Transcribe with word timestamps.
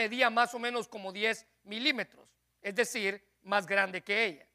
medía 0.00 0.30
más 0.30 0.54
o 0.54 0.58
menos 0.58 0.88
como 0.88 1.12
10 1.12 1.46
milímetros, 1.64 2.26
es 2.62 2.74
decir, 2.74 3.22
más 3.42 3.66
grande 3.66 4.02
que 4.02 4.24
ella. 4.24 4.48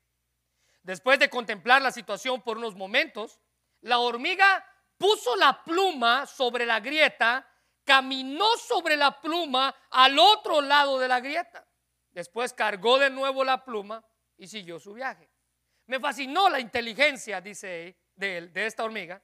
Después 0.82 1.20
de 1.20 1.30
contemplar 1.30 1.84
la 1.84 1.92
situación 1.92 2.42
por 2.42 2.58
unos 2.58 2.76
momentos, 2.76 3.40
la 3.82 4.00
hormiga 4.00 4.66
puso 4.98 5.36
la 5.36 5.64
pluma 5.64 6.26
sobre 6.26 6.66
la 6.66 6.80
grieta, 6.80 7.48
caminó 7.84 8.58
sobre 8.58 8.98
la 8.98 9.22
pluma 9.22 9.76
al 9.92 10.18
otro 10.18 10.62
lado 10.62 10.98
de 10.98 11.08
la 11.08 11.20
grieta. 11.20 11.68
Después 12.10 12.52
cargó 12.54 12.98
de 12.98 13.12
nuevo 13.12 13.44
la 13.44 13.64
pluma 13.64 14.04
y 14.38 14.48
siguió 14.48 14.80
su 14.80 14.94
viaje. 14.94 15.30
Me 15.86 16.00
fascinó 16.00 16.50
la 16.50 16.60
inteligencia, 16.60 17.40
dice 17.40 17.96
de, 18.16 18.38
él, 18.38 18.52
de 18.52 18.66
esta 18.66 18.84
hormiga. 18.84 19.22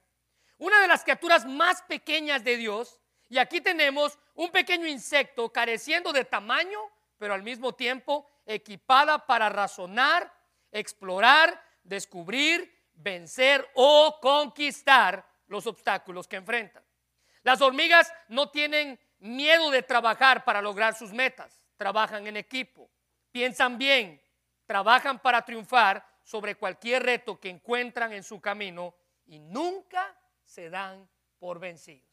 Una 0.58 0.80
de 0.80 0.86
las 0.86 1.02
criaturas 1.02 1.44
más 1.46 1.82
pequeñas 1.82 2.44
de 2.44 2.56
Dios. 2.56 3.00
Y 3.32 3.38
aquí 3.38 3.62
tenemos 3.62 4.18
un 4.34 4.50
pequeño 4.50 4.86
insecto 4.86 5.50
careciendo 5.50 6.12
de 6.12 6.26
tamaño, 6.26 6.78
pero 7.16 7.32
al 7.32 7.42
mismo 7.42 7.74
tiempo 7.74 8.28
equipada 8.44 9.24
para 9.24 9.48
razonar, 9.48 10.30
explorar, 10.70 11.58
descubrir, 11.82 12.90
vencer 12.92 13.66
o 13.72 14.18
conquistar 14.20 15.26
los 15.46 15.66
obstáculos 15.66 16.28
que 16.28 16.36
enfrentan. 16.36 16.84
Las 17.42 17.62
hormigas 17.62 18.12
no 18.28 18.50
tienen 18.50 19.00
miedo 19.20 19.70
de 19.70 19.82
trabajar 19.82 20.44
para 20.44 20.60
lograr 20.60 20.94
sus 20.94 21.10
metas, 21.10 21.64
trabajan 21.78 22.26
en 22.26 22.36
equipo, 22.36 22.90
piensan 23.30 23.78
bien, 23.78 24.20
trabajan 24.66 25.18
para 25.18 25.42
triunfar 25.42 26.06
sobre 26.22 26.56
cualquier 26.56 27.02
reto 27.02 27.40
que 27.40 27.48
encuentran 27.48 28.12
en 28.12 28.24
su 28.24 28.42
camino 28.42 28.94
y 29.24 29.38
nunca 29.38 30.14
se 30.44 30.68
dan 30.68 31.08
por 31.38 31.58
vencidos. 31.58 32.11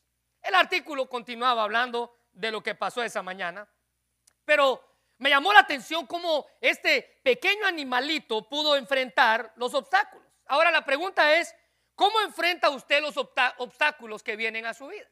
El 0.50 0.56
artículo 0.56 1.08
continuaba 1.08 1.62
hablando 1.62 2.18
de 2.32 2.50
lo 2.50 2.64
que 2.64 2.74
pasó 2.74 3.04
esa 3.04 3.22
mañana, 3.22 3.70
pero 4.44 4.84
me 5.20 5.30
llamó 5.30 5.54
la 5.54 5.60
atención 5.60 6.08
cómo 6.08 6.48
este 6.60 7.20
pequeño 7.22 7.68
animalito 7.68 8.50
pudo 8.50 8.76
enfrentar 8.76 9.54
los 9.58 9.76
obstáculos. 9.76 10.28
Ahora 10.48 10.72
la 10.72 10.84
pregunta 10.84 11.36
es, 11.36 11.54
¿cómo 11.94 12.20
enfrenta 12.22 12.72
usted 12.72 13.00
los 13.00 13.16
obstáculos 13.16 14.24
que 14.24 14.36
vienen 14.36 14.66
a 14.66 14.74
su 14.74 14.88
vida? 14.88 15.06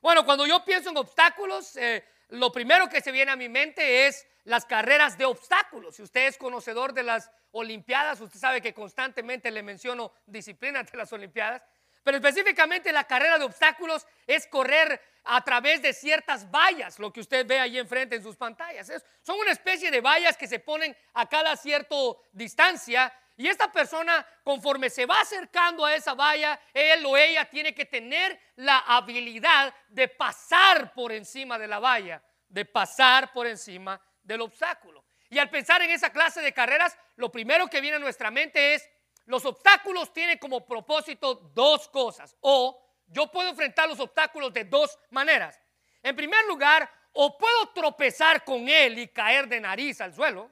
Bueno, 0.00 0.24
cuando 0.24 0.46
yo 0.46 0.64
pienso 0.64 0.88
en 0.88 0.96
obstáculos, 0.96 1.76
eh, 1.76 2.02
lo 2.28 2.50
primero 2.50 2.88
que 2.88 3.02
se 3.02 3.12
viene 3.12 3.30
a 3.30 3.36
mi 3.36 3.50
mente 3.50 4.06
es 4.06 4.26
las 4.44 4.64
carreras 4.64 5.18
de 5.18 5.26
obstáculos. 5.26 5.96
Si 5.96 6.02
usted 6.02 6.28
es 6.28 6.38
conocedor 6.38 6.94
de 6.94 7.02
las 7.02 7.30
Olimpiadas, 7.50 8.22
usted 8.22 8.40
sabe 8.40 8.62
que 8.62 8.72
constantemente 8.72 9.50
le 9.50 9.62
menciono 9.62 10.12
disciplinas 10.24 10.90
de 10.90 10.96
las 10.96 11.12
Olimpiadas. 11.12 11.62
Pero 12.08 12.26
específicamente 12.26 12.90
la 12.90 13.04
carrera 13.04 13.36
de 13.36 13.44
obstáculos 13.44 14.06
es 14.26 14.46
correr 14.46 14.98
a 15.24 15.44
través 15.44 15.82
de 15.82 15.92
ciertas 15.92 16.50
vallas, 16.50 16.98
lo 16.98 17.12
que 17.12 17.20
usted 17.20 17.46
ve 17.46 17.60
ahí 17.60 17.78
enfrente 17.78 18.16
en 18.16 18.22
sus 18.22 18.34
pantallas. 18.34 18.90
son 19.20 19.38
una 19.38 19.52
especie 19.52 19.90
de 19.90 20.00
vallas 20.00 20.34
que 20.34 20.48
se 20.48 20.58
ponen 20.58 20.96
a 21.12 21.28
cada 21.28 21.54
cierta 21.54 21.94
distancia 22.32 23.12
y 23.36 23.46
esta 23.46 23.70
persona, 23.70 24.26
conforme 24.42 24.88
se 24.88 25.04
va 25.04 25.20
acercando 25.20 25.84
a 25.84 25.94
esa 25.94 26.14
valla, 26.14 26.58
él 26.72 27.04
o 27.04 27.14
ella 27.14 27.44
tiene 27.44 27.74
que 27.74 27.84
tener 27.84 28.40
la 28.56 28.78
habilidad 28.78 29.74
de 29.90 30.08
pasar 30.08 30.94
por 30.94 31.12
encima 31.12 31.58
de 31.58 31.68
la 31.68 31.78
valla, 31.78 32.22
de 32.48 32.64
pasar 32.64 33.34
por 33.34 33.46
encima 33.46 34.00
del 34.22 34.40
obstáculo. 34.40 35.04
Y 35.28 35.38
al 35.38 35.50
pensar 35.50 35.82
en 35.82 35.90
esa 35.90 36.10
clase 36.10 36.40
de 36.40 36.54
carreras, 36.54 36.96
lo 37.16 37.30
primero 37.30 37.68
que 37.68 37.82
viene 37.82 37.96
a 37.96 38.00
nuestra 38.00 38.30
mente 38.30 38.72
es, 38.72 38.88
los 39.28 39.44
obstáculos 39.44 40.10
tienen 40.10 40.38
como 40.38 40.64
propósito 40.64 41.34
dos 41.34 41.86
cosas. 41.90 42.34
O 42.40 42.82
yo 43.06 43.30
puedo 43.30 43.50
enfrentar 43.50 43.86
los 43.86 44.00
obstáculos 44.00 44.54
de 44.54 44.64
dos 44.64 44.98
maneras. 45.10 45.60
En 46.02 46.16
primer 46.16 46.46
lugar, 46.46 46.90
o 47.12 47.36
puedo 47.36 47.68
tropezar 47.74 48.42
con 48.42 48.66
él 48.66 48.98
y 48.98 49.08
caer 49.08 49.46
de 49.46 49.60
nariz 49.60 50.00
al 50.00 50.14
suelo. 50.14 50.50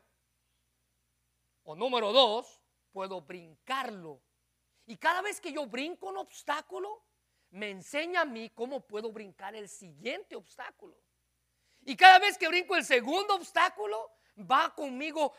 O 1.63 1.75
número 1.75 2.13
dos, 2.13 2.61
puedo 2.93 3.23
brincarlo. 3.23 4.21
Y 4.85 4.99
cada 4.99 5.23
vez 5.23 5.41
que 5.41 5.55
yo 5.55 5.65
brinco 5.65 6.09
un 6.09 6.19
obstáculo, 6.19 7.03
me 7.53 7.71
enseña 7.71 8.21
a 8.21 8.27
mí 8.27 8.51
cómo 8.51 8.87
puedo 8.87 9.11
brincar 9.11 9.55
el 9.55 9.71
siguiente 9.71 10.37
obstáculo. 10.37 10.99
Y 11.81 11.97
cada 11.97 12.19
vez 12.19 12.37
que 12.37 12.49
brinco 12.49 12.77
el 12.77 12.85
segundo 12.85 13.37
obstáculo, 13.37 14.11
va 14.39 14.75
conmigo 14.75 15.33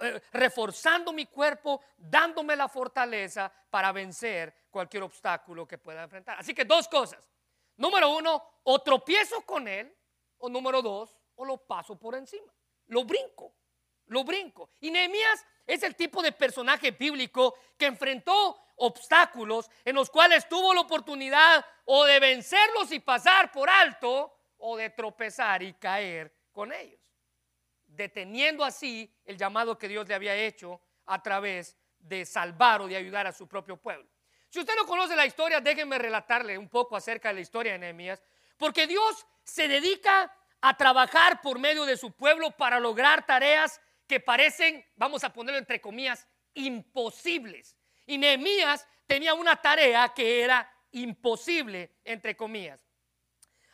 eh, 0.00 0.20
reforzando 0.32 1.12
mi 1.12 1.26
cuerpo, 1.26 1.80
dándome 1.96 2.56
la 2.56 2.68
fortaleza 2.68 3.52
para 3.70 3.92
vencer 3.92 4.54
cualquier 4.70 5.02
obstáculo 5.02 5.66
que 5.66 5.78
pueda 5.78 6.02
enfrentar. 6.02 6.38
Así 6.38 6.54
que 6.54 6.64
dos 6.64 6.88
cosas. 6.88 7.28
Número 7.76 8.08
uno, 8.10 8.42
o 8.62 8.78
tropiezo 8.80 9.42
con 9.42 9.68
él, 9.68 9.94
o 10.38 10.48
número 10.48 10.80
dos, 10.80 11.16
o 11.34 11.44
lo 11.44 11.58
paso 11.58 11.98
por 11.98 12.14
encima. 12.14 12.52
Lo 12.86 13.04
brinco, 13.04 13.54
lo 14.06 14.24
brinco. 14.24 14.70
Y 14.80 14.90
Nehemías 14.90 15.44
es 15.66 15.82
el 15.82 15.96
tipo 15.96 16.22
de 16.22 16.32
personaje 16.32 16.92
bíblico 16.92 17.54
que 17.76 17.86
enfrentó 17.86 18.58
obstáculos 18.76 19.70
en 19.84 19.96
los 19.96 20.10
cuales 20.10 20.48
tuvo 20.48 20.74
la 20.74 20.82
oportunidad 20.82 21.64
o 21.84 22.04
de 22.04 22.20
vencerlos 22.20 22.92
y 22.92 23.00
pasar 23.00 23.50
por 23.50 23.68
alto 23.68 24.32
o 24.58 24.76
de 24.76 24.90
tropezar 24.90 25.62
y 25.62 25.74
caer 25.74 26.34
con 26.52 26.72
ellos, 26.72 27.00
deteniendo 27.96 28.64
así 28.64 29.12
el 29.24 29.36
llamado 29.36 29.78
que 29.78 29.88
Dios 29.88 30.06
le 30.06 30.14
había 30.14 30.36
hecho 30.36 30.80
a 31.06 31.22
través 31.22 31.76
de 31.98 32.24
salvar 32.24 32.82
o 32.82 32.86
de 32.86 32.96
ayudar 32.96 33.26
a 33.26 33.32
su 33.32 33.48
propio 33.48 33.76
pueblo. 33.76 34.08
Si 34.48 34.60
usted 34.60 34.74
no 34.76 34.86
conoce 34.86 35.16
la 35.16 35.26
historia, 35.26 35.60
déjenme 35.60 35.98
relatarle 35.98 36.56
un 36.56 36.68
poco 36.68 36.96
acerca 36.96 37.28
de 37.28 37.34
la 37.34 37.40
historia 37.40 37.72
de 37.72 37.78
Nehemías, 37.78 38.22
porque 38.56 38.86
Dios 38.86 39.26
se 39.44 39.68
dedica 39.68 40.32
a 40.60 40.76
trabajar 40.76 41.40
por 41.40 41.58
medio 41.58 41.84
de 41.84 41.96
su 41.96 42.12
pueblo 42.12 42.50
para 42.52 42.80
lograr 42.80 43.26
tareas 43.26 43.80
que 44.06 44.20
parecen, 44.20 44.84
vamos 44.94 45.24
a 45.24 45.32
ponerlo 45.32 45.58
entre 45.58 45.80
comillas, 45.80 46.26
imposibles. 46.54 47.76
Y 48.06 48.18
Nehemías 48.18 48.86
tenía 49.06 49.34
una 49.34 49.56
tarea 49.56 50.08
que 50.14 50.42
era 50.42 50.72
imposible, 50.92 51.96
entre 52.04 52.36
comillas. 52.36 52.85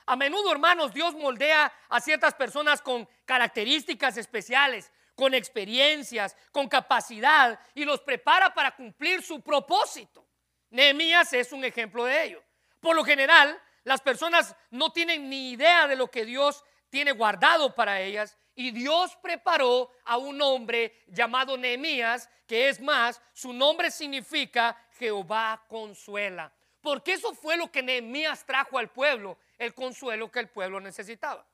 A 0.07 0.17
menudo, 0.17 0.51
hermanos, 0.53 0.93
Dios 0.93 1.15
moldea 1.15 1.73
a 1.89 2.01
ciertas 2.01 2.35
personas 2.35 2.83
con 2.83 3.09
características 3.25 4.17
especiales, 4.17 4.91
con 5.15 5.35
experiencias, 5.35 6.37
con 6.51 6.69
capacidad 6.69 7.59
y 7.75 7.85
los 7.85 8.01
prepara 8.01 8.53
para 8.53 8.75
cumplir 8.75 9.23
su 9.23 9.41
propósito. 9.41 10.27
Nehemías 10.71 11.33
es 11.33 11.53
un 11.53 11.65
ejemplo 11.65 12.05
de 12.05 12.25
ello. 12.25 12.43
Por 12.81 12.97
lo 12.97 13.05
general, 13.05 13.61
las 13.85 14.01
personas 14.01 14.57
no 14.71 14.91
tienen 14.91 15.29
ni 15.29 15.51
idea 15.53 15.87
de 15.87 15.97
lo 15.97 16.11
que 16.11 16.25
Dios 16.25 16.65
tiene 16.89 17.13
guardado 17.13 17.75
para 17.75 18.01
ellas 18.01 18.37
y 18.55 18.71
Dios 18.71 19.17
preparó 19.23 19.91
a 20.05 20.17
un 20.17 20.41
hombre 20.43 21.03
llamado 21.07 21.57
Nehemías, 21.57 22.29
que 22.47 22.69
es 22.69 22.81
más, 22.81 23.21
su 23.33 23.53
nombre 23.53 23.91
significa 23.91 24.77
Jehová 24.99 25.65
consuela. 25.69 26.53
Porque 26.83 27.15
eso 27.15 27.35
fue 27.35 27.57
lo 27.57 27.71
que 27.71 27.83
Nehemías 27.83 28.45
trajo 28.45 28.79
al 28.79 28.91
pueblo, 28.91 29.39
el 29.59 29.73
consuelo 29.73 30.31
que 30.31 30.41
el 30.41 30.49
pueblo 30.49 30.81
necesitaba. 30.81 31.47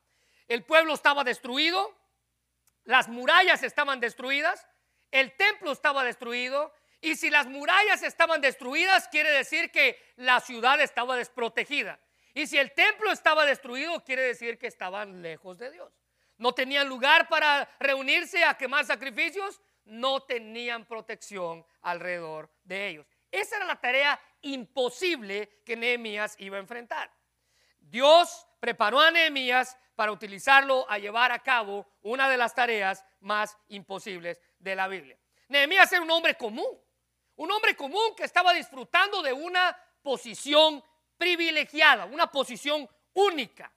El 0.47 0.63
pueblo 0.63 0.93
estaba 0.93 1.23
destruido, 1.23 1.95
las 2.83 3.07
murallas 3.07 3.63
estaban 3.63 3.99
destruidas, 3.99 4.67
el 5.11 5.35
templo 5.37 5.71
estaba 5.71 6.03
destruido, 6.03 6.73
y 7.01 7.15
si 7.15 7.29
las 7.29 7.47
murallas 7.47 8.03
estaban 8.03 8.41
destruidas, 8.41 9.07
quiere 9.07 9.29
decir 9.29 9.71
que 9.71 9.97
la 10.17 10.41
ciudad 10.41 10.81
estaba 10.81 11.15
desprotegida. 11.15 11.99
Y 12.33 12.47
si 12.47 12.57
el 12.57 12.73
templo 12.73 13.11
estaba 13.11 13.45
destruido, 13.45 14.03
quiere 14.03 14.23
decir 14.23 14.57
que 14.57 14.67
estaban 14.67 15.21
lejos 15.21 15.57
de 15.57 15.71
Dios 15.71 15.93
no 16.39 16.53
tenían 16.53 16.87
lugar 16.89 17.27
para 17.27 17.69
reunirse 17.79 18.43
a 18.43 18.55
quemar 18.55 18.85
sacrificios, 18.85 19.61
no 19.85 20.21
tenían 20.21 20.85
protección 20.85 21.65
alrededor 21.81 22.49
de 22.63 22.87
ellos. 22.87 23.07
Esa 23.31 23.57
era 23.57 23.65
la 23.65 23.79
tarea 23.79 24.19
imposible 24.41 25.61
que 25.65 25.75
Nehemías 25.75 26.35
iba 26.39 26.57
a 26.57 26.61
enfrentar. 26.61 27.11
Dios 27.79 28.47
preparó 28.59 28.99
a 28.99 29.11
Nehemías 29.11 29.77
para 29.95 30.11
utilizarlo 30.11 30.89
a 30.89 30.97
llevar 30.97 31.31
a 31.31 31.39
cabo 31.39 31.85
una 32.01 32.29
de 32.29 32.37
las 32.37 32.55
tareas 32.55 33.03
más 33.19 33.57
imposibles 33.67 34.39
de 34.59 34.75
la 34.75 34.87
Biblia. 34.87 35.17
Nehemías 35.49 35.91
era 35.91 36.01
un 36.01 36.11
hombre 36.11 36.35
común, 36.35 36.79
un 37.35 37.51
hombre 37.51 37.75
común 37.75 38.15
que 38.15 38.23
estaba 38.23 38.53
disfrutando 38.53 39.21
de 39.21 39.33
una 39.33 39.75
posición 40.01 40.83
privilegiada, 41.17 42.05
una 42.05 42.31
posición 42.31 42.87
única. 43.13 43.71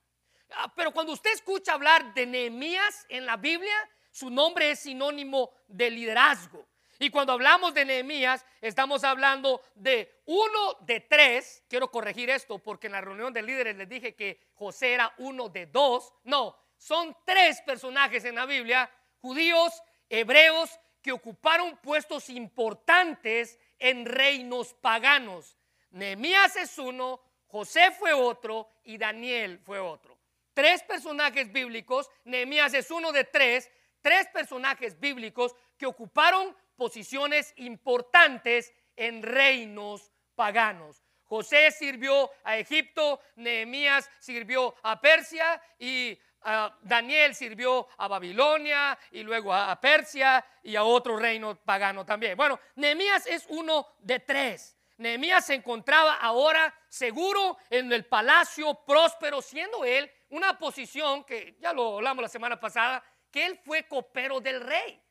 Ah, 0.50 0.72
pero 0.74 0.92
cuando 0.92 1.12
usted 1.12 1.32
escucha 1.32 1.72
hablar 1.72 2.12
de 2.14 2.26
Nehemías 2.26 3.06
en 3.08 3.26
la 3.26 3.36
Biblia, 3.36 3.74
su 4.10 4.30
nombre 4.30 4.70
es 4.70 4.80
sinónimo 4.80 5.50
de 5.66 5.90
liderazgo. 5.90 6.66
Y 7.02 7.10
cuando 7.10 7.32
hablamos 7.32 7.74
de 7.74 7.84
Nehemías, 7.84 8.46
estamos 8.60 9.02
hablando 9.02 9.60
de 9.74 10.22
uno 10.26 10.76
de 10.82 11.00
tres. 11.00 11.64
Quiero 11.68 11.90
corregir 11.90 12.30
esto 12.30 12.60
porque 12.60 12.86
en 12.86 12.92
la 12.92 13.00
reunión 13.00 13.32
de 13.32 13.42
líderes 13.42 13.74
les 13.74 13.88
dije 13.88 14.14
que 14.14 14.38
José 14.54 14.92
era 14.92 15.12
uno 15.18 15.48
de 15.48 15.66
dos. 15.66 16.14
No, 16.22 16.56
son 16.76 17.16
tres 17.24 17.60
personajes 17.62 18.24
en 18.24 18.36
la 18.36 18.46
Biblia, 18.46 18.88
judíos, 19.20 19.82
hebreos, 20.08 20.78
que 21.02 21.10
ocuparon 21.10 21.76
puestos 21.78 22.30
importantes 22.30 23.58
en 23.80 24.06
reinos 24.06 24.72
paganos. 24.74 25.58
Nehemías 25.90 26.54
es 26.54 26.78
uno, 26.78 27.20
José 27.48 27.90
fue 27.98 28.12
otro 28.12 28.70
y 28.84 28.96
Daniel 28.96 29.58
fue 29.58 29.80
otro. 29.80 30.16
tres 30.54 30.84
personajes 30.84 31.52
bíblicos, 31.52 32.08
Nehemías 32.22 32.74
es 32.74 32.92
uno 32.92 33.10
de 33.10 33.24
tres, 33.24 33.68
tres 34.02 34.28
personajes 34.28 35.00
bíblicos 35.00 35.56
que 35.76 35.86
ocuparon 35.86 36.54
posiciones 36.76 37.52
importantes 37.56 38.72
en 38.96 39.22
reinos 39.22 40.12
paganos. 40.34 41.02
José 41.24 41.70
sirvió 41.70 42.30
a 42.44 42.58
Egipto, 42.58 43.20
Nehemías 43.36 44.10
sirvió 44.18 44.74
a 44.82 45.00
Persia 45.00 45.62
y 45.78 46.18
ah, 46.42 46.76
Daniel 46.82 47.34
sirvió 47.34 47.88
a 47.96 48.06
Babilonia 48.06 48.98
y 49.10 49.22
luego 49.22 49.52
a, 49.52 49.70
a 49.70 49.80
Persia 49.80 50.44
y 50.62 50.76
a 50.76 50.84
otro 50.84 51.16
reino 51.16 51.54
pagano 51.54 52.04
también. 52.04 52.36
Bueno, 52.36 52.60
Nehemías 52.76 53.26
es 53.26 53.46
uno 53.48 53.86
de 54.00 54.20
tres. 54.20 54.76
Nehemías 54.98 55.46
se 55.46 55.54
encontraba 55.54 56.16
ahora 56.16 56.72
seguro 56.88 57.56
en 57.70 57.90
el 57.92 58.04
palacio 58.04 58.74
próspero, 58.86 59.40
siendo 59.40 59.84
él 59.84 60.10
una 60.28 60.58
posición 60.58 61.24
que 61.24 61.56
ya 61.60 61.72
lo 61.72 61.96
hablamos 61.96 62.22
la 62.22 62.28
semana 62.28 62.60
pasada, 62.60 63.02
que 63.30 63.46
él 63.46 63.58
fue 63.64 63.88
copero 63.88 64.40
del 64.40 64.60
rey. 64.60 65.02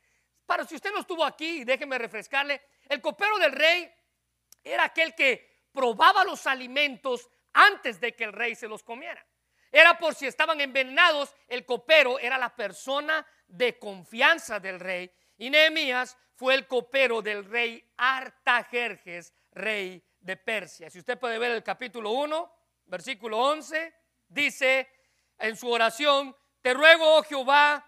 Para 0.45 0.65
si 0.65 0.75
usted 0.75 0.91
no 0.91 0.99
estuvo 0.99 1.23
aquí, 1.23 1.63
déjeme 1.63 1.97
refrescarle, 1.97 2.61
el 2.89 3.01
copero 3.01 3.37
del 3.37 3.51
rey 3.51 3.91
era 4.63 4.85
aquel 4.85 5.15
que 5.15 5.67
probaba 5.71 6.23
los 6.23 6.45
alimentos 6.47 7.29
antes 7.53 7.99
de 7.99 8.15
que 8.15 8.25
el 8.25 8.33
rey 8.33 8.55
se 8.55 8.67
los 8.67 8.83
comiera. 8.83 9.25
Era 9.71 9.97
por 9.97 10.15
si 10.15 10.27
estaban 10.27 10.59
envenenados, 10.59 11.33
el 11.47 11.65
copero 11.65 12.19
era 12.19 12.37
la 12.37 12.53
persona 12.53 13.25
de 13.47 13.79
confianza 13.79 14.59
del 14.59 14.79
rey. 14.79 15.09
Y 15.37 15.49
Nehemías 15.49 16.17
fue 16.35 16.55
el 16.55 16.67
copero 16.67 17.21
del 17.21 17.45
rey 17.45 17.89
Artajerjes, 17.97 19.33
rey 19.51 20.03
de 20.19 20.37
Persia. 20.37 20.89
Si 20.89 20.99
usted 20.99 21.17
puede 21.17 21.39
ver 21.39 21.51
el 21.51 21.63
capítulo 21.63 22.11
1, 22.11 22.53
versículo 22.85 23.37
11, 23.37 23.93
dice 24.27 24.89
en 25.39 25.55
su 25.55 25.69
oración, 25.69 26.35
te 26.61 26.73
ruego, 26.73 27.17
oh 27.17 27.23
Jehová, 27.23 27.85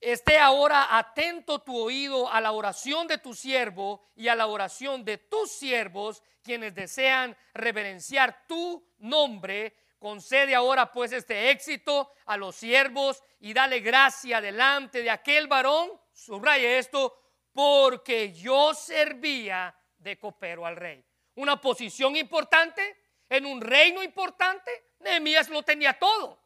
esté 0.00 0.38
ahora 0.38 0.96
atento 0.96 1.60
tu 1.60 1.76
oído 1.76 2.30
a 2.30 2.40
la 2.40 2.52
oración 2.52 3.06
de 3.06 3.18
tu 3.18 3.34
siervo 3.34 4.08
y 4.16 4.28
a 4.28 4.34
la 4.34 4.46
oración 4.46 5.04
de 5.04 5.18
tus 5.18 5.52
siervos, 5.52 6.22
quienes 6.42 6.74
desean 6.74 7.36
reverenciar 7.54 8.46
tu 8.46 8.84
nombre. 8.98 9.76
Concede 9.98 10.54
ahora 10.54 10.90
pues 10.90 11.12
este 11.12 11.50
éxito 11.50 12.12
a 12.24 12.36
los 12.36 12.56
siervos 12.56 13.22
y 13.40 13.52
dale 13.52 13.80
gracia 13.80 14.40
delante 14.40 15.02
de 15.02 15.10
aquel 15.10 15.46
varón, 15.46 15.90
subraya 16.12 16.78
esto, 16.78 17.20
porque 17.52 18.32
yo 18.32 18.72
servía 18.72 19.74
de 19.98 20.18
copero 20.18 20.64
al 20.64 20.76
rey. 20.76 21.04
Una 21.34 21.60
posición 21.60 22.16
importante 22.16 22.96
en 23.28 23.46
un 23.46 23.60
reino 23.60 24.02
importante, 24.02 24.70
Nehemías 25.00 25.48
lo 25.48 25.62
tenía 25.62 25.98
todo. 25.98 26.38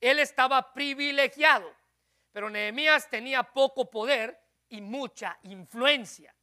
Él 0.00 0.18
estaba 0.18 0.72
privilegiado, 0.72 1.70
pero 2.32 2.50
Nehemías 2.50 3.08
tenía 3.08 3.42
poco 3.42 3.90
poder 3.90 4.38
y 4.68 4.80
mucha 4.80 5.38
influencia. 5.42 6.34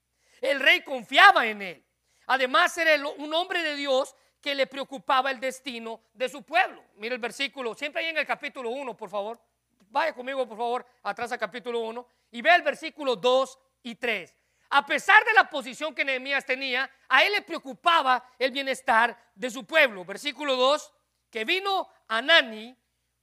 El 0.42 0.60
rey 0.60 0.82
confiaba 0.82 1.46
en 1.48 1.62
él. 1.62 1.86
Además 2.28 2.78
era 2.78 3.08
un 3.08 3.34
hombre 3.34 3.64
de 3.64 3.76
Dios 3.76 4.16
que 4.42 4.54
le 4.54 4.68
preocupaba 4.68 5.32
el 5.32 5.40
destino 5.40 6.02
de 6.14 6.30
su 6.30 6.44
pueblo. 6.44 6.84
Mira 6.96 7.16
el 7.16 7.22
versículo, 7.22 7.74
siempre 7.74 8.04
ahí 8.04 8.10
en 8.10 8.18
el 8.18 8.26
capítulo 8.26 8.70
1, 8.70 8.96
por 8.96 9.10
favor. 9.10 9.40
Vaya 9.90 10.14
conmigo, 10.14 10.48
por 10.48 10.58
favor, 10.58 10.86
atrás 11.04 11.32
al 11.32 11.40
capítulo 11.40 11.80
1 11.80 12.08
y 12.32 12.42
ve 12.42 12.54
el 12.54 12.62
versículo 12.62 13.16
2 13.16 13.60
y 13.84 13.96
3. 13.96 14.36
A 14.70 14.86
pesar 14.86 15.24
de 15.24 15.34
la 15.34 15.50
posición 15.50 15.96
que 15.96 16.04
Nehemías 16.04 16.46
tenía, 16.46 16.90
a 17.08 17.24
él 17.24 17.32
le 17.32 17.42
preocupaba 17.42 18.30
el 18.38 18.52
bienestar 18.52 19.18
de 19.34 19.50
su 19.50 19.66
pueblo. 19.66 20.04
Versículo 20.04 20.58
2, 20.58 20.94
que 21.30 21.46
vino 21.46 21.88
Anani, 22.10 22.76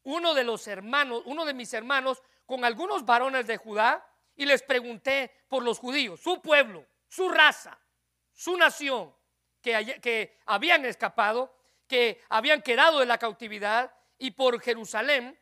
uno 0.04 0.34
de 0.34 0.44
los 0.44 0.66
hermanos, 0.68 1.22
uno 1.26 1.44
de 1.44 1.54
mis 1.54 1.72
hermanos, 1.74 2.22
con 2.46 2.64
algunos 2.64 3.04
varones 3.04 3.46
de 3.46 3.56
Judá, 3.56 4.06
y 4.36 4.46
les 4.46 4.62
pregunté 4.62 5.30
por 5.48 5.62
los 5.62 5.78
judíos, 5.78 6.20
su 6.20 6.40
pueblo, 6.40 6.86
su 7.08 7.28
raza, 7.28 7.78
su 8.32 8.56
nación, 8.56 9.14
que, 9.60 10.38
habían 10.44 10.84
escapado, 10.84 11.56
que 11.86 12.20
habían 12.28 12.62
quedado 12.62 13.02
en 13.02 13.08
la 13.08 13.18
cautividad, 13.18 13.94
y 14.18 14.32
por 14.32 14.60
Jerusalén, 14.60 15.38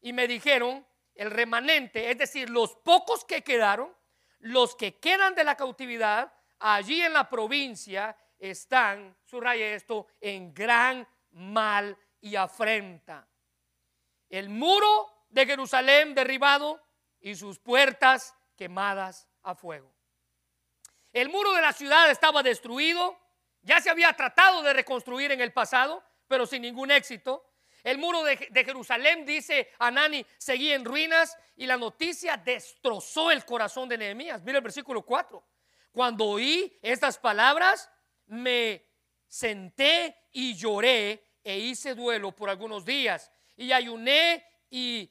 y 0.00 0.12
me 0.12 0.26
dijeron, 0.26 0.86
el 1.14 1.30
remanente, 1.30 2.10
es 2.10 2.18
decir, 2.18 2.50
los 2.50 2.74
pocos 2.76 3.24
que 3.24 3.42
quedaron, 3.42 3.94
los 4.38 4.76
que 4.76 4.98
quedan 4.98 5.34
de 5.34 5.44
la 5.44 5.56
cautividad 5.56 6.32
allí 6.58 7.02
en 7.02 7.12
la 7.12 7.28
provincia 7.28 8.16
están, 8.38 9.16
subraya 9.24 9.74
esto, 9.74 10.06
en 10.20 10.52
gran 10.52 11.06
mal 11.30 11.96
y 12.20 12.36
afrenta. 12.36 13.26
El 14.28 14.48
muro 14.48 15.12
de 15.28 15.46
Jerusalén 15.46 16.14
derribado 16.14 16.80
y 17.20 17.34
sus 17.34 17.58
puertas 17.58 18.34
quemadas 18.56 19.28
a 19.42 19.54
fuego. 19.54 19.92
El 21.12 21.28
muro 21.28 21.52
de 21.54 21.62
la 21.62 21.72
ciudad 21.72 22.10
estaba 22.10 22.42
destruido, 22.42 23.18
ya 23.62 23.80
se 23.80 23.90
había 23.90 24.12
tratado 24.12 24.62
de 24.62 24.72
reconstruir 24.72 25.32
en 25.32 25.40
el 25.40 25.52
pasado, 25.52 26.02
pero 26.28 26.46
sin 26.46 26.62
ningún 26.62 26.90
éxito. 26.90 27.44
El 27.82 27.98
muro 27.98 28.24
de, 28.24 28.36
Jerusalén, 28.36 29.24
dice 29.24 29.72
Anani, 29.78 30.26
seguía 30.38 30.74
en 30.74 30.84
ruinas 30.84 31.36
y 31.54 31.66
la 31.66 31.76
noticia 31.76 32.36
destrozó 32.36 33.30
el 33.30 33.44
corazón 33.44 33.88
de 33.88 33.96
Nehemías. 33.96 34.42
Mira 34.42 34.58
el 34.58 34.64
versículo 34.64 35.02
4. 35.02 35.42
Cuando 35.92 36.26
oí 36.26 36.78
estas 36.82 37.16
palabras, 37.16 37.88
me 38.26 38.84
senté 39.28 40.16
y 40.32 40.54
lloré 40.54 41.38
e 41.44 41.58
hice 41.58 41.94
duelo 41.94 42.32
por 42.32 42.50
algunos 42.50 42.84
días 42.84 43.30
y 43.56 43.72
ayuné 43.72 44.44
y 44.70 45.10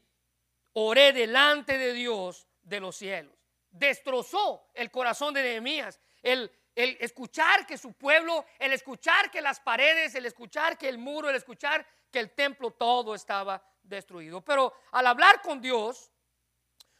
oré 0.73 1.13
delante 1.13 1.77
de 1.77 1.93
Dios 1.93 2.47
de 2.61 2.79
los 2.79 2.95
cielos. 2.95 3.35
Destrozó 3.69 4.69
el 4.73 4.91
corazón 4.91 5.33
de 5.33 5.43
Nehemías. 5.43 5.99
El, 6.21 6.51
el 6.75 6.97
escuchar 6.99 7.65
que 7.65 7.77
su 7.77 7.93
pueblo, 7.93 8.45
el 8.59 8.73
escuchar 8.73 9.31
que 9.31 9.41
las 9.41 9.59
paredes, 9.59 10.15
el 10.15 10.25
escuchar 10.25 10.77
que 10.77 10.89
el 10.89 10.97
muro, 10.97 11.29
el 11.29 11.35
escuchar 11.35 11.85
que 12.11 12.19
el 12.19 12.31
templo 12.31 12.71
todo 12.71 13.15
estaba 13.15 13.63
destruido. 13.83 14.41
Pero 14.41 14.73
al 14.91 15.07
hablar 15.07 15.41
con 15.41 15.61
Dios, 15.61 16.11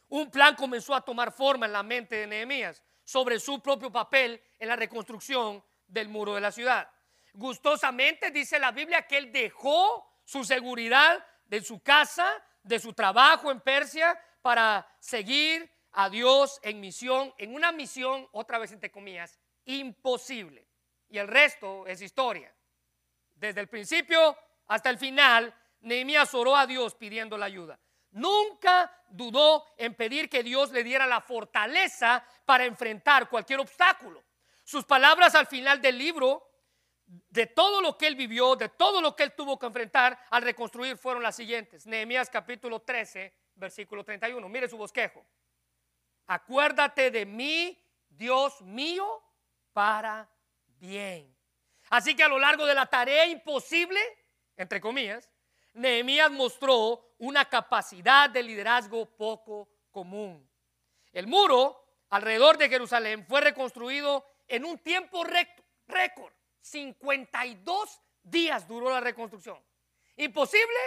un 0.08 0.30
plan 0.30 0.54
comenzó 0.54 0.94
a 0.94 1.00
tomar 1.00 1.32
forma 1.32 1.66
en 1.66 1.72
la 1.72 1.82
mente 1.82 2.16
de 2.16 2.26
Nehemías 2.26 2.82
sobre 3.04 3.38
su 3.38 3.60
propio 3.60 3.90
papel 3.90 4.42
en 4.58 4.68
la 4.68 4.76
reconstrucción 4.76 5.62
del 5.86 6.08
muro 6.08 6.34
de 6.34 6.40
la 6.40 6.52
ciudad. 6.52 6.90
Gustosamente 7.32 8.30
dice 8.30 8.58
la 8.58 8.72
Biblia 8.72 9.06
que 9.06 9.18
él 9.18 9.32
dejó 9.32 10.20
su 10.24 10.44
seguridad 10.44 11.24
de 11.46 11.60
su 11.62 11.80
casa, 11.80 12.42
de 12.62 12.78
su 12.78 12.92
trabajo 12.92 13.50
en 13.50 13.60
Persia, 13.60 14.20
para 14.42 14.86
seguir 14.98 15.70
a 15.92 16.10
Dios 16.10 16.60
en 16.62 16.80
misión, 16.80 17.32
en 17.38 17.54
una 17.54 17.72
misión, 17.72 18.28
otra 18.32 18.58
vez 18.58 18.72
entre 18.72 18.90
comillas, 18.90 19.38
imposible. 19.64 20.66
Y 21.08 21.18
el 21.18 21.28
resto 21.28 21.86
es 21.86 22.00
historia. 22.02 22.52
Desde 23.34 23.60
el 23.60 23.68
principio 23.68 24.36
hasta 24.66 24.90
el 24.90 24.98
final, 24.98 25.54
Nehemías 25.80 26.34
oró 26.34 26.56
a 26.56 26.66
Dios 26.66 26.94
pidiendo 26.94 27.38
la 27.38 27.46
ayuda. 27.46 27.78
Nunca 28.10 28.90
dudó 29.08 29.64
en 29.76 29.94
pedir 29.94 30.28
que 30.28 30.42
Dios 30.42 30.70
le 30.72 30.82
diera 30.82 31.06
la 31.06 31.20
fortaleza 31.20 32.24
para 32.44 32.64
enfrentar 32.64 33.28
cualquier 33.28 33.60
obstáculo. 33.60 34.24
Sus 34.64 34.84
palabras 34.84 35.34
al 35.34 35.46
final 35.46 35.80
del 35.80 35.98
libro, 35.98 36.48
de 37.06 37.46
todo 37.46 37.80
lo 37.80 37.96
que 37.96 38.06
él 38.06 38.16
vivió, 38.16 38.56
de 38.56 38.68
todo 38.68 39.00
lo 39.00 39.14
que 39.14 39.22
él 39.22 39.32
tuvo 39.32 39.58
que 39.58 39.66
enfrentar 39.66 40.18
al 40.30 40.42
reconstruir, 40.42 40.96
fueron 40.96 41.22
las 41.22 41.36
siguientes. 41.36 41.86
Nehemías 41.86 42.28
capítulo 42.28 42.80
13, 42.80 43.32
versículo 43.54 44.04
31. 44.04 44.48
Mire 44.48 44.68
su 44.68 44.76
bosquejo. 44.76 45.24
Acuérdate 46.26 47.10
de 47.10 47.24
mí, 47.24 47.80
Dios 48.08 48.60
mío, 48.62 49.22
para 49.72 50.28
bien. 50.78 51.34
Así 51.90 52.16
que 52.16 52.24
a 52.24 52.28
lo 52.28 52.38
largo 52.38 52.66
de 52.66 52.74
la 52.74 52.86
tarea 52.86 53.26
imposible, 53.26 54.00
entre 54.56 54.80
comillas, 54.80 55.30
Nehemías 55.74 56.30
mostró 56.32 57.14
una 57.18 57.44
capacidad 57.44 58.28
de 58.28 58.42
liderazgo 58.42 59.06
poco 59.06 59.68
común. 59.92 60.48
El 61.12 61.26
muro 61.28 61.84
alrededor 62.10 62.58
de 62.58 62.68
Jerusalén 62.68 63.24
fue 63.26 63.40
reconstruido 63.40 64.26
en 64.48 64.64
un 64.64 64.78
tiempo 64.78 65.22
récord. 65.24 66.32
52 66.66 68.00
días 68.22 68.66
duró 68.66 68.90
la 68.90 69.00
reconstrucción. 69.00 69.58
¿Imposible? 70.16 70.78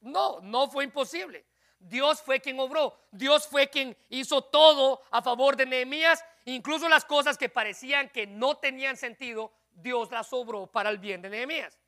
No, 0.00 0.40
no 0.40 0.70
fue 0.70 0.84
imposible. 0.84 1.46
Dios 1.78 2.22
fue 2.22 2.40
quien 2.40 2.58
obró. 2.60 2.98
Dios 3.10 3.46
fue 3.46 3.68
quien 3.68 3.96
hizo 4.08 4.42
todo 4.42 5.02
a 5.10 5.22
favor 5.22 5.56
de 5.56 5.66
Nehemías. 5.66 6.24
Incluso 6.44 6.88
las 6.88 7.04
cosas 7.04 7.38
que 7.38 7.48
parecían 7.48 8.08
que 8.10 8.26
no 8.26 8.56
tenían 8.56 8.96
sentido, 8.96 9.52
Dios 9.70 10.10
las 10.10 10.32
obró 10.32 10.66
para 10.66 10.90
el 10.90 10.98
bien 10.98 11.22
de 11.22 11.30
Nehemías. 11.30 11.78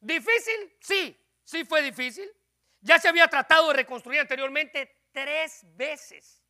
¿Difícil? 0.00 0.74
Sí, 0.80 1.18
sí 1.44 1.64
fue 1.64 1.82
difícil. 1.82 2.30
Ya 2.80 2.98
se 2.98 3.08
había 3.08 3.28
tratado 3.28 3.68
de 3.68 3.74
reconstruir 3.74 4.20
anteriormente 4.20 5.08
tres 5.12 5.62
veces. 5.76 6.42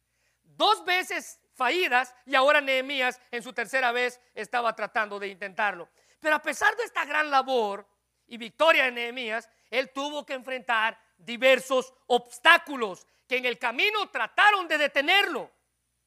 Dos 0.43 0.85
veces 0.85 1.41
fallidas 1.55 2.15
y 2.25 2.35
ahora 2.35 2.61
Nehemías 2.61 3.21
en 3.31 3.43
su 3.43 3.53
tercera 3.53 3.91
vez 3.93 4.21
estaba 4.35 4.75
tratando 4.75 5.19
de 5.19 5.29
intentarlo. 5.29 5.89
Pero 6.21 6.37
a 6.37 6.43
pesar 6.43 6.77
de 6.77 6.85
esta 6.85 7.05
gran 7.05 7.31
labor 7.31 7.87
y 8.27 8.37
victoria 8.37 8.85
de 8.85 8.93
Nehemías, 8.93 9.49
él 9.71 9.91
tuvo 9.93 10.25
que 10.25 10.35
enfrentar 10.35 10.99
diversos 11.17 11.93
obstáculos 12.07 13.07
que 13.27 13.37
en 13.37 13.47
el 13.47 13.59
camino 13.59 14.09
trataron 14.11 14.69
de 14.69 14.79
detenerlo 14.79 15.51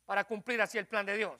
para 0.05 0.23
cumplir 0.23 0.61
así 0.61 0.77
el 0.77 0.87
plan 0.87 1.05
de 1.05 1.17
Dios. 1.17 1.39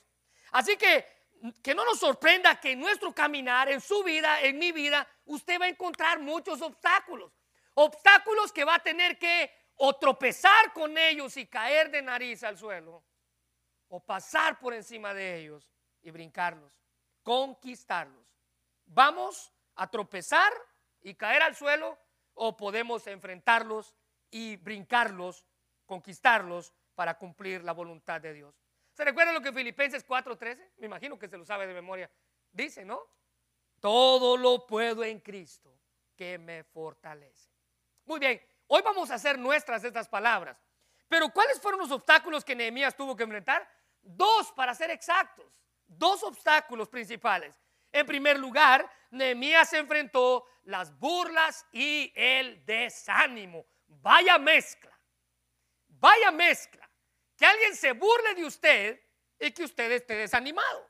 Así 0.51 0.77
que 0.77 1.19
que 1.63 1.73
no 1.73 1.85
nos 1.85 1.99
sorprenda 1.99 2.59
que 2.59 2.71
en 2.71 2.79
nuestro 2.79 3.13
caminar, 3.13 3.69
en 3.69 3.81
su 3.81 4.03
vida, 4.03 4.41
en 4.41 4.57
mi 4.57 4.71
vida, 4.71 5.07
usted 5.25 5.59
va 5.59 5.65
a 5.65 5.69
encontrar 5.69 6.19
muchos 6.19 6.61
obstáculos. 6.61 7.31
Obstáculos 7.75 8.51
que 8.51 8.65
va 8.65 8.75
a 8.75 8.79
tener 8.79 9.17
que 9.17 9.51
o 9.75 9.95
tropezar 9.95 10.73
con 10.73 10.97
ellos 10.97 11.37
y 11.37 11.45
caer 11.45 11.89
de 11.89 12.01
nariz 12.01 12.43
al 12.43 12.57
suelo, 12.57 13.01
o 13.87 14.03
pasar 14.03 14.59
por 14.59 14.73
encima 14.73 15.13
de 15.13 15.37
ellos 15.37 15.69
y 16.01 16.11
brincarlos, 16.11 16.73
conquistarlos. 17.23 18.28
Vamos 18.91 19.53
a 19.75 19.87
tropezar 19.87 20.51
y 21.01 21.13
caer 21.13 21.43
al 21.43 21.55
suelo 21.55 21.97
o 22.33 22.57
podemos 22.57 23.05
enfrentarlos 23.05 23.95
y 24.31 24.55
brincarlos, 24.57 25.45
conquistarlos 25.85 26.73
para 26.95 27.17
cumplir 27.17 27.63
la 27.63 27.71
voluntad 27.71 28.19
de 28.19 28.33
Dios. 28.33 28.55
¿Se 28.93 29.05
recuerda 29.05 29.31
lo 29.31 29.41
que 29.41 29.53
Filipenses 29.53 30.03
4:13? 30.03 30.71
Me 30.77 30.87
imagino 30.87 31.19
que 31.19 31.27
se 31.27 31.37
lo 31.37 31.45
sabe 31.45 31.67
de 31.67 31.73
memoria. 31.75 32.09
Dice, 32.51 32.83
¿no? 32.83 32.99
Todo 33.79 34.35
lo 34.37 34.65
puedo 34.65 35.03
en 35.03 35.19
Cristo 35.19 35.71
que 36.15 36.39
me 36.39 36.63
fortalece. 36.63 37.51
Muy 38.05 38.19
bien, 38.19 38.41
hoy 38.67 38.81
vamos 38.81 39.11
a 39.11 39.15
hacer 39.15 39.37
nuestras 39.37 39.83
estas 39.83 40.09
palabras. 40.09 40.57
Pero 41.07 41.29
¿cuáles 41.29 41.61
fueron 41.61 41.79
los 41.79 41.91
obstáculos 41.91 42.43
que 42.43 42.55
Nehemías 42.55 42.97
tuvo 42.97 43.15
que 43.15 43.23
enfrentar? 43.23 43.69
Dos, 44.01 44.51
para 44.51 44.73
ser 44.73 44.89
exactos. 44.89 45.45
Dos 45.85 46.23
obstáculos 46.23 46.89
principales. 46.89 47.55
En 47.91 48.05
primer 48.05 48.37
lugar, 48.37 48.89
Nehemías 49.11 49.73
enfrentó 49.73 50.45
las 50.63 50.97
burlas 50.97 51.65
y 51.71 52.11
el 52.15 52.63
desánimo. 52.65 53.65
Vaya 53.87 54.37
mezcla. 54.37 54.97
Vaya 55.87 56.31
mezcla 56.31 56.89
que 57.35 57.45
alguien 57.45 57.75
se 57.75 57.93
burle 57.93 58.35
de 58.35 58.45
usted 58.45 59.01
y 59.39 59.51
que 59.51 59.63
usted 59.63 59.91
esté 59.93 60.15
desanimado. 60.15 60.89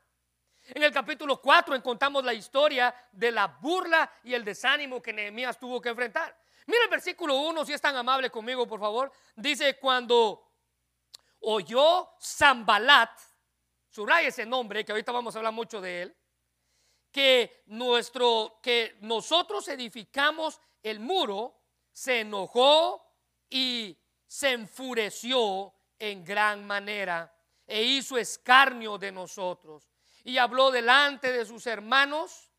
En 0.61 0.83
el 0.83 0.91
capítulo 0.91 1.39
4 1.39 1.75
encontramos 1.75 2.23
la 2.23 2.33
historia 2.33 2.93
de 3.11 3.31
la 3.31 3.47
burla 3.47 4.11
y 4.23 4.33
el 4.33 4.43
desánimo 4.43 5.01
que 5.01 5.13
Nehemías 5.13 5.59
tuvo 5.59 5.79
que 5.79 5.89
enfrentar. 5.89 6.35
Mira 6.65 6.83
el 6.83 6.89
versículo 6.89 7.35
1, 7.37 7.65
si 7.65 7.73
es 7.73 7.81
tan 7.81 7.95
amable 7.95 8.29
conmigo, 8.29 8.67
por 8.67 8.79
favor. 8.79 9.11
Dice, 9.35 9.77
cuando 9.77 10.51
oyó 11.41 12.09
Zambalat, 12.19 13.11
subraya 13.89 14.27
ese 14.27 14.45
nombre, 14.45 14.83
que 14.83 14.91
ahorita 14.91 15.11
vamos 15.11 15.35
a 15.35 15.39
hablar 15.39 15.53
mucho 15.53 15.79
de 15.81 16.03
él, 16.03 16.17
que, 17.11 17.63
nuestro, 17.67 18.59
que 18.61 18.97
nosotros 19.01 19.67
edificamos 19.67 20.59
el 20.83 20.99
muro, 20.99 21.59
se 21.91 22.21
enojó 22.21 23.03
y 23.49 23.97
se 24.27 24.51
enfureció 24.51 25.73
en 25.97 26.23
gran 26.23 26.65
manera 26.65 27.33
e 27.67 27.83
hizo 27.83 28.17
escarnio 28.17 28.97
de 28.97 29.11
nosotros 29.11 29.89
y 30.23 30.37
habló 30.37 30.71
delante 30.71 31.31
de 31.31 31.45
sus 31.45 31.67
hermanos 31.67 32.51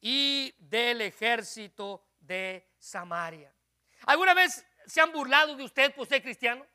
y 0.00 0.54
del 0.58 1.02
ejército 1.02 2.04
de 2.18 2.74
Samaria. 2.78 3.54
¿Alguna 4.06 4.34
vez 4.34 4.64
se 4.86 5.00
han 5.00 5.12
burlado 5.12 5.54
de 5.56 5.64
usted 5.64 5.94
por 5.94 6.06
ser 6.06 6.22
cristiano? 6.22 6.66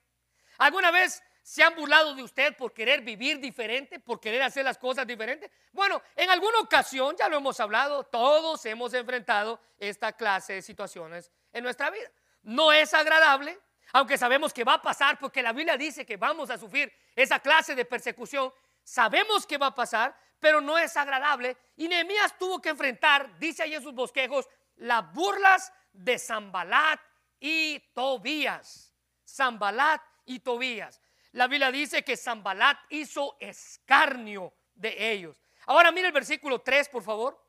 ¿Alguna 0.58 0.92
vez 0.92 1.22
se 1.46 1.62
han 1.62 1.76
burlado 1.76 2.16
de 2.16 2.24
usted 2.24 2.58
por 2.58 2.74
querer 2.74 3.02
vivir 3.02 3.40
diferente, 3.40 4.00
por 4.00 4.20
querer 4.20 4.42
hacer 4.42 4.66
las 4.66 4.80
cosas 4.80 5.06
diferentes? 5.06 5.52
Bueno, 5.72 6.02
en 6.16 6.32
alguna 6.32 6.58
ocasión, 6.60 7.16
ya 7.16 7.30
lo 7.30 7.38
hemos 7.38 7.60
hablado, 7.60 8.04
todos 8.04 8.66
hemos 8.66 8.96
enfrentado 8.96 9.62
esta 9.78 10.12
clase 10.14 10.54
de 10.54 10.62
situaciones 10.64 11.32
en 11.54 11.64
nuestra 11.64 11.92
vida. 11.92 12.10
No 12.42 12.72
es 12.72 12.96
agradable, 12.96 13.60
aunque 13.94 14.18
sabemos 14.18 14.52
que 14.52 14.64
va 14.64 14.74
a 14.74 14.82
pasar 14.82 15.20
porque 15.20 15.44
la 15.44 15.54
Biblia 15.54 15.78
dice 15.78 16.04
que 16.04 16.18
vamos 16.18 16.50
a 16.50 16.58
sufrir 16.58 16.92
esa 17.16 17.40
clase 17.40 17.76
de 17.76 17.86
persecución, 17.86 18.52
sabemos 18.84 19.46
que 19.46 19.60
va 19.60 19.68
a 19.68 19.76
pasar, 19.76 20.18
pero 20.40 20.60
no 20.60 20.80
es 20.80 20.98
agradable. 20.98 21.56
Y 21.78 21.88
Nehemías 21.88 22.36
tuvo 22.40 22.60
que 22.60 22.70
enfrentar, 22.70 23.38
dice 23.38 23.62
ahí 23.62 23.76
en 23.76 23.84
sus 23.84 23.94
bosquejos, 23.94 24.50
las 24.78 25.14
burlas 25.14 25.72
de 25.94 26.18
Zambalat 26.18 27.00
y 27.40 27.80
Tobías. 27.94 28.92
Zambalat 29.28 30.02
y 30.26 30.40
Tobías. 30.40 31.00
La 31.36 31.48
Biblia 31.48 31.70
dice 31.70 32.02
que 32.02 32.16
Zambalat 32.16 32.80
hizo 32.92 33.36
escarnio 33.42 34.54
de 34.74 35.12
ellos. 35.12 35.38
Ahora 35.66 35.92
mire 35.92 36.08
el 36.08 36.14
versículo 36.14 36.62
3, 36.62 36.88
por 36.88 37.04
favor. 37.04 37.46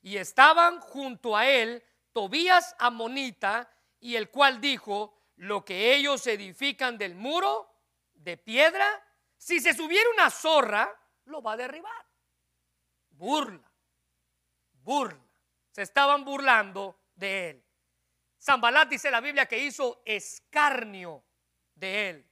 Y 0.00 0.16
estaban 0.16 0.80
junto 0.80 1.36
a 1.36 1.46
él 1.46 1.84
Tobías 2.14 2.74
Amonita 2.78 3.70
y 4.00 4.16
el 4.16 4.30
cual 4.30 4.58
dijo, 4.58 5.14
lo 5.36 5.66
que 5.66 5.94
ellos 5.94 6.26
edifican 6.26 6.96
del 6.96 7.14
muro 7.14 7.70
de 8.14 8.38
piedra, 8.38 8.88
si 9.36 9.60
se 9.60 9.74
subiera 9.74 10.08
una 10.14 10.30
zorra, 10.30 10.98
lo 11.26 11.42
va 11.42 11.52
a 11.52 11.56
derribar. 11.58 12.06
Burla, 13.10 13.70
burla. 14.82 15.22
Se 15.72 15.82
estaban 15.82 16.24
burlando 16.24 16.98
de 17.16 17.50
él. 17.50 17.64
Zambalat 18.40 18.88
dice 18.88 19.10
la 19.10 19.20
Biblia 19.20 19.44
que 19.44 19.58
hizo 19.58 20.00
escarnio 20.06 21.22
de 21.74 22.08
él. 22.08 22.31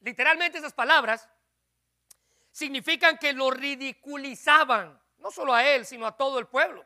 Literalmente 0.00 0.58
esas 0.58 0.72
palabras 0.72 1.28
significan 2.50 3.18
que 3.18 3.32
lo 3.32 3.50
ridiculizaban, 3.50 5.00
no 5.18 5.30
solo 5.30 5.54
a 5.54 5.66
él, 5.66 5.84
sino 5.86 6.06
a 6.06 6.16
todo 6.16 6.38
el 6.38 6.46
pueblo. 6.46 6.84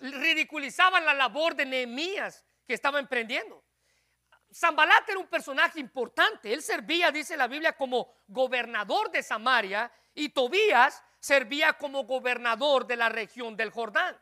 Ridiculizaban 0.00 1.04
la 1.04 1.14
labor 1.14 1.54
de 1.54 1.66
Nehemías 1.66 2.44
que 2.66 2.74
estaba 2.74 2.98
emprendiendo. 2.98 3.64
Zambalat 4.52 5.08
era 5.08 5.18
un 5.18 5.26
personaje 5.26 5.80
importante. 5.80 6.52
Él 6.52 6.62
servía, 6.62 7.10
dice 7.10 7.36
la 7.36 7.48
Biblia, 7.48 7.74
como 7.74 8.14
gobernador 8.26 9.10
de 9.10 9.22
Samaria 9.22 9.90
y 10.14 10.30
Tobías 10.30 11.02
servía 11.20 11.74
como 11.74 12.04
gobernador 12.04 12.86
de 12.86 12.96
la 12.96 13.08
región 13.08 13.56
del 13.56 13.70
Jordán. 13.70 14.18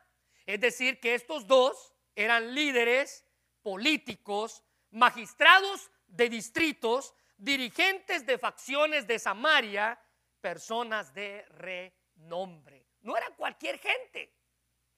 Es 0.47 0.61
decir, 0.61 1.01
que 1.01 1.15
estos 1.15 1.47
dos 1.47 1.93
eran 2.15 2.55
líderes 2.55 3.25
políticos, 3.63 4.63
magistrados 4.91 5.91
de 6.07 6.29
distritos, 6.29 7.15
dirigentes 7.37 8.25
de 8.25 8.39
facciones 8.39 9.07
de 9.07 9.19
Samaria, 9.19 9.99
personas 10.41 11.13
de 11.13 11.45
renombre. 11.51 12.87
No 13.01 13.17
eran 13.17 13.35
cualquier 13.35 13.79
gente, 13.79 14.35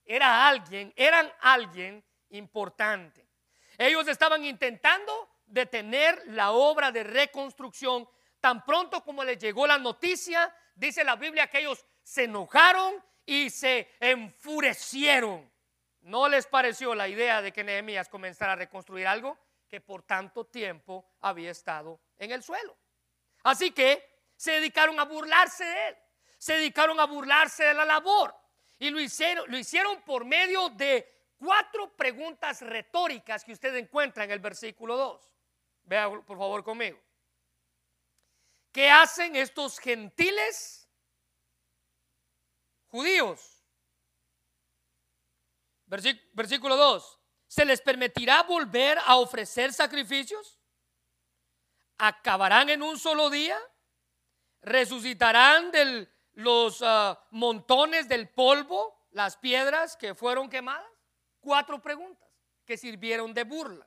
era 0.04 0.48
alguien, 0.48 0.92
eran 0.96 1.30
alguien 1.40 2.04
importante. 2.30 3.28
Ellos 3.76 4.08
estaban 4.08 4.44
intentando 4.44 5.28
detener 5.46 6.22
la 6.28 6.52
obra 6.52 6.90
de 6.90 7.04
reconstrucción. 7.04 8.08
Tan 8.40 8.64
pronto 8.64 9.02
como 9.02 9.24
les 9.24 9.38
llegó 9.38 9.66
la 9.66 9.78
noticia, 9.78 10.54
dice 10.74 11.04
la 11.04 11.16
Biblia 11.16 11.48
que 11.48 11.58
ellos 11.60 11.84
se 12.02 12.24
enojaron 12.24 13.02
y 13.26 13.50
se 13.50 13.90
enfurecieron. 14.00 15.50
¿No 16.00 16.28
les 16.28 16.46
pareció 16.46 16.94
la 16.94 17.08
idea 17.08 17.42
de 17.42 17.52
que 17.52 17.64
Nehemías 17.64 18.08
comenzara 18.08 18.52
a 18.52 18.56
reconstruir 18.56 19.06
algo 19.06 19.38
que 19.68 19.80
por 19.80 20.02
tanto 20.02 20.46
tiempo 20.46 21.04
había 21.20 21.50
estado 21.50 22.00
en 22.18 22.32
el 22.32 22.42
suelo? 22.42 22.76
Así 23.42 23.70
que 23.70 24.22
se 24.36 24.52
dedicaron 24.52 24.98
a 25.00 25.04
burlarse 25.04 25.64
de 25.64 25.88
él, 25.88 25.96
se 26.38 26.54
dedicaron 26.54 26.98
a 27.00 27.04
burlarse 27.06 27.64
de 27.64 27.74
la 27.74 27.84
labor 27.84 28.34
y 28.78 28.90
lo 28.90 29.00
hicieron, 29.00 29.50
lo 29.50 29.58
hicieron 29.58 30.02
por 30.02 30.24
medio 30.24 30.68
de 30.70 31.18
cuatro 31.38 31.96
preguntas 31.96 32.60
retóricas 32.62 33.44
que 33.44 33.52
usted 33.52 33.74
encuentra 33.76 34.24
en 34.24 34.30
el 34.30 34.38
versículo 34.38 34.96
2. 34.96 35.30
Vea 35.84 36.10
por 36.10 36.36
favor 36.36 36.62
conmigo. 36.62 37.00
¿Qué 38.72 38.90
hacen 38.90 39.34
estos 39.34 39.78
gentiles 39.78 40.88
judíos? 42.86 43.64
Versículo 45.86 46.76
2. 46.76 47.18
¿Se 47.46 47.64
les 47.64 47.80
permitirá 47.80 48.42
volver 48.42 48.98
a 49.06 49.16
ofrecer 49.16 49.72
sacrificios? 49.72 50.57
¿Acabarán 51.98 52.68
en 52.70 52.82
un 52.82 52.98
solo 52.98 53.28
día? 53.28 53.58
¿Resucitarán 54.62 55.70
de 55.70 56.08
los 56.34 56.82
ah, 56.82 57.20
montones 57.30 58.08
del 58.08 58.28
polvo, 58.28 59.06
las 59.10 59.36
piedras 59.36 59.96
que 59.96 60.14
fueron 60.14 60.48
quemadas? 60.48 60.86
cuatro 61.40 61.80
preguntas 61.80 62.28
que 62.64 62.76
sirvieron 62.76 63.32
de 63.32 63.44
burla. 63.44 63.86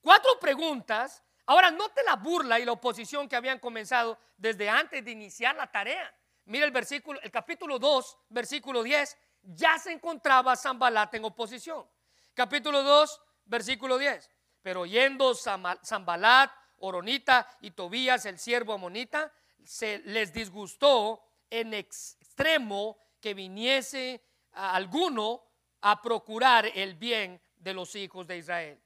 Cuatro 0.00 0.38
preguntas. 0.40 1.22
Ahora 1.46 1.70
note 1.70 2.02
la 2.04 2.16
burla 2.16 2.58
y 2.58 2.64
la 2.64 2.72
oposición 2.72 3.28
que 3.28 3.36
habían 3.36 3.58
comenzado 3.58 4.18
desde 4.36 4.68
antes 4.68 5.04
de 5.04 5.12
iniciar 5.12 5.54
la 5.56 5.70
tarea. 5.70 6.12
Mira 6.46 6.66
el 6.66 6.72
versículo, 6.72 7.20
el 7.22 7.30
capítulo 7.30 7.78
2, 7.78 8.18
versículo 8.30 8.82
10, 8.82 9.16
ya 9.42 9.78
se 9.78 9.92
encontraba 9.92 10.56
Zambalat 10.56 11.14
en 11.14 11.24
oposición. 11.24 11.86
Capítulo 12.34 12.82
2, 12.82 13.20
versículo 13.44 13.96
10. 13.96 14.28
Pero 14.62 14.80
oyendo 14.80 15.34
Zambalat, 15.34 16.50
Oronita 16.80 17.48
y 17.60 17.72
Tobías, 17.72 18.26
el 18.26 18.38
siervo 18.38 18.72
amonita, 18.72 19.32
se 19.64 19.98
les 19.98 20.32
disgustó 20.32 21.22
en 21.50 21.74
extremo 21.74 22.98
que 23.20 23.34
viniese 23.34 24.22
alguno 24.52 25.42
a 25.80 26.00
procurar 26.00 26.66
el 26.74 26.94
bien 26.94 27.40
de 27.56 27.74
los 27.74 27.94
hijos 27.94 28.26
de 28.26 28.38
Israel. 28.38 28.80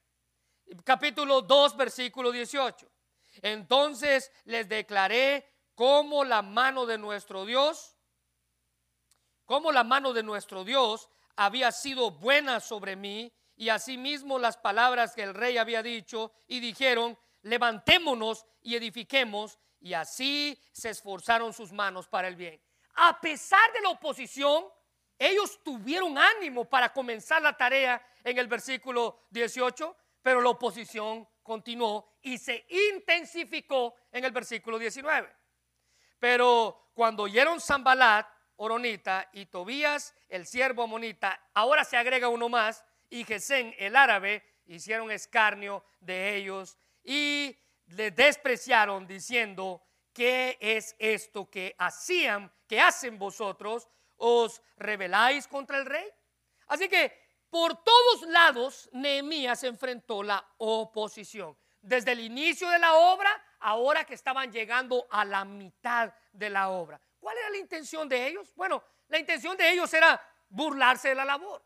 capítulo 0.85 1.43
2, 1.43 1.77
versículo 1.77 2.31
18. 2.31 2.87
Entonces 3.43 4.31
les 4.45 4.69
declaré 4.69 5.49
cómo 5.75 6.25
la 6.25 6.43
mano 6.43 6.87
de 6.87 6.99
nuestro 6.99 7.47
Dios, 7.47 7.97
cómo 9.45 9.73
la 9.73 9.85
mano 9.85 10.13
de 10.13 10.23
nuestro 10.23 10.65
Dios 10.65 11.09
había 11.37 11.73
sido 11.73 12.11
buena 12.11 12.61
sobre 12.61 12.97
mí 12.97 13.33
y 13.57 13.69
asimismo 13.69 14.39
las 14.39 14.57
palabras 14.57 15.15
que 15.15 15.23
el 15.23 15.35
rey 15.35 15.57
había 15.57 15.83
dicho 15.83 16.33
y 16.47 16.61
dijeron, 16.61 17.19
levantémonos 17.43 18.47
y 18.63 18.77
edifiquemos 18.77 19.59
y 19.81 19.95
así 19.95 20.61
se 20.73 20.91
esforzaron 20.91 21.53
sus 21.53 21.73
manos 21.73 22.09
para 22.09 22.29
el 22.29 22.37
bien. 22.37 22.61
A 22.95 23.21
pesar 23.21 23.73
de 23.73 23.81
la 23.81 23.91
oposición, 23.91 24.65
ellos 25.19 25.61
tuvieron 25.63 26.17
ánimo 26.19 26.65
para 26.65 26.93
comenzar 26.93 27.43
la 27.43 27.57
tarea 27.57 28.05
en 28.25 28.39
el 28.39 28.47
versículo 28.47 29.27
18, 29.31 29.97
pero 30.23 30.41
la 30.41 30.51
oposición 30.51 31.29
continuó 31.43 32.17
y 32.23 32.39
se 32.39 32.67
intensificó 32.69 33.95
en 34.13 34.25
el 34.25 34.33
versículo 34.33 34.79
19. 34.79 35.29
Pero 36.19 36.91
cuando 36.95 37.25
oyeron 37.25 37.61
Zambalat, 37.61 38.29
Oronita, 38.57 39.29
y 39.33 39.47
Tobías, 39.47 40.15
el 40.29 40.47
siervo 40.47 40.85
amonita, 40.85 41.49
ahora 41.55 41.85
se 41.85 41.97
agrega 41.97 42.29
uno 42.29 42.49
más, 42.49 42.85
y 43.11 43.25
Gesén, 43.25 43.75
el 43.79 43.97
árabe, 43.97 44.45
hicieron 44.67 45.11
escarnio 45.11 45.85
de 46.01 46.37
ellos 46.37 46.79
y 47.05 47.59
le 47.87 48.11
despreciaron 48.11 49.07
diciendo, 49.07 49.83
¿qué 50.13 50.59
es 50.61 50.95
esto 50.99 51.49
que 51.51 51.75
hacían, 51.79 52.53
que 52.67 52.81
hacen 52.81 53.19
vosotros? 53.19 53.89
¿Os 54.17 54.63
rebeláis 54.77 55.47
contra 55.49 55.79
el 55.79 55.87
rey? 55.87 56.09
Así 56.69 56.89
que 56.89 57.21
por 57.51 57.83
todos 57.83 58.23
lados 58.29 58.89
Nehemías 58.93 59.63
enfrentó 59.65 60.23
la 60.23 60.45
oposición. 60.59 61.57
Desde 61.81 62.13
el 62.13 62.21
inicio 62.21 62.69
de 62.69 62.79
la 62.79 62.95
obra, 62.95 63.31
ahora 63.61 64.05
que 64.05 64.15
estaban 64.15 64.53
llegando 64.53 65.07
a 65.11 65.25
la 65.25 65.45
mitad 65.45 66.15
de 66.33 66.49
la 66.49 66.71
obra. 66.71 67.01
¿Cuál 67.19 67.37
era 67.39 67.51
la 67.51 67.59
intención 67.59 68.09
de 68.09 68.29
ellos? 68.29 68.55
Bueno, 68.55 68.83
la 69.09 69.19
intención 69.19 69.57
de 69.57 69.71
ellos 69.71 69.93
era 69.93 70.21
burlarse 70.49 71.11
de 71.11 71.15
la 71.15 71.25
labor, 71.25 71.63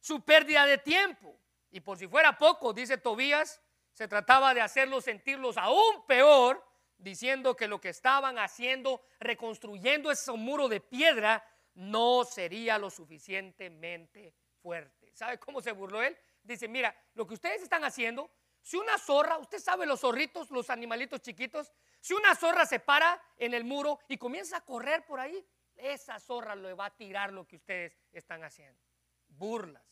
su 0.00 0.24
pérdida 0.24 0.66
de 0.66 0.78
tiempo. 0.78 1.38
Y 1.70 1.80
por 1.80 1.98
si 1.98 2.06
fuera 2.06 2.38
poco, 2.38 2.72
dice 2.72 2.96
Tobías, 2.96 3.60
se 3.94 4.08
trataba 4.08 4.52
de 4.52 4.60
hacerlos 4.60 5.04
sentirlos 5.04 5.56
aún 5.56 6.04
peor, 6.06 6.62
diciendo 6.98 7.56
que 7.56 7.68
lo 7.68 7.80
que 7.80 7.90
estaban 7.90 8.38
haciendo, 8.38 9.02
reconstruyendo 9.20 10.10
ese 10.10 10.32
muro 10.32 10.68
de 10.68 10.80
piedra, 10.80 11.44
no 11.74 12.24
sería 12.24 12.76
lo 12.76 12.90
suficientemente 12.90 14.34
fuerte. 14.60 15.12
¿Sabe 15.14 15.38
cómo 15.38 15.60
se 15.60 15.72
burló 15.72 16.02
él? 16.02 16.16
Dice, 16.42 16.68
mira, 16.68 16.94
lo 17.14 17.26
que 17.26 17.34
ustedes 17.34 17.62
están 17.62 17.84
haciendo, 17.84 18.30
si 18.62 18.76
una 18.76 18.98
zorra, 18.98 19.38
usted 19.38 19.58
sabe 19.58 19.86
los 19.86 20.00
zorritos, 20.00 20.50
los 20.50 20.70
animalitos 20.70 21.20
chiquitos, 21.20 21.72
si 22.00 22.14
una 22.14 22.34
zorra 22.34 22.66
se 22.66 22.80
para 22.80 23.22
en 23.36 23.54
el 23.54 23.64
muro 23.64 24.00
y 24.08 24.18
comienza 24.18 24.58
a 24.58 24.60
correr 24.64 25.04
por 25.04 25.20
ahí, 25.20 25.46
esa 25.76 26.18
zorra 26.18 26.54
le 26.54 26.74
va 26.74 26.86
a 26.86 26.96
tirar 26.96 27.32
lo 27.32 27.46
que 27.46 27.56
ustedes 27.56 27.98
están 28.12 28.42
haciendo. 28.42 28.80
Burlas. 29.28 29.82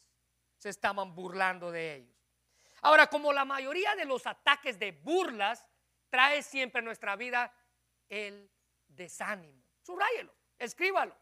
Se 0.56 0.68
estaban 0.68 1.14
burlando 1.14 1.70
de 1.70 1.96
ellos. 1.96 2.21
Ahora, 2.82 3.06
como 3.06 3.32
la 3.32 3.44
mayoría 3.44 3.94
de 3.94 4.04
los 4.04 4.26
ataques 4.26 4.78
de 4.78 4.92
burlas 4.92 5.66
trae 6.10 6.42
siempre 6.42 6.80
en 6.80 6.84
nuestra 6.84 7.16
vida 7.16 7.52
el 8.08 8.50
desánimo. 8.88 9.62
Subrayelo, 9.82 10.34
escríbalo. 10.58 11.16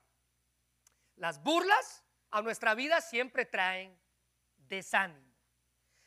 Las 1.16 1.42
burlas 1.42 2.04
a 2.30 2.42
nuestra 2.42 2.74
vida 2.74 3.00
siempre 3.00 3.44
traen 3.44 3.96
desánimo. 4.56 5.30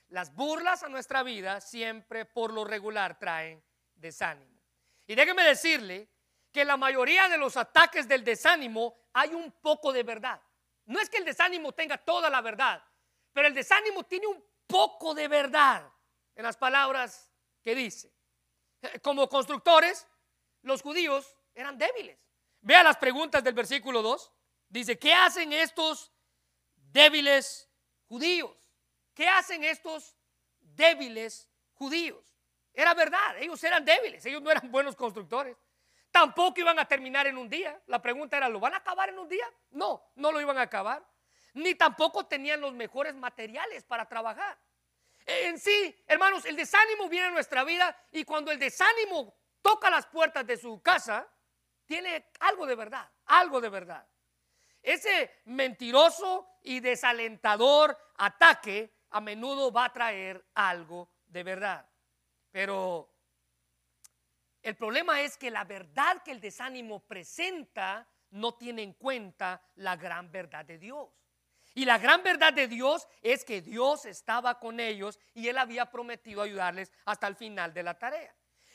Las 0.10 0.34
burlas 0.34 0.84
a 0.84 0.90
nuestra 0.90 1.24
vida 1.24 1.62
siempre 1.62 2.26
por 2.26 2.52
lo 2.52 2.66
regular 2.66 3.20
traen 3.20 3.64
desánimo. 3.96 4.60
Y 5.06 5.16
déjeme 5.16 5.44
decirle 5.44 6.10
que 6.52 6.66
la 6.66 6.78
mayoría 6.78 7.30
de 7.30 7.38
los 7.38 7.58
ataques 7.58 8.08
del 8.08 8.24
desánimo 8.24 8.96
hay 9.14 9.34
un 9.34 9.52
poco 9.52 9.94
de 9.94 10.04
verdad. 10.04 10.42
No 10.86 11.00
es 11.00 11.10
que 11.10 11.18
el 11.18 11.26
desánimo 11.26 11.72
tenga 11.74 11.98
toda 11.98 12.30
la 12.30 12.42
verdad, 12.42 12.84
pero 13.32 13.48
el 13.48 13.54
desánimo 13.54 14.04
tiene 14.04 14.28
un 14.28 14.44
poco 14.74 15.14
de 15.14 15.28
verdad 15.28 15.92
en 16.36 16.44
las 16.44 16.58
palabras 16.58 17.32
que 17.62 17.76
dice. 17.76 18.12
Como 19.02 19.30
constructores, 19.30 20.08
los 20.64 20.82
judíos 20.82 21.38
eran 21.54 21.78
débiles. 21.78 22.20
Vea 22.62 22.84
las 22.84 22.98
preguntas 22.98 23.44
del 23.44 23.54
versículo 23.54 24.02
2. 24.02 24.32
Dice, 24.70 24.98
¿qué 24.98 25.14
hacen 25.14 25.54
estos 25.54 26.14
débiles 26.94 27.70
judíos. 28.08 28.56
¿Qué 29.14 29.28
hacen 29.28 29.64
estos 29.64 30.16
débiles 30.60 31.50
judíos? 31.74 32.24
Era 32.74 32.94
verdad, 32.94 33.38
ellos 33.40 33.62
eran 33.64 33.84
débiles, 33.84 34.26
ellos 34.26 34.42
no 34.42 34.50
eran 34.50 34.72
buenos 34.72 34.96
constructores. 34.96 35.58
Tampoco 36.12 36.60
iban 36.60 36.78
a 36.78 36.86
terminar 36.86 37.26
en 37.28 37.38
un 37.38 37.50
día. 37.50 37.82
La 37.88 38.02
pregunta 38.02 38.38
era, 38.38 38.48
¿lo 38.48 38.60
van 38.60 38.76
a 38.76 38.78
acabar 38.78 39.10
en 39.10 39.18
un 39.18 39.28
día? 39.28 39.46
No, 39.72 40.12
no 40.16 40.32
lo 40.32 40.40
iban 40.40 40.58
a 40.60 40.62
acabar. 40.62 41.04
Ni 41.54 41.76
tampoco 41.76 42.26
tenían 42.26 42.62
los 42.62 42.74
mejores 42.74 43.16
materiales 43.16 43.84
para 43.84 44.08
trabajar. 44.08 44.58
En 45.26 45.60
sí, 45.60 45.96
hermanos, 46.08 46.46
el 46.46 46.56
desánimo 46.56 47.08
viene 47.08 47.28
a 47.28 47.32
nuestra 47.32 47.64
vida 47.64 47.96
y 48.12 48.24
cuando 48.24 48.52
el 48.52 48.60
desánimo 48.60 49.36
toca 49.62 49.90
las 49.90 50.06
puertas 50.08 50.46
de 50.46 50.58
su 50.58 50.82
casa, 50.82 51.28
tiene 51.86 52.32
algo 52.40 52.66
de 52.66 52.76
verdad, 52.76 53.10
algo 53.26 53.62
de 53.62 53.70
verdad. 53.70 54.08
Ese 54.82 55.42
mentiroso 55.46 56.48
y 56.62 56.82
desalentador 56.82 57.98
ataque 58.18 58.94
a 59.12 59.22
menudo 59.22 59.72
va 59.72 59.86
a 59.86 59.94
traer 59.94 60.46
algo 60.56 61.10
de 61.26 61.44
verdad. 61.44 61.90
Pero 62.52 63.10
el 64.62 64.76
problema 64.76 65.22
es 65.22 65.38
que 65.38 65.52
la 65.52 65.64
verdad 65.64 66.22
que 66.24 66.32
el 66.32 66.42
desánimo 66.42 67.00
presenta 67.00 68.08
no 68.32 68.56
tiene 68.56 68.82
en 68.82 68.94
cuenta 68.94 69.62
la 69.76 69.96
gran 69.96 70.32
verdad 70.32 70.66
de 70.66 70.78
Dios. 70.78 71.10
Y 71.74 71.86
la 71.86 71.98
gran 71.98 72.22
verdad 72.24 72.54
de 72.54 72.68
Dios 72.68 73.08
es 73.22 73.44
que 73.44 73.62
Dios 73.62 74.06
estaba 74.06 74.60
con 74.60 74.80
ellos 74.80 75.20
y 75.34 75.48
Él 75.48 75.58
había 75.58 75.90
prometido 75.90 76.42
ayudarles 76.42 76.92
hasta 77.06 77.28
el 77.28 77.36
final 77.36 77.74
de 77.74 77.84
la 77.84 77.98
tarea. 77.98 78.34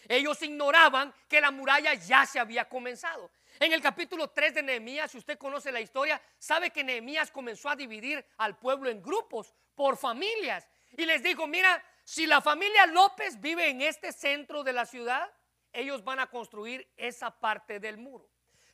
Ellos 0.09 0.41
ignoraban 0.43 1.15
que 1.29 1.41
la 1.41 1.51
muralla 1.51 1.95
ya 1.95 2.25
se 2.25 2.39
había 2.39 2.69
comenzado. 2.69 3.31
En 3.61 3.73
el 3.73 3.83
capítulo 3.83 4.31
3 4.31 4.55
de 4.55 4.63
Nehemías, 4.63 5.11
si 5.11 5.19
usted 5.19 5.39
conoce 5.39 5.73
la 5.73 5.81
historia, 5.81 6.21
sabe 6.39 6.71
que 6.71 6.85
Nehemías 6.85 7.31
comenzó 7.31 7.69
a 7.69 7.77
dividir 7.77 8.25
al 8.37 8.57
pueblo 8.59 8.89
en 8.89 9.03
grupos, 9.03 9.55
por 9.75 9.97
familias. 9.97 10.69
Y 10.97 11.07
les 11.07 11.23
dijo, 11.23 11.47
mira, 11.47 11.83
si 12.03 12.27
la 12.27 12.41
familia 12.41 12.87
López 12.87 13.41
vive 13.41 13.69
en 13.69 13.81
este 13.81 14.13
centro 14.13 14.65
de 14.65 14.73
la 14.73 14.87
ciudad, 14.87 15.31
ellos 15.73 16.03
van 16.03 16.19
a 16.19 16.27
construir 16.27 16.91
esa 16.97 17.31
parte 17.31 17.79
del 17.79 17.97
muro. 17.97 18.29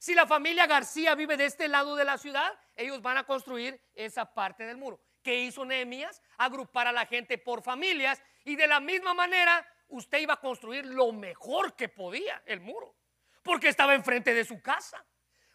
Si 0.04 0.14
la 0.14 0.26
familia 0.26 0.66
García 0.66 1.14
vive 1.14 1.38
de 1.38 1.46
este 1.46 1.66
lado 1.66 1.96
de 1.96 2.04
la 2.04 2.18
ciudad, 2.18 2.52
ellos 2.76 3.00
van 3.00 3.16
a 3.16 3.24
construir 3.24 3.80
esa 3.94 4.34
parte 4.34 4.66
del 4.66 4.76
muro. 4.76 5.00
¿Qué 5.22 5.34
hizo 5.34 5.64
Nehemías? 5.64 6.20
Agrupar 6.36 6.86
a 6.86 6.92
la 6.92 7.06
gente 7.06 7.38
por 7.38 7.62
familias 7.62 8.22
y 8.44 8.54
de 8.54 8.66
la 8.66 8.80
misma 8.80 9.14
manera 9.14 9.66
usted 9.88 10.18
iba 10.18 10.34
a 10.34 10.40
construir 10.40 10.84
lo 10.84 11.10
mejor 11.12 11.74
que 11.74 11.88
podía, 11.88 12.42
el 12.44 12.60
muro 12.60 12.94
porque 13.42 13.68
estaba 13.68 13.94
enfrente 13.94 14.34
de 14.34 14.44
su 14.44 14.60
casa. 14.60 15.02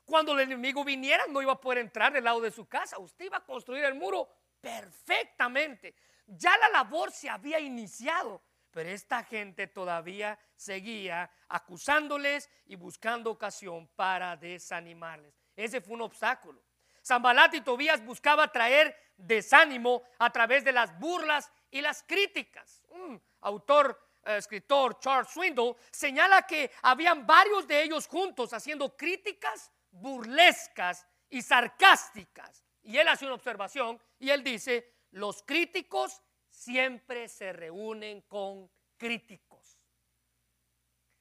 Cuando 0.04 0.34
el 0.34 0.40
enemigo 0.40 0.84
viniera, 0.84 1.26
no 1.30 1.44
iba 1.44 1.52
a 1.52 1.62
poder 1.62 1.78
entrar 1.78 2.12
del 2.12 2.24
lado 2.24 2.42
de 2.42 2.50
su 2.50 2.68
casa. 2.68 2.98
Usted 2.98 3.26
iba 3.26 3.38
a 3.38 3.46
construir 3.46 3.86
el 3.86 3.94
muro 3.94 4.28
perfectamente. 4.60 5.94
Ya 6.26 6.58
la 6.58 6.70
labor 6.70 7.12
se 7.12 7.30
había 7.30 7.60
iniciado, 7.60 8.42
pero 8.72 8.90
esta 8.90 9.24
gente 9.24 9.68
todavía 9.68 10.38
seguía 10.56 11.30
acusándoles 11.48 12.50
y 12.66 12.76
buscando 12.76 13.32
ocasión 13.32 13.88
para 13.96 14.36
desanimarles. 14.38 15.34
Ese 15.56 15.82
fue 15.82 15.96
un 15.96 16.02
obstáculo. 16.02 16.62
Zambalat 17.04 17.54
y 17.56 17.62
Tobías 17.62 18.04
buscaba 18.04 18.52
traer 18.52 18.96
desánimo 19.18 20.04
a 20.20 20.30
través 20.32 20.64
de 20.64 20.72
las 20.72 20.98
burlas 21.00 21.52
y 21.72 21.82
las 21.82 22.04
críticas. 22.04 22.84
Un 22.90 23.22
autor 23.42 24.10
escritor 24.26 25.00
Charles 25.00 25.30
Swindle 25.30 25.76
señala 25.92 26.44
que 26.44 26.72
habían 26.84 27.26
varios 27.26 27.68
de 27.68 27.84
ellos 27.84 28.08
juntos 28.08 28.54
haciendo 28.54 28.96
críticas 28.96 29.72
burlescas 29.92 31.06
y 31.30 31.42
sarcásticas. 31.42 32.64
Y 32.84 32.98
él 32.98 33.08
hace 33.08 33.26
una 33.26 33.36
observación 33.36 34.00
y 34.20 34.30
él 34.30 34.44
dice, 34.44 34.94
los 35.12 35.44
críticos 35.44 36.22
siempre 36.60 37.30
se 37.30 37.54
reúnen 37.54 38.22
con 38.22 38.70
críticos. 38.98 39.80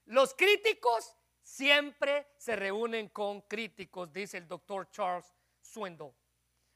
Los 0.06 0.34
críticos 0.34 1.14
siempre 1.40 2.32
se 2.36 2.56
reúnen 2.56 3.10
con 3.10 3.42
críticos, 3.42 4.12
dice 4.12 4.38
el 4.38 4.48
doctor 4.48 4.90
Charles 4.90 5.32
Swindle. 5.60 6.12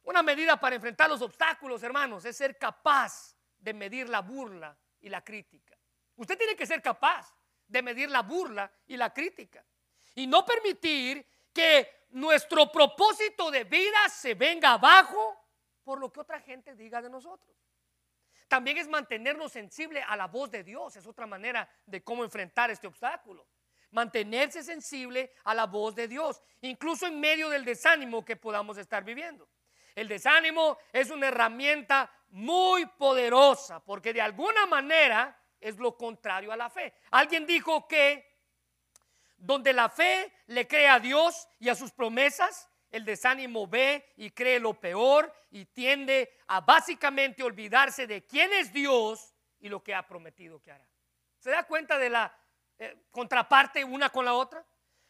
Una 0.05 0.22
medida 0.22 0.61
para 0.61 0.77
enfrentar 0.77 1.11
los 1.11 1.22
obstáculos, 1.22 1.83
hermanos, 1.83 2.25
es 2.25 2.37
ser 2.37 2.57
capaz 2.57 3.37
de 3.59 3.75
medir 3.75 4.09
la 4.09 4.20
burla 4.20 4.77
y 5.01 5.09
la 5.09 5.25
crítica. 5.25 5.77
Usted 6.14 6.38
tiene 6.38 6.55
que 6.55 6.66
ser 6.66 6.81
capaz 6.81 7.35
de 7.66 7.83
medir 7.83 8.11
la 8.11 8.22
burla 8.22 8.72
y 8.87 8.96
la 8.96 9.12
crítica. 9.12 9.64
Y 10.14 10.29
no 10.29 10.46
permitir 10.46 11.27
que 11.53 12.07
nuestro 12.11 12.70
propósito 12.70 13.51
de 13.51 13.64
vida 13.64 14.09
se 14.09 14.35
venga 14.35 14.75
abajo 14.75 15.37
por 15.83 15.98
lo 15.98 16.12
que 16.12 16.20
otra 16.20 16.40
gente 16.40 16.77
diga 16.77 17.03
de 17.03 17.11
nosotros. 17.11 17.57
También 18.52 18.76
es 18.76 18.86
mantenernos 18.86 19.50
sensible 19.50 20.02
a 20.02 20.14
la 20.14 20.26
voz 20.26 20.50
de 20.50 20.62
Dios. 20.62 20.94
Es 20.94 21.06
otra 21.06 21.26
manera 21.26 21.66
de 21.86 22.04
cómo 22.04 22.22
enfrentar 22.22 22.70
este 22.70 22.86
obstáculo. 22.86 23.46
Mantenerse 23.92 24.62
sensible 24.62 25.32
a 25.44 25.54
la 25.54 25.64
voz 25.64 25.94
de 25.94 26.06
Dios, 26.06 26.42
incluso 26.60 27.06
en 27.06 27.18
medio 27.18 27.48
del 27.48 27.64
desánimo 27.64 28.22
que 28.22 28.36
podamos 28.36 28.76
estar 28.76 29.04
viviendo. 29.04 29.48
El 29.94 30.06
desánimo 30.06 30.76
es 30.92 31.08
una 31.08 31.28
herramienta 31.28 32.12
muy 32.28 32.84
poderosa 32.84 33.82
porque 33.82 34.12
de 34.12 34.20
alguna 34.20 34.66
manera 34.66 35.34
es 35.58 35.78
lo 35.78 35.96
contrario 35.96 36.52
a 36.52 36.56
la 36.56 36.68
fe. 36.68 36.92
Alguien 37.10 37.46
dijo 37.46 37.88
que 37.88 38.36
donde 39.38 39.72
la 39.72 39.88
fe 39.88 40.30
le 40.48 40.68
cree 40.68 40.88
a 40.88 41.00
Dios 41.00 41.48
y 41.58 41.70
a 41.70 41.74
sus 41.74 41.90
promesas, 41.90 42.68
el 42.92 43.07
desánimo 43.07 43.66
ve 43.66 44.12
y 44.16 44.31
cree 44.31 44.61
lo 44.61 44.74
peor 44.74 45.35
y 45.50 45.64
tiende 45.64 46.37
a 46.46 46.61
básicamente 46.61 47.42
olvidarse 47.42 48.07
de 48.07 48.24
quién 48.26 48.52
es 48.52 48.72
Dios 48.72 49.35
y 49.59 49.70
lo 49.70 49.83
que 49.83 49.94
ha 49.94 50.07
prometido 50.07 50.61
que 50.61 50.70
hará. 50.70 50.87
¿Se 51.38 51.50
da 51.50 51.64
cuenta 51.64 51.98
de 51.98 52.11
la 52.11 52.38
eh, 52.78 53.07
contraparte 53.11 53.83
una 53.83 54.11
con 54.11 54.26
la 54.26 54.35
otra? 54.35 54.64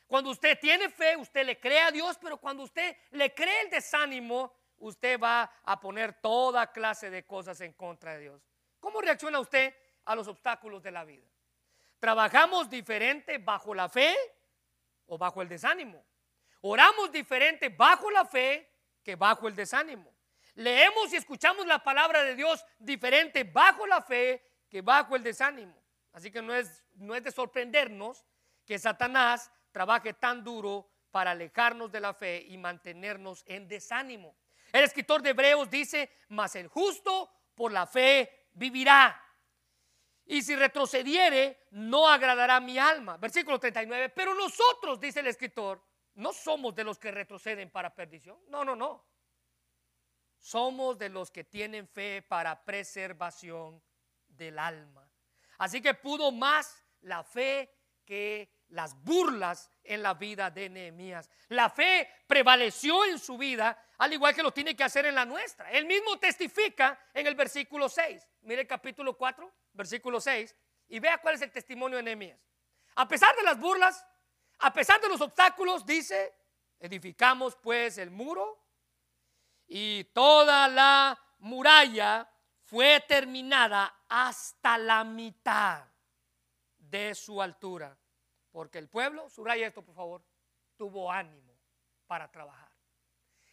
Cuando 0.06 0.30
usted 0.30 0.58
tiene 0.60 0.90
fe, 0.90 1.16
usted 1.16 1.44
le 1.44 1.58
cree 1.58 1.80
a 1.80 1.90
Dios, 1.90 2.16
pero 2.20 2.36
cuando 2.36 2.62
usted 2.62 2.96
le 3.10 3.34
cree 3.34 3.62
el 3.62 3.70
desánimo, 3.70 4.54
usted 4.78 5.18
va 5.18 5.50
a 5.64 5.80
poner 5.80 6.14
toda 6.20 6.70
clase 6.70 7.10
de 7.10 7.26
cosas 7.26 7.60
en 7.62 7.72
contra 7.72 8.14
de 8.14 8.20
Dios. 8.20 8.42
¿Cómo 8.78 9.00
reacciona 9.00 9.40
usted 9.40 9.74
a 10.04 10.14
los 10.14 10.28
obstáculos 10.28 10.82
de 10.82 10.92
la 10.92 11.04
vida? 11.04 11.26
¿Trabajamos 11.98 12.70
diferente 12.70 13.38
bajo 13.38 13.74
la 13.74 13.88
fe 13.88 14.14
o 15.06 15.18
bajo 15.18 15.42
el 15.42 15.48
desánimo? 15.48 16.04
¿Oramos 16.62 17.10
diferente 17.10 17.68
bajo 17.68 18.10
la 18.10 18.24
fe 18.24 18.70
que 19.02 19.16
bajo 19.16 19.48
el 19.48 19.54
desánimo? 19.54 20.12
¿Leemos 20.54 21.12
y 21.12 21.16
escuchamos 21.16 21.66
la 21.66 21.82
palabra 21.82 22.22
de 22.22 22.36
Dios 22.36 22.64
diferente 22.78 23.44
bajo 23.44 23.86
la 23.86 24.00
fe 24.00 24.42
que 24.68 24.80
bajo 24.80 25.16
el 25.16 25.22
desánimo? 25.22 25.74
Así 26.12 26.30
que 26.30 26.40
no 26.40 26.54
es, 26.54 26.84
no 26.94 27.14
es 27.14 27.24
de 27.24 27.32
sorprendernos 27.32 28.24
que 28.64 28.78
Satanás 28.78 29.50
trabaje 29.72 30.12
tan 30.12 30.44
duro 30.44 30.88
para 31.10 31.32
alejarnos 31.32 31.90
de 31.90 32.00
la 32.00 32.14
fe 32.14 32.44
y 32.48 32.56
mantenernos 32.58 33.42
en 33.46 33.66
desánimo. 33.66 34.36
El 34.72 34.84
escritor 34.84 35.20
de 35.20 35.30
Hebreos 35.30 35.68
dice, 35.68 36.10
mas 36.28 36.54
el 36.54 36.68
justo 36.68 37.30
por 37.54 37.72
la 37.72 37.86
fe 37.86 38.46
vivirá. 38.52 39.20
Y 40.26 40.42
si 40.42 40.54
retrocediere, 40.54 41.66
no 41.72 42.08
agradará 42.08 42.60
mi 42.60 42.78
alma. 42.78 43.16
Versículo 43.16 43.58
39. 43.58 44.10
Pero 44.10 44.34
nosotros, 44.34 45.00
dice 45.00 45.20
el 45.20 45.26
escritor, 45.26 45.82
no 46.14 46.32
somos 46.32 46.74
de 46.74 46.84
los 46.84 46.98
que 46.98 47.10
retroceden 47.10 47.70
para 47.70 47.94
perdición. 47.94 48.38
No, 48.48 48.64
no, 48.64 48.76
no. 48.76 49.04
Somos 50.38 50.98
de 50.98 51.08
los 51.08 51.30
que 51.30 51.44
tienen 51.44 51.86
fe 51.86 52.22
para 52.22 52.64
preservación 52.64 53.82
del 54.28 54.58
alma. 54.58 55.08
Así 55.58 55.80
que 55.80 55.94
pudo 55.94 56.32
más 56.32 56.82
la 57.00 57.22
fe 57.22 57.72
que 58.04 58.50
las 58.68 59.00
burlas 59.02 59.70
en 59.84 60.02
la 60.02 60.14
vida 60.14 60.50
de 60.50 60.68
Nehemías. 60.68 61.30
La 61.48 61.70
fe 61.70 62.08
prevaleció 62.26 63.04
en 63.04 63.18
su 63.18 63.38
vida, 63.38 63.78
al 63.98 64.12
igual 64.12 64.34
que 64.34 64.42
lo 64.42 64.52
tiene 64.52 64.74
que 64.74 64.84
hacer 64.84 65.06
en 65.06 65.14
la 65.14 65.24
nuestra. 65.24 65.70
Él 65.70 65.86
mismo 65.86 66.18
testifica 66.18 66.98
en 67.14 67.26
el 67.26 67.34
versículo 67.34 67.88
6. 67.88 68.26
Mire 68.42 68.62
el 68.62 68.66
capítulo 68.66 69.16
4, 69.16 69.52
versículo 69.74 70.20
6, 70.20 70.56
y 70.88 70.98
vea 70.98 71.18
cuál 71.18 71.36
es 71.36 71.42
el 71.42 71.52
testimonio 71.52 71.98
de 71.98 72.02
Nehemías. 72.02 72.40
A 72.96 73.06
pesar 73.06 73.34
de 73.36 73.42
las 73.42 73.58
burlas, 73.58 74.04
a 74.62 74.72
pesar 74.72 75.00
de 75.00 75.08
los 75.08 75.20
obstáculos, 75.20 75.84
dice, 75.84 76.34
edificamos 76.80 77.56
pues 77.56 77.98
el 77.98 78.10
muro 78.10 78.58
y 79.66 80.04
toda 80.04 80.68
la 80.68 81.18
muralla 81.38 82.28
fue 82.62 83.04
terminada 83.06 83.94
hasta 84.08 84.78
la 84.78 85.04
mitad 85.04 85.84
de 86.78 87.14
su 87.14 87.40
altura 87.40 87.96
porque 88.52 88.78
el 88.78 88.88
pueblo, 88.88 89.28
subraya 89.30 89.66
esto 89.66 89.82
por 89.82 89.94
favor, 89.94 90.22
tuvo 90.76 91.10
ánimo 91.10 91.52
para 92.06 92.30
trabajar. 92.30 92.70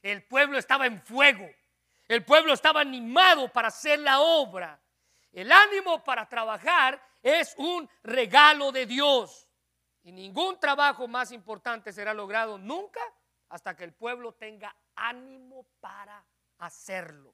El 0.01 0.23
pueblo 0.23 0.57
estaba 0.57 0.85
en 0.85 1.01
fuego. 1.01 1.49
El 2.07 2.23
pueblo 2.25 2.53
estaba 2.53 2.81
animado 2.81 3.51
para 3.51 3.69
hacer 3.69 3.99
la 3.99 4.19
obra. 4.19 4.79
El 5.31 5.51
ánimo 5.51 6.03
para 6.03 6.27
trabajar 6.27 7.01
es 7.23 7.55
un 7.57 7.89
regalo 8.03 8.71
de 8.71 8.85
Dios. 8.85 9.47
Y 10.03 10.11
ningún 10.11 10.59
trabajo 10.59 11.07
más 11.07 11.31
importante 11.31 11.91
será 11.91 12.13
logrado 12.13 12.57
nunca 12.57 13.01
hasta 13.49 13.75
que 13.75 13.83
el 13.83 13.93
pueblo 13.93 14.33
tenga 14.33 14.75
ánimo 14.95 15.65
para 15.79 16.23
hacerlo. 16.59 17.33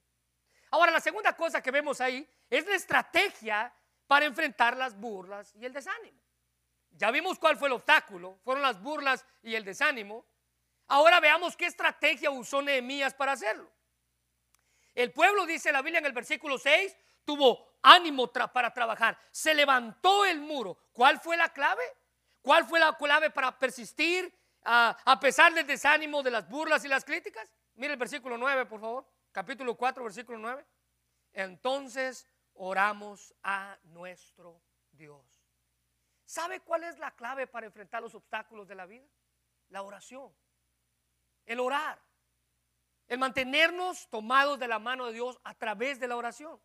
Ahora, 0.71 0.91
la 0.91 0.99
segunda 0.99 1.35
cosa 1.35 1.61
que 1.61 1.71
vemos 1.71 2.01
ahí 2.01 2.27
es 2.49 2.65
la 2.65 2.75
estrategia 2.75 3.73
para 4.07 4.25
enfrentar 4.25 4.77
las 4.77 4.97
burlas 4.97 5.53
y 5.55 5.65
el 5.65 5.73
desánimo. 5.73 6.19
Ya 6.91 7.11
vimos 7.11 7.37
cuál 7.37 7.57
fue 7.57 7.67
el 7.67 7.73
obstáculo, 7.73 8.39
fueron 8.43 8.63
las 8.63 8.81
burlas 8.81 9.25
y 9.43 9.55
el 9.55 9.65
desánimo. 9.65 10.25
Ahora 10.87 11.19
veamos 11.19 11.57
qué 11.57 11.65
estrategia 11.65 12.31
usó 12.31 12.61
Nehemías 12.61 13.13
para 13.13 13.33
hacerlo. 13.33 13.69
El 14.93 15.11
pueblo, 15.11 15.45
dice 15.45 15.71
la 15.71 15.81
Biblia 15.81 15.99
en 15.99 16.05
el 16.05 16.13
versículo 16.13 16.57
6, 16.57 16.95
tuvo 17.25 17.79
ánimo 17.81 18.31
para 18.31 18.73
trabajar. 18.73 19.19
Se 19.29 19.53
levantó 19.53 20.25
el 20.25 20.39
muro. 20.39 20.77
¿Cuál 20.93 21.19
fue 21.19 21.35
la 21.35 21.49
clave? 21.49 21.83
¿Cuál 22.45 22.63
fue 22.67 22.79
la 22.79 22.95
clave 22.95 23.31
para 23.31 23.57
persistir 23.57 24.31
a 24.61 25.19
pesar 25.19 25.51
del 25.51 25.65
desánimo, 25.65 26.21
de 26.21 26.29
las 26.29 26.47
burlas 26.47 26.85
y 26.85 26.87
las 26.87 27.03
críticas? 27.03 27.51
Mire 27.73 27.93
el 27.93 27.99
versículo 27.99 28.37
9, 28.37 28.67
por 28.67 28.79
favor. 28.79 29.09
Capítulo 29.31 29.75
4, 29.75 30.03
versículo 30.03 30.37
9. 30.37 30.63
Entonces 31.33 32.27
oramos 32.53 33.33
a 33.41 33.75
nuestro 33.85 34.61
Dios. 34.91 35.25
¿Sabe 36.23 36.59
cuál 36.59 36.83
es 36.83 36.99
la 36.99 37.09
clave 37.15 37.47
para 37.47 37.65
enfrentar 37.65 38.03
los 38.03 38.13
obstáculos 38.13 38.67
de 38.67 38.75
la 38.75 38.85
vida? 38.85 39.07
La 39.69 39.81
oración. 39.81 40.31
El 41.47 41.59
orar. 41.59 41.99
El 43.07 43.17
mantenernos 43.17 44.07
tomados 44.11 44.59
de 44.59 44.67
la 44.67 44.77
mano 44.77 45.07
de 45.07 45.13
Dios 45.13 45.39
a 45.43 45.55
través 45.55 45.99
de 45.99 46.07
la 46.07 46.15
oración. 46.15 46.61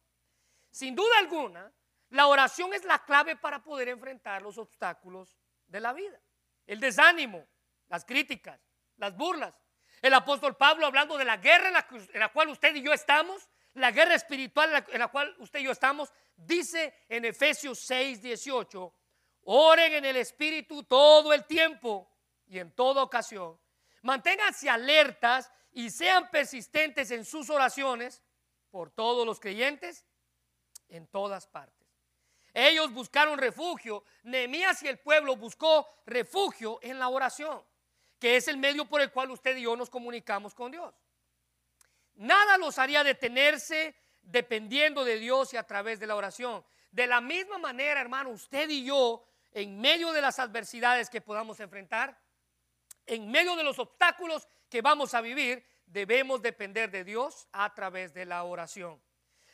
Sin 0.71 0.95
duda 0.95 1.19
alguna, 1.21 1.73
la 2.11 2.27
oración 2.27 2.75
es 2.75 2.85
la 2.85 3.03
clave 3.03 3.35
para 3.35 3.63
poder 3.63 3.89
enfrentar 3.89 4.43
los 4.43 4.59
obstáculos 4.59 5.39
de 5.71 5.81
la 5.81 5.93
vida. 5.93 6.21
El 6.67 6.81
desánimo, 6.81 7.47
las 7.89 8.05
críticas, 8.05 8.61
las 8.97 9.17
burlas. 9.17 9.55
El 10.03 10.15
apóstol 10.15 10.57
Pablo 10.57 10.87
hablando 10.87 11.17
de 11.17 11.25
la 11.25 11.37
guerra 11.37 11.69
en 11.69 11.75
la, 11.75 11.87
en 12.13 12.21
la 12.21 12.33
cual 12.33 12.49
usted 12.49 12.75
y 12.75 12.83
yo 12.83 12.93
estamos, 12.93 13.49
la 13.75 13.91
guerra 13.91 14.15
espiritual 14.15 14.85
en 14.89 14.99
la 14.99 15.09
cual 15.09 15.35
usted 15.39 15.61
y 15.61 15.65
yo 15.65 15.73
estamos, 15.73 16.13
dice 16.37 17.05
en 17.09 17.25
Efesios 17.25 17.79
6, 17.81 18.23
18, 18.23 18.95
Oren 19.43 19.95
en 19.95 20.05
el 20.05 20.17
Espíritu 20.17 20.83
todo 20.85 21.33
el 21.33 21.45
tiempo 21.45 22.11
y 22.47 22.59
en 22.59 22.73
toda 22.73 23.03
ocasión. 23.03 23.59
Manténganse 24.03 24.69
alertas 24.69 25.51
y 25.73 25.91
sean 25.91 26.31
persistentes 26.31 27.11
en 27.11 27.25
sus 27.25 27.49
oraciones 27.51 28.23
por 28.71 28.91
todos 28.91 29.27
los 29.27 29.41
creyentes 29.41 30.07
en 30.89 31.07
todas 31.07 31.47
partes. 31.47 31.80
Ellos 32.53 32.93
buscaron 32.93 33.39
refugio. 33.39 34.05
Nehemías 34.23 34.83
y 34.83 34.89
el 34.89 34.99
pueblo 34.99 35.37
buscó 35.37 35.89
refugio 36.07 36.79
en 36.83 36.99
la 36.99 37.09
oración, 37.09 37.63
que 38.19 38.37
es 38.37 38.49
el 38.49 38.57
medio 38.57 38.85
por 38.85 39.01
el 39.01 39.13
cual 39.13 39.31
usted 39.31 39.57
y 39.57 39.63
yo 39.63 39.77
nos 39.77 39.91
comunicamos 39.91 40.55
con 40.55 40.73
Dios. 40.73 40.95
Nada 42.15 42.59
los 42.59 42.79
haría 42.79 43.03
detenerse 43.03 43.95
dependiendo 44.23 45.05
de 45.05 45.19
Dios 45.19 45.55
y 45.55 45.57
a 45.57 45.63
través 45.63 45.99
de 46.01 46.07
la 46.07 46.17
oración. 46.17 46.65
De 46.91 47.07
la 47.07 47.21
misma 47.21 47.59
manera, 47.59 48.01
hermano, 48.01 48.31
usted 48.31 48.69
y 48.69 48.85
yo 48.85 49.25
en 49.53 49.81
medio 49.81 50.13
de 50.13 50.21
las 50.21 50.39
adversidades 50.39 51.09
que 51.11 51.21
podamos 51.21 51.61
enfrentar, 51.61 52.19
en 53.07 53.31
medio 53.31 53.57
de 53.57 53.65
los 53.65 53.79
obstáculos 53.79 54.47
que 54.69 54.83
vamos 54.83 55.15
a 55.15 55.21
vivir, 55.21 55.65
debemos 55.87 56.43
depender 56.43 56.91
de 56.91 57.05
Dios 57.05 57.49
a 57.53 57.75
través 57.75 58.15
de 58.15 58.25
la 58.25 58.45
oración. 58.45 59.01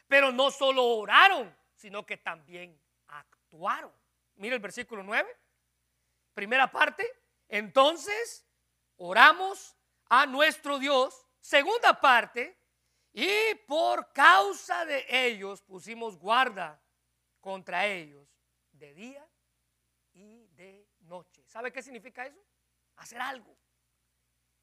Pero 0.09 0.33
no 0.33 0.51
solo 0.51 0.85
oraron, 0.85 1.55
sino 1.75 2.05
que 2.05 2.17
también 2.17 2.79
actuaron. 3.09 3.93
Mira 4.37 4.55
el 4.55 4.61
versículo 4.61 5.03
9. 5.03 5.29
Primera 6.35 6.71
parte, 6.71 7.07
entonces 7.49 8.47
oramos 8.97 9.77
a 10.09 10.27
nuestro 10.27 10.79
Dios. 10.79 11.27
Segunda 11.41 12.01
parte, 12.01 12.59
y 13.13 13.55
por 13.67 14.13
causa 14.13 14.85
de 14.85 15.07
ellos 15.09 15.63
pusimos 15.63 16.19
guarda 16.19 16.79
contra 17.41 17.87
ellos 17.87 18.29
de 18.73 18.93
día 18.93 19.27
y 20.13 20.47
de 20.49 20.87
noche. 21.01 21.43
¿Sabe 21.47 21.73
qué 21.73 21.83
significa 21.83 22.27
eso? 22.27 22.39
Hacer 22.97 23.19
algo. 23.21 23.57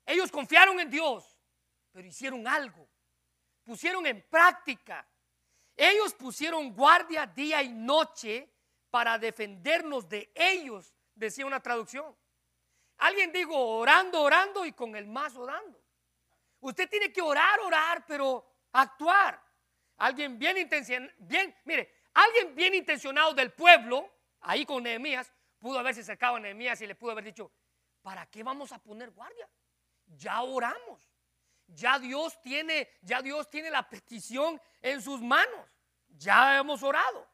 Ellos 0.06 0.30
confiaron 0.30 0.80
en 0.80 0.92
Dios, 0.92 1.40
pero 1.92 2.08
hicieron 2.08 2.48
algo. 2.48 2.88
Pusieron 3.64 4.06
en 4.06 4.22
práctica. 4.30 5.08
Ellos 5.76 6.14
pusieron 6.14 6.74
guardia 6.74 7.26
día 7.26 7.64
y 7.64 7.70
noche 7.70 8.50
para 8.90 9.18
defendernos 9.18 10.08
de 10.08 10.32
ellos, 10.36 10.94
decía 11.16 11.46
una 11.46 11.60
traducción. 11.60 12.16
Alguien 12.98 13.32
dijo 13.32 13.58
orando, 13.58 14.22
orando 14.22 14.66
y 14.66 14.72
con 14.72 14.96
el 14.96 15.08
más 15.08 15.36
orando. 15.36 15.82
Usted 16.60 16.88
tiene 16.90 17.12
que 17.12 17.22
orar, 17.22 17.60
orar, 17.62 18.06
pero 18.06 18.46
actuar. 18.72 19.42
alguien 19.98 20.38
bien 20.38 20.58
intencionado, 20.58 21.14
bien, 21.20 21.56
mire, 21.66 21.94
alguien 22.14 22.56
bien 22.56 22.74
intencionado 22.74 23.34
del 23.34 23.52
pueblo, 23.52 24.10
ahí 24.42 24.66
con 24.66 24.84
Nehemías, 24.84 25.32
pudo 25.60 25.80
haberse 25.80 26.02
acercado 26.02 26.36
a 26.36 26.40
Nehemías 26.40 26.82
y 26.82 26.88
le 26.88 26.96
pudo 26.96 27.12
haber 27.12 27.24
dicho, 27.24 27.52
¿para 28.02 28.26
qué 28.28 28.44
vamos 28.44 28.72
a 28.72 28.80
poner 28.80 29.12
guardia? 29.12 29.50
Ya 30.06 30.42
oramos. 30.42 31.13
Ya 31.74 32.00
Dios 32.00 32.40
tiene, 32.42 32.90
ya 33.02 33.22
Dios 33.22 33.50
tiene 33.50 33.70
la 33.70 33.88
petición 33.90 34.62
en 34.82 35.02
sus 35.02 35.22
manos. 35.22 35.68
Ya 36.10 36.60
hemos 36.60 36.84
orado. 36.84 37.28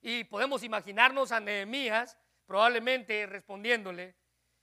Y 0.00 0.24
podemos 0.24 0.62
imaginarnos 0.62 1.32
a 1.32 1.40
Nehemías 1.40 2.18
probablemente 2.46 3.24
respondiéndole, 3.26 4.14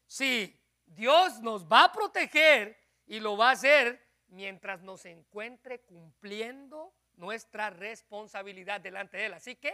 sí, 0.05 0.55
Dios 0.85 1.39
nos 1.39 1.65
va 1.65 1.85
a 1.85 1.91
proteger 1.91 2.77
y 3.05 3.19
lo 3.19 3.37
va 3.37 3.49
a 3.49 3.53
hacer 3.53 4.05
mientras 4.27 4.81
nos 4.81 5.05
encuentre 5.05 5.81
cumpliendo 5.81 6.93
nuestra 7.13 7.69
responsabilidad 7.69 8.81
delante 8.81 9.17
de 9.17 9.25
Él. 9.27 9.33
Así 9.33 9.55
que 9.55 9.73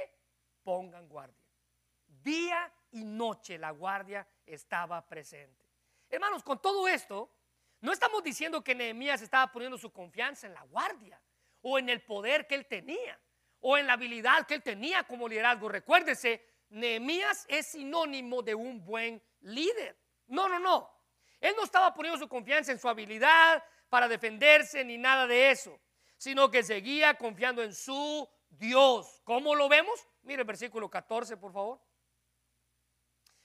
pongan 0.63 1.07
guardia. 1.07 1.43
Día 2.07 2.71
y 2.91 3.03
noche 3.03 3.57
la 3.57 3.71
guardia 3.71 4.27
estaba 4.45 5.05
presente. 5.07 5.65
Hermanos, 6.09 6.43
con 6.43 6.61
todo 6.61 6.87
esto, 6.87 7.29
no 7.85 7.93
estamos 7.93 8.23
diciendo 8.23 8.63
que 8.63 8.73
Nehemías 8.73 9.21
estaba 9.21 9.51
poniendo 9.51 9.77
su 9.77 9.93
confianza 9.93 10.47
en 10.47 10.55
la 10.55 10.63
guardia 10.63 11.21
o 11.61 11.77
en 11.77 11.87
el 11.87 12.01
poder 12.01 12.47
que 12.47 12.55
él 12.55 12.65
tenía 12.65 13.19
o 13.59 13.77
en 13.77 13.85
la 13.85 13.93
habilidad 13.93 14.47
que 14.47 14.55
él 14.55 14.63
tenía 14.63 15.03
como 15.03 15.29
liderazgo. 15.29 15.69
Recuérdese, 15.69 16.43
Nehemías 16.69 17.45
es 17.47 17.67
sinónimo 17.67 18.41
de 18.41 18.55
un 18.55 18.83
buen 18.83 19.21
líder. 19.41 19.97
No, 20.25 20.49
no, 20.49 20.57
no. 20.57 20.89
Él 21.39 21.53
no 21.55 21.63
estaba 21.63 21.93
poniendo 21.93 22.19
su 22.19 22.27
confianza 22.27 22.71
en 22.71 22.79
su 22.79 22.89
habilidad 22.89 23.63
para 23.87 24.07
defenderse 24.07 24.83
ni 24.83 24.97
nada 24.97 25.27
de 25.27 25.51
eso, 25.51 25.79
sino 26.17 26.49
que 26.49 26.63
seguía 26.63 27.13
confiando 27.13 27.61
en 27.61 27.75
su 27.75 28.27
Dios. 28.49 29.21
¿Cómo 29.23 29.53
lo 29.53 29.69
vemos? 29.69 30.07
Mire 30.23 30.41
el 30.41 30.47
versículo 30.47 30.89
14, 30.89 31.37
por 31.37 31.53
favor. 31.53 31.79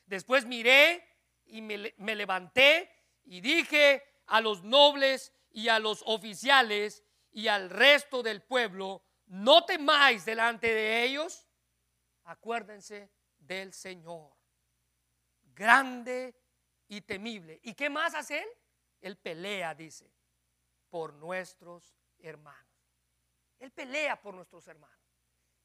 Después 0.07 0.47
miré 0.47 1.07
y 1.45 1.61
me, 1.61 1.93
me 1.99 2.15
levanté 2.15 2.91
y 3.25 3.43
dije 3.43 4.10
a 4.31 4.41
los 4.41 4.63
nobles 4.63 5.33
y 5.51 5.69
a 5.69 5.81
los 5.81 6.03
oficiales 6.07 7.05
y 7.33 7.49
al 7.49 7.69
resto 7.69 8.23
del 8.23 8.43
pueblo, 8.43 9.03
no 9.27 9.65
temáis 9.65 10.25
delante 10.25 10.73
de 10.73 11.03
ellos, 11.03 11.49
acuérdense 12.25 13.11
del 13.39 13.73
Señor, 13.73 14.33
grande 15.53 16.37
y 16.87 17.01
temible. 17.01 17.59
¿Y 17.65 17.75
qué 17.75 17.91
más 17.91 18.15
hace 18.15 18.39
él? 18.39 18.49
Él 19.01 19.17
pelea, 19.17 19.75
dice, 19.75 20.13
por 20.89 21.13
nuestros 21.15 21.97
hermanos. 22.19 22.67
Él 23.59 23.73
pelea 23.73 24.21
por 24.21 24.35
nuestros 24.35 24.67
hermanos. 24.69 24.97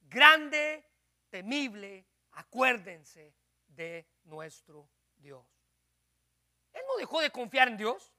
Grande, 0.02 0.84
temible, 1.30 2.08
acuérdense 2.32 3.36
de 3.68 4.08
nuestro 4.24 4.90
Dios. 5.18 5.46
Él 6.74 6.82
no 6.88 6.98
dejó 6.98 7.22
de 7.22 7.30
confiar 7.30 7.68
en 7.68 7.78
Dios, 7.78 8.15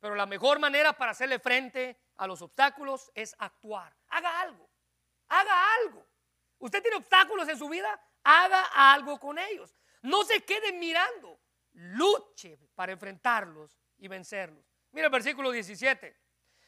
pero 0.00 0.14
la 0.14 0.26
mejor 0.26 0.58
manera 0.58 0.94
para 0.94 1.12
hacerle 1.12 1.38
frente 1.38 2.00
a 2.16 2.26
los 2.26 2.40
obstáculos 2.42 3.10
es 3.14 3.34
actuar. 3.38 3.94
Haga 4.08 4.40
algo, 4.40 4.68
haga 5.28 5.74
algo. 5.76 6.06
Usted 6.58 6.82
tiene 6.82 6.96
obstáculos 6.96 7.48
en 7.48 7.58
su 7.58 7.68
vida, 7.68 8.00
haga 8.24 8.92
algo 8.92 9.20
con 9.20 9.38
ellos. 9.38 9.76
No 10.02 10.24
se 10.24 10.42
quede 10.44 10.72
mirando 10.72 11.38
luche 11.72 12.58
para 12.74 12.92
enfrentarlos 12.92 13.78
y 13.98 14.08
vencerlos. 14.08 14.64
Mira 14.92 15.06
el 15.06 15.12
versículo 15.12 15.50
17. 15.50 16.16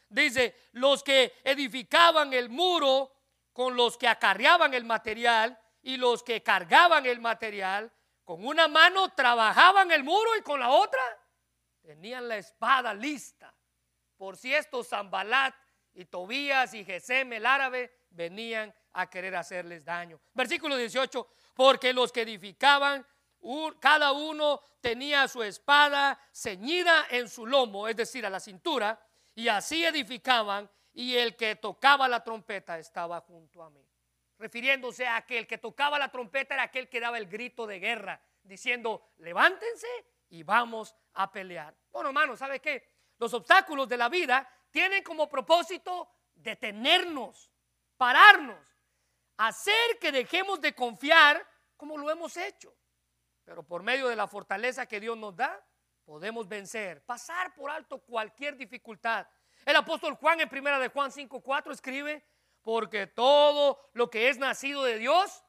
Dice, 0.08 0.54
los 0.72 1.02
que 1.02 1.40
edificaban 1.42 2.32
el 2.34 2.50
muro 2.50 3.12
con 3.52 3.74
los 3.74 3.96
que 3.96 4.08
acarreaban 4.08 4.74
el 4.74 4.84
material 4.84 5.58
y 5.80 5.96
los 5.96 6.22
que 6.22 6.42
cargaban 6.42 7.06
el 7.06 7.20
material, 7.20 7.90
con 8.24 8.46
una 8.46 8.68
mano 8.68 9.08
trabajaban 9.14 9.90
el 9.90 10.04
muro 10.04 10.36
y 10.36 10.42
con 10.42 10.60
la 10.60 10.68
otra 10.68 11.02
tenían 11.82 12.28
la 12.28 12.36
espada 12.36 12.94
lista. 12.94 13.54
Por 14.16 14.36
si 14.36 14.54
estos 14.54 14.88
Zambalat 14.88 15.54
y 15.94 16.04
Tobías 16.06 16.72
y 16.74 16.84
Gesem 16.84 17.32
el 17.32 17.44
árabe 17.44 17.92
venían 18.10 18.74
a 18.92 19.10
querer 19.10 19.34
hacerles 19.36 19.84
daño. 19.84 20.20
Versículo 20.32 20.76
18, 20.76 21.28
porque 21.54 21.92
los 21.92 22.12
que 22.12 22.22
edificaban 22.22 23.06
cada 23.80 24.12
uno 24.12 24.60
tenía 24.80 25.26
su 25.28 25.42
espada 25.42 26.18
ceñida 26.32 27.06
en 27.10 27.28
su 27.28 27.46
lomo, 27.46 27.88
es 27.88 27.96
decir, 27.96 28.24
a 28.24 28.30
la 28.30 28.40
cintura, 28.40 29.00
y 29.34 29.48
así 29.48 29.84
edificaban, 29.84 30.70
y 30.92 31.16
el 31.16 31.36
que 31.36 31.56
tocaba 31.56 32.06
la 32.06 32.22
trompeta 32.22 32.78
estaba 32.78 33.20
junto 33.20 33.62
a 33.62 33.70
mí. 33.70 33.84
Refiriéndose 34.38 35.06
a 35.06 35.24
que 35.24 35.38
el 35.38 35.46
que 35.46 35.58
tocaba 35.58 35.98
la 35.98 36.10
trompeta 36.10 36.54
era 36.54 36.64
aquel 36.64 36.88
que 36.88 37.00
daba 37.00 37.18
el 37.18 37.26
grito 37.26 37.66
de 37.66 37.78
guerra, 37.78 38.20
diciendo, 38.42 39.12
levántense 39.18 39.88
y 40.30 40.42
vamos 40.42 40.94
a 41.14 41.30
pelear. 41.30 41.74
Bueno, 41.90 42.10
hermano, 42.10 42.36
¿sabe 42.36 42.60
qué? 42.60 42.88
Los 43.18 43.34
obstáculos 43.34 43.88
de 43.88 43.96
la 43.96 44.08
vida 44.08 44.48
tienen 44.70 45.02
como 45.02 45.28
propósito 45.28 46.08
detenernos, 46.34 47.50
pararnos, 47.96 48.66
hacer 49.36 49.98
que 50.00 50.12
dejemos 50.12 50.60
de 50.60 50.74
confiar 50.74 51.46
como 51.76 51.98
lo 51.98 52.10
hemos 52.10 52.36
hecho. 52.36 52.74
Pero 53.44 53.62
por 53.62 53.82
medio 53.82 54.08
de 54.08 54.16
la 54.16 54.26
fortaleza 54.26 54.86
que 54.86 55.00
Dios 55.00 55.16
nos 55.16 55.36
da, 55.36 55.64
podemos 56.04 56.48
vencer, 56.48 57.04
pasar 57.04 57.54
por 57.54 57.70
alto 57.70 57.98
cualquier 57.98 58.56
dificultad. 58.56 59.26
El 59.64 59.76
apóstol 59.76 60.14
Juan 60.14 60.40
en 60.40 60.48
primera 60.48 60.78
de 60.78 60.88
Juan 60.88 61.10
5:4 61.10 61.72
escribe, 61.72 62.24
porque 62.62 63.06
todo 63.06 63.90
lo 63.92 64.10
que 64.10 64.28
es 64.28 64.38
nacido 64.38 64.84
de 64.84 64.98
Dios 64.98 65.44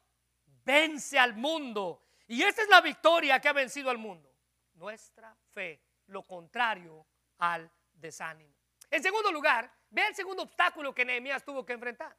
vence 0.64 1.18
al 1.18 1.34
mundo. 1.34 2.04
Y 2.26 2.42
esta 2.42 2.62
es 2.62 2.68
la 2.68 2.80
victoria 2.80 3.40
que 3.40 3.48
ha 3.48 3.52
vencido 3.52 3.90
al 3.90 3.98
mundo. 3.98 4.33
Nuestra 4.74 5.34
fe, 5.52 5.80
lo 6.06 6.22
contrario 6.22 7.06
al 7.38 7.70
desánimo. 7.92 8.54
En 8.90 9.02
segundo 9.02 9.32
lugar, 9.32 9.72
ve 9.90 10.06
el 10.06 10.14
segundo 10.14 10.42
obstáculo 10.42 10.94
que 10.94 11.04
Nehemías 11.04 11.44
tuvo 11.44 11.64
que 11.64 11.72
enfrentar. 11.72 12.16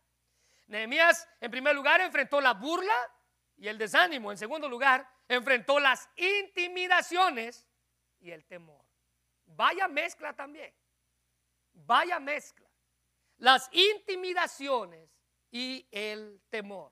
Nehemías, 0.67 1.27
en 1.39 1.51
primer 1.51 1.75
lugar, 1.75 2.01
enfrentó 2.01 2.41
la 2.41 2.53
burla 2.53 2.95
y 3.57 3.67
el 3.67 3.77
desánimo. 3.77 4.31
En 4.31 4.37
segundo 4.37 4.67
lugar, 4.67 5.07
enfrentó 5.27 5.79
las 5.79 6.09
intimidaciones 6.15 7.67
y 8.19 8.31
el 8.31 8.45
temor. 8.45 8.83
Vaya 9.45 9.87
mezcla 9.87 10.33
también. 10.33 10.73
Vaya 11.73 12.19
mezcla. 12.19 12.67
Las 13.37 13.69
intimidaciones 13.71 15.09
y 15.51 15.87
el 15.91 16.41
temor. 16.49 16.91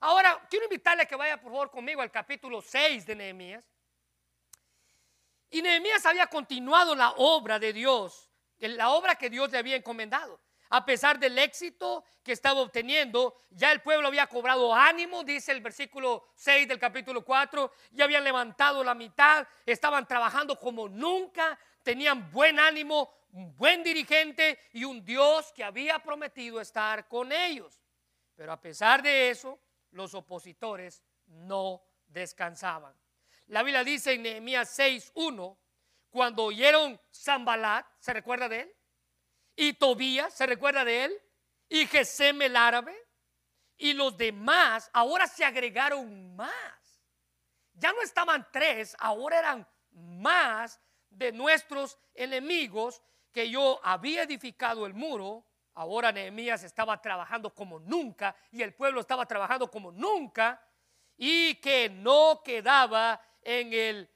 Ahora, 0.00 0.46
quiero 0.48 0.64
invitarle 0.64 1.02
a 1.02 1.06
que 1.06 1.16
vaya 1.16 1.40
por 1.40 1.52
favor 1.52 1.70
conmigo 1.70 2.00
al 2.00 2.10
capítulo 2.10 2.62
6 2.62 3.04
de 3.06 3.16
Nehemías. 3.16 3.64
Y 5.50 5.62
Nehemías 5.62 6.06
había 6.06 6.28
continuado 6.28 6.94
la 6.94 7.10
obra 7.12 7.58
de 7.58 7.72
Dios, 7.72 8.30
la 8.58 8.90
obra 8.90 9.16
que 9.16 9.28
Dios 9.28 9.50
le 9.50 9.58
había 9.58 9.76
encomendado. 9.76 10.40
A 10.72 10.84
pesar 10.84 11.18
del 11.18 11.36
éxito 11.36 12.04
que 12.22 12.30
estaba 12.30 12.60
obteniendo, 12.60 13.34
ya 13.50 13.72
el 13.72 13.82
pueblo 13.82 14.06
había 14.06 14.28
cobrado 14.28 14.72
ánimo, 14.72 15.24
dice 15.24 15.50
el 15.50 15.60
versículo 15.60 16.28
6 16.36 16.68
del 16.68 16.78
capítulo 16.78 17.24
4, 17.24 17.72
ya 17.90 18.04
habían 18.04 18.22
levantado 18.22 18.84
la 18.84 18.94
mitad, 18.94 19.46
estaban 19.66 20.06
trabajando 20.06 20.56
como 20.56 20.88
nunca, 20.88 21.58
tenían 21.82 22.30
buen 22.30 22.60
ánimo, 22.60 23.12
un 23.32 23.56
buen 23.56 23.82
dirigente 23.82 24.60
y 24.72 24.84
un 24.84 25.04
Dios 25.04 25.52
que 25.52 25.64
había 25.64 25.98
prometido 25.98 26.60
estar 26.60 27.08
con 27.08 27.32
ellos. 27.32 27.80
Pero 28.36 28.52
a 28.52 28.60
pesar 28.60 29.02
de 29.02 29.30
eso, 29.30 29.58
los 29.90 30.14
opositores 30.14 31.02
no 31.26 31.82
descansaban. 32.06 32.99
La 33.50 33.64
Biblia 33.64 33.82
dice 33.82 34.12
en 34.12 34.22
Nehemías 34.22 34.78
6:1, 34.78 35.58
cuando 36.08 36.44
oyeron 36.44 37.00
Zambalat, 37.12 37.84
¿se 37.98 38.12
recuerda 38.12 38.48
de 38.48 38.60
él? 38.60 38.76
Y 39.56 39.72
Tobías, 39.72 40.32
¿se 40.32 40.46
recuerda 40.46 40.84
de 40.84 41.06
él? 41.06 41.22
Y 41.68 41.84
Gesem 41.86 42.40
el 42.42 42.54
árabe. 42.54 42.96
Y 43.76 43.92
los 43.92 44.16
demás, 44.16 44.88
ahora 44.92 45.26
se 45.26 45.44
agregaron 45.44 46.36
más. 46.36 47.02
Ya 47.72 47.92
no 47.92 48.02
estaban 48.02 48.46
tres, 48.52 48.96
ahora 49.00 49.40
eran 49.40 49.66
más 49.90 50.80
de 51.08 51.32
nuestros 51.32 51.98
enemigos 52.14 53.02
que 53.32 53.50
yo 53.50 53.80
había 53.82 54.22
edificado 54.22 54.86
el 54.86 54.94
muro. 54.94 55.44
Ahora 55.74 56.12
Nehemías 56.12 56.62
estaba 56.62 57.02
trabajando 57.02 57.52
como 57.52 57.80
nunca 57.80 58.36
y 58.52 58.62
el 58.62 58.74
pueblo 58.74 59.00
estaba 59.00 59.26
trabajando 59.26 59.68
como 59.68 59.90
nunca 59.90 60.64
y 61.16 61.56
que 61.56 61.90
no 61.90 62.42
quedaba 62.44 63.20
en 63.42 63.72
el, 63.72 64.10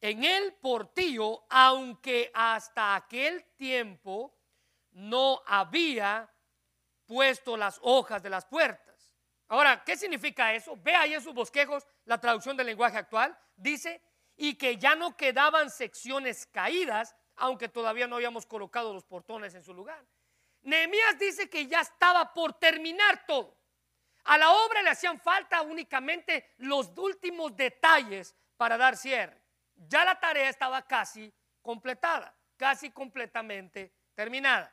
en 0.00 0.24
el 0.24 0.54
portillo, 0.54 1.44
aunque 1.48 2.30
hasta 2.34 2.94
aquel 2.94 3.44
tiempo 3.56 4.34
no 4.92 5.42
había 5.46 6.30
puesto 7.06 7.56
las 7.56 7.78
hojas 7.82 8.22
de 8.22 8.30
las 8.30 8.44
puertas. 8.46 9.14
Ahora, 9.48 9.84
¿qué 9.84 9.96
significa 9.96 10.54
eso? 10.54 10.76
Ve 10.82 10.94
ahí 10.94 11.14
en 11.14 11.22
sus 11.22 11.34
bosquejos 11.34 11.86
la 12.04 12.20
traducción 12.20 12.56
del 12.56 12.66
lenguaje 12.66 12.98
actual. 12.98 13.38
Dice, 13.54 14.02
y 14.36 14.54
que 14.54 14.76
ya 14.76 14.94
no 14.94 15.16
quedaban 15.16 15.70
secciones 15.70 16.46
caídas, 16.46 17.14
aunque 17.36 17.68
todavía 17.68 18.06
no 18.06 18.16
habíamos 18.16 18.46
colocado 18.46 18.92
los 18.92 19.04
portones 19.04 19.54
en 19.54 19.62
su 19.62 19.72
lugar. 19.72 20.04
Nehemías 20.62 21.18
dice 21.18 21.48
que 21.48 21.66
ya 21.66 21.80
estaba 21.80 22.34
por 22.34 22.54
terminar 22.54 23.24
todo. 23.26 23.56
A 24.24 24.36
la 24.36 24.50
obra 24.50 24.82
le 24.82 24.90
hacían 24.90 25.20
falta 25.20 25.62
únicamente 25.62 26.54
los 26.58 26.90
últimos 26.96 27.56
detalles 27.56 28.34
para 28.56 28.76
dar 28.76 28.96
cierre. 28.96 29.40
Ya 29.74 30.04
la 30.04 30.18
tarea 30.18 30.48
estaba 30.48 30.82
casi 30.82 31.32
completada, 31.62 32.34
casi 32.56 32.90
completamente 32.90 33.92
terminada. 34.14 34.72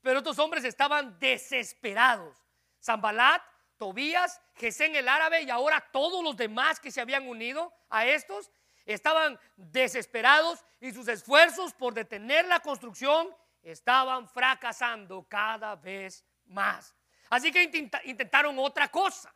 Pero 0.00 0.18
estos 0.18 0.38
hombres 0.38 0.64
estaban 0.64 1.18
desesperados. 1.18 2.36
Zambalat, 2.82 3.42
Tobías, 3.76 4.40
Gesén 4.54 4.94
el 4.94 5.08
árabe 5.08 5.42
y 5.42 5.50
ahora 5.50 5.80
todos 5.92 6.22
los 6.22 6.36
demás 6.36 6.78
que 6.78 6.90
se 6.90 7.00
habían 7.00 7.26
unido 7.26 7.72
a 7.88 8.06
estos 8.06 8.50
estaban 8.84 9.38
desesperados 9.56 10.64
y 10.80 10.92
sus 10.92 11.08
esfuerzos 11.08 11.72
por 11.72 11.94
detener 11.94 12.44
la 12.46 12.60
construcción 12.60 13.34
estaban 13.62 14.28
fracasando 14.28 15.26
cada 15.28 15.74
vez 15.74 16.24
más. 16.44 16.94
Así 17.30 17.50
que 17.50 17.62
intentaron 18.04 18.58
otra 18.58 18.88
cosa. 18.88 19.34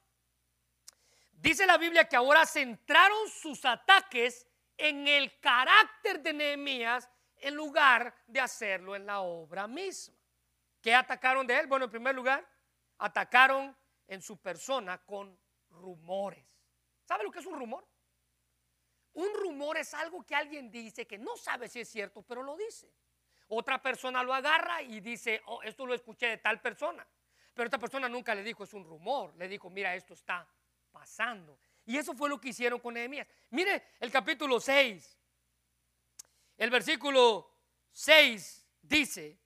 Dice 1.41 1.67
la 1.67 1.79
Biblia 1.79 2.09
que 2.09 2.17
ahora 2.17 2.45
centraron 2.45 3.29
sus 3.29 3.65
ataques 3.65 4.45
en 4.77 5.07
el 5.07 5.39
carácter 5.39 6.21
de 6.21 6.33
Nehemías 6.33 7.09
en 7.37 7.55
lugar 7.55 8.13
de 8.27 8.41
hacerlo 8.41 8.97
en 8.97 9.07
la 9.07 9.21
obra 9.21 9.69
misma. 9.69 10.17
¿Qué 10.81 10.93
atacaron 10.93 11.47
de 11.47 11.61
él? 11.61 11.69
Bueno, 11.69 11.85
en 11.85 11.93
primer 11.93 12.15
lugar, 12.17 12.45
atacaron 12.99 13.77
en 14.09 14.21
su 14.21 14.39
persona 14.39 14.99
con 14.99 15.39
rumores. 15.71 16.45
¿Sabe 17.05 17.23
lo 17.23 17.31
que 17.31 17.39
es 17.39 17.47
un 17.47 17.57
rumor? 17.57 17.87
Un 19.13 19.33
rumor 19.35 19.77
es 19.77 19.95
algo 19.95 20.25
que 20.25 20.35
alguien 20.35 20.73
dice 20.73 21.07
que 21.07 21.19
no 21.19 21.37
sabe 21.37 21.69
si 21.69 21.81
es 21.81 21.89
cierto, 21.89 22.23
pero 22.23 22.43
lo 22.43 22.57
dice. 22.57 22.93
Otra 23.47 23.81
persona 23.81 24.25
lo 24.25 24.35
agarra 24.35 24.83
y 24.83 25.01
dice, 25.01 25.41
oh, 25.47 25.63
esto 25.63 25.87
lo 25.87 25.95
escuché 25.95 26.27
de 26.27 26.39
tal 26.39 26.61
persona. 26.61 27.07
Pero 27.55 27.67
esta 27.67 27.79
persona 27.79 28.09
nunca 28.09 28.35
le 28.35 28.43
dijo, 28.43 28.65
es 28.65 28.75
un 28.75 28.85
rumor. 28.85 29.35
Le 29.37 29.47
dijo, 29.47 29.71
mira, 29.71 29.95
esto 29.95 30.15
está 30.15 30.47
Y 31.85 31.97
eso 31.97 32.15
fue 32.15 32.29
lo 32.29 32.41
que 32.41 32.51
hicieron 32.51 32.81
con 32.81 32.95
Nehemías. 32.95 33.27
Mire 33.51 33.95
el 34.01 34.11
capítulo 34.11 34.61
6. 34.61 35.19
El 36.59 36.71
versículo 36.71 37.51
6 37.93 38.67
dice, 38.83 39.39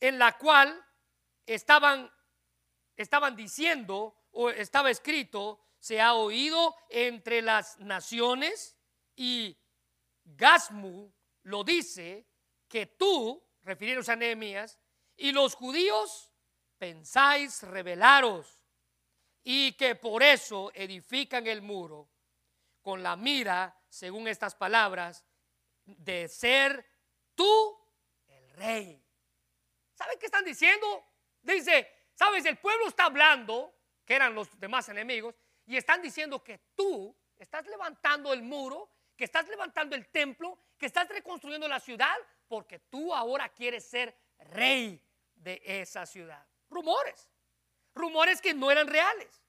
en 0.00 0.18
la 0.18 0.38
cual 0.38 0.84
estaban, 1.44 2.10
estaban 2.96 3.36
diciendo, 3.36 4.16
o 4.30 4.50
estaba 4.50 4.90
escrito, 4.90 5.60
se 5.78 6.00
ha 6.00 6.14
oído 6.14 6.74
entre 6.88 7.42
las 7.42 7.78
naciones 7.78 8.76
y 9.14 9.58
Gasmu 10.24 11.12
lo 11.42 11.64
dice, 11.64 12.26
que 12.68 12.86
tú, 12.86 13.42
refiriéndose 13.62 14.12
a 14.12 14.16
Nehemías, 14.16 14.78
y 15.16 15.32
los 15.32 15.54
judíos 15.54 16.30
pensáis 16.78 17.62
rebelaros 17.62 18.65
y 19.48 19.74
que 19.74 19.94
por 19.94 20.24
eso 20.24 20.72
edifican 20.74 21.46
el 21.46 21.62
muro 21.62 22.08
con 22.82 23.00
la 23.00 23.14
mira, 23.14 23.80
según 23.88 24.26
estas 24.26 24.56
palabras, 24.56 25.24
de 25.84 26.26
ser 26.26 26.84
tú 27.32 27.78
el 28.26 28.50
rey. 28.54 29.00
¿Saben 29.94 30.18
qué 30.18 30.26
están 30.26 30.44
diciendo? 30.44 31.04
Dice, 31.42 32.08
sabes, 32.12 32.44
el 32.44 32.56
pueblo 32.58 32.88
está 32.88 33.04
hablando, 33.04 33.72
que 34.04 34.16
eran 34.16 34.34
los 34.34 34.58
demás 34.58 34.88
enemigos, 34.88 35.36
y 35.64 35.76
están 35.76 36.02
diciendo 36.02 36.42
que 36.42 36.58
tú 36.74 37.16
estás 37.36 37.64
levantando 37.68 38.32
el 38.32 38.42
muro, 38.42 38.90
que 39.16 39.22
estás 39.22 39.46
levantando 39.46 39.94
el 39.94 40.08
templo, 40.08 40.58
que 40.76 40.86
estás 40.86 41.08
reconstruyendo 41.08 41.68
la 41.68 41.78
ciudad, 41.78 42.16
porque 42.48 42.80
tú 42.80 43.14
ahora 43.14 43.48
quieres 43.50 43.88
ser 43.88 44.12
rey 44.40 45.00
de 45.36 45.62
esa 45.64 46.04
ciudad. 46.04 46.44
Rumores, 46.68 47.30
rumores 47.96 48.40
que 48.40 48.54
no 48.54 48.70
eran 48.70 48.86
reales. 48.86 49.42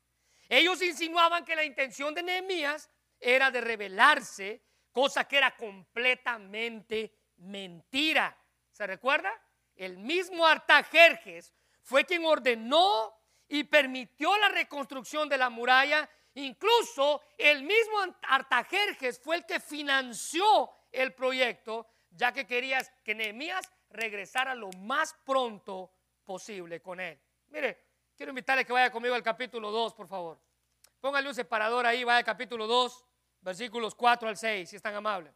Ellos 0.49 0.81
insinuaban 0.81 1.45
que 1.45 1.55
la 1.55 1.63
intención 1.63 2.15
de 2.15 2.23
Nehemías 2.23 2.89
era 3.19 3.51
de 3.51 3.61
rebelarse, 3.61 4.63
cosa 4.91 5.27
que 5.27 5.37
era 5.37 5.55
completamente 5.55 7.13
mentira. 7.37 8.35
¿Se 8.71 8.87
recuerda? 8.87 9.31
El 9.75 9.97
mismo 9.97 10.47
Artajerjes 10.47 11.53
fue 11.83 12.05
quien 12.05 12.25
ordenó 12.25 13.13
y 13.47 13.63
permitió 13.65 14.35
la 14.37 14.49
reconstrucción 14.49 15.29
de 15.29 15.37
la 15.37 15.49
muralla. 15.49 16.09
Incluso 16.33 17.21
el 17.37 17.63
mismo 17.63 17.97
Artajerjes 18.23 19.19
fue 19.19 19.37
el 19.37 19.45
que 19.45 19.59
financió 19.59 20.71
el 20.91 21.13
proyecto 21.13 21.87
ya 22.11 22.31
que 22.31 22.47
querías 22.47 22.91
que 23.03 23.15
Nehemías 23.15 23.71
regresara 23.89 24.55
lo 24.55 24.69
más 24.71 25.15
pronto 25.25 25.91
posible 26.25 26.81
con 26.81 26.99
él. 26.99 27.19
Mire, 27.49 27.86
quiero 28.17 28.31
invitarle 28.31 28.65
que 28.65 28.73
vaya 28.73 28.91
conmigo 28.91 29.15
al 29.15 29.23
capítulo 29.23 29.71
2, 29.71 29.93
por 29.93 30.07
favor. 30.07 30.41
Póngale 30.99 31.29
un 31.29 31.35
separador 31.35 31.85
ahí, 31.85 32.03
vaya 32.03 32.17
al 32.17 32.25
capítulo 32.25 32.65
2, 32.65 33.05
versículos 33.41 33.93
4 33.95 34.27
al 34.27 34.35
6, 34.35 34.69
si 34.69 34.75
es 34.75 34.81
tan 34.81 34.95
amable. 34.95 35.31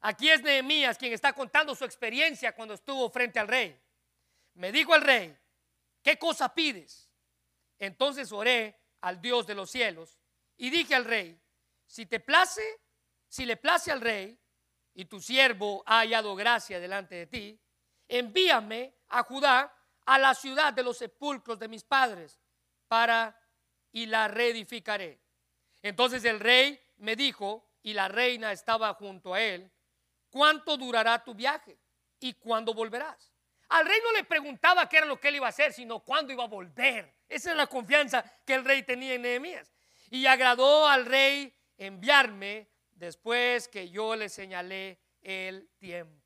Aquí 0.00 0.28
es 0.28 0.42
Nehemías 0.42 0.98
quien 0.98 1.12
está 1.12 1.32
contando 1.32 1.74
su 1.74 1.84
experiencia 1.84 2.54
cuando 2.54 2.74
estuvo 2.74 3.08
frente 3.08 3.38
al 3.38 3.48
rey. 3.48 3.80
Me 4.54 4.72
dijo 4.72 4.94
el 4.94 5.02
rey, 5.02 5.38
¿qué 6.02 6.18
cosa 6.18 6.52
pides? 6.52 7.08
Entonces 7.78 8.30
oré 8.32 8.78
al 9.00 9.20
Dios 9.22 9.46
de 9.46 9.54
los 9.54 9.70
cielos 9.70 10.18
y 10.56 10.68
dije 10.68 10.94
al 10.94 11.04
rey, 11.04 11.40
si 11.86 12.06
te 12.06 12.20
place, 12.20 12.80
si 13.28 13.46
le 13.46 13.56
place 13.56 13.90
al 13.90 14.00
rey, 14.00 14.38
y 14.94 15.06
tu 15.06 15.20
siervo 15.20 15.82
ha 15.86 16.00
hallado 16.00 16.36
gracia 16.36 16.78
delante 16.78 17.16
de 17.16 17.26
ti, 17.26 17.60
envíame 18.06 18.94
a 19.08 19.24
Judá, 19.24 19.73
a 20.06 20.18
la 20.18 20.34
ciudad 20.34 20.72
de 20.72 20.82
los 20.82 20.98
sepulcros 20.98 21.58
de 21.58 21.68
mis 21.68 21.84
padres, 21.84 22.40
para 22.88 23.38
y 23.92 24.06
la 24.06 24.28
reedificaré. 24.28 25.20
Entonces 25.82 26.24
el 26.24 26.40
rey 26.40 26.80
me 26.96 27.16
dijo, 27.16 27.70
y 27.82 27.92
la 27.92 28.08
reina 28.08 28.52
estaba 28.52 28.92
junto 28.94 29.34
a 29.34 29.40
él, 29.40 29.70
¿cuánto 30.30 30.76
durará 30.76 31.22
tu 31.22 31.34
viaje? 31.34 31.78
¿Y 32.18 32.34
cuándo 32.34 32.72
volverás? 32.74 33.30
Al 33.68 33.86
rey 33.86 33.98
no 34.02 34.12
le 34.12 34.24
preguntaba 34.24 34.88
qué 34.88 34.98
era 34.98 35.06
lo 35.06 35.20
que 35.20 35.28
él 35.28 35.36
iba 35.36 35.46
a 35.46 35.50
hacer, 35.50 35.72
sino 35.72 36.00
cuándo 36.00 36.32
iba 36.32 36.44
a 36.44 36.48
volver. 36.48 37.14
Esa 37.28 37.50
es 37.50 37.56
la 37.56 37.66
confianza 37.66 38.24
que 38.44 38.54
el 38.54 38.64
rey 38.64 38.82
tenía 38.82 39.14
en 39.14 39.22
Nehemías. 39.22 39.72
Y 40.10 40.26
agradó 40.26 40.86
al 40.86 41.06
rey 41.06 41.54
enviarme 41.76 42.68
después 42.92 43.68
que 43.68 43.90
yo 43.90 44.16
le 44.16 44.28
señalé 44.28 44.98
el 45.20 45.68
tiempo. 45.78 46.23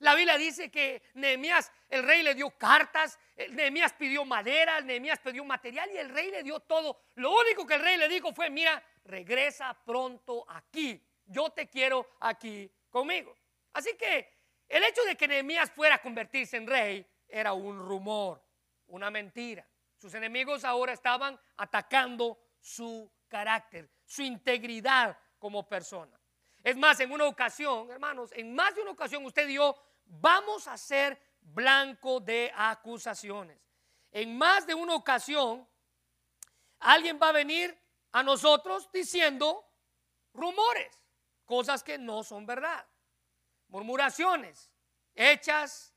La 0.00 0.14
Biblia 0.14 0.38
dice 0.38 0.70
que 0.70 1.02
Nehemías, 1.14 1.72
el 1.88 2.04
rey 2.04 2.22
le 2.22 2.34
dio 2.34 2.50
cartas, 2.50 3.18
Nehemías 3.50 3.92
pidió 3.94 4.24
madera, 4.24 4.80
Nehemías 4.80 5.18
pidió 5.18 5.44
material 5.44 5.90
y 5.92 5.98
el 5.98 6.10
rey 6.10 6.30
le 6.30 6.42
dio 6.42 6.60
todo. 6.60 7.00
Lo 7.16 7.32
único 7.32 7.66
que 7.66 7.74
el 7.74 7.80
rey 7.80 7.96
le 7.96 8.08
dijo 8.08 8.32
fue, 8.32 8.48
mira, 8.50 8.82
regresa 9.04 9.76
pronto 9.84 10.44
aquí, 10.48 11.02
yo 11.26 11.50
te 11.50 11.68
quiero 11.68 12.06
aquí 12.20 12.70
conmigo. 12.90 13.36
Así 13.72 13.96
que 13.96 14.30
el 14.68 14.84
hecho 14.84 15.02
de 15.04 15.16
que 15.16 15.26
Nehemías 15.26 15.70
fuera 15.70 15.96
a 15.96 16.02
convertirse 16.02 16.56
en 16.56 16.66
rey 16.66 17.06
era 17.28 17.52
un 17.52 17.78
rumor, 17.78 18.42
una 18.86 19.10
mentira. 19.10 19.66
Sus 19.96 20.14
enemigos 20.14 20.64
ahora 20.64 20.92
estaban 20.92 21.38
atacando 21.56 22.38
su 22.60 23.10
carácter, 23.28 23.90
su 24.04 24.22
integridad, 24.22 25.18
como 25.38 25.68
persona. 25.68 26.18
Es 26.62 26.76
más, 26.76 26.98
en 27.00 27.12
una 27.12 27.24
ocasión, 27.26 27.90
hermanos, 27.90 28.30
en 28.34 28.54
más 28.54 28.74
de 28.74 28.82
una 28.82 28.90
ocasión 28.90 29.24
usted 29.24 29.46
dio 29.46 29.76
vamos 30.08 30.66
a 30.66 30.76
ser 30.76 31.20
blanco 31.40 32.20
de 32.20 32.52
acusaciones. 32.54 33.58
En 34.10 34.36
más 34.36 34.66
de 34.66 34.74
una 34.74 34.94
ocasión, 34.94 35.68
alguien 36.80 37.18
va 37.22 37.28
a 37.28 37.32
venir 37.32 37.78
a 38.12 38.22
nosotros 38.22 38.90
diciendo 38.92 39.64
rumores, 40.32 41.04
cosas 41.44 41.82
que 41.82 41.98
no 41.98 42.24
son 42.24 42.46
verdad, 42.46 42.86
murmuraciones 43.68 44.72
hechas 45.14 45.94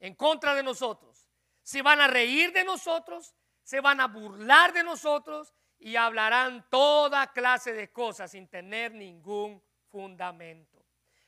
en 0.00 0.14
contra 0.14 0.54
de 0.54 0.62
nosotros. 0.62 1.28
Se 1.62 1.82
van 1.82 2.00
a 2.00 2.08
reír 2.08 2.52
de 2.52 2.64
nosotros, 2.64 3.34
se 3.62 3.80
van 3.80 4.00
a 4.00 4.06
burlar 4.06 4.72
de 4.72 4.82
nosotros 4.82 5.54
y 5.78 5.96
hablarán 5.96 6.68
toda 6.70 7.32
clase 7.32 7.72
de 7.72 7.92
cosas 7.92 8.30
sin 8.32 8.48
tener 8.48 8.92
ningún 8.92 9.62
fundamento. 9.88 10.83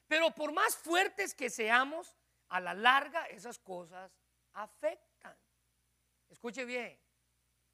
Pero 0.06 0.30
por 0.30 0.52
más 0.52 0.76
fuertes 0.76 1.34
que 1.34 1.50
seamos, 1.50 2.14
a 2.48 2.60
la 2.60 2.74
larga 2.74 3.26
esas 3.26 3.58
cosas 3.58 4.12
afectan. 4.52 5.36
Escuche 6.28 6.64
bien, 6.64 6.98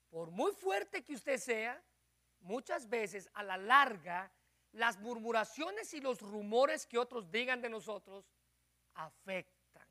por 0.09 0.31
muy 0.31 0.53
fuerte 0.53 1.03
que 1.05 1.15
usted 1.15 1.39
sea, 1.39 1.83
muchas 2.41 2.89
veces 2.89 3.29
a 3.35 3.43
la 3.43 3.57
larga 3.57 4.33
las 4.73 4.99
murmuraciones 4.99 5.93
y 5.95 6.01
los 6.01 6.21
rumores 6.21 6.87
que 6.87 6.99
otros 6.99 7.31
digan 7.31 7.61
de 7.61 7.69
nosotros 7.69 8.25
afectan. 8.95 9.87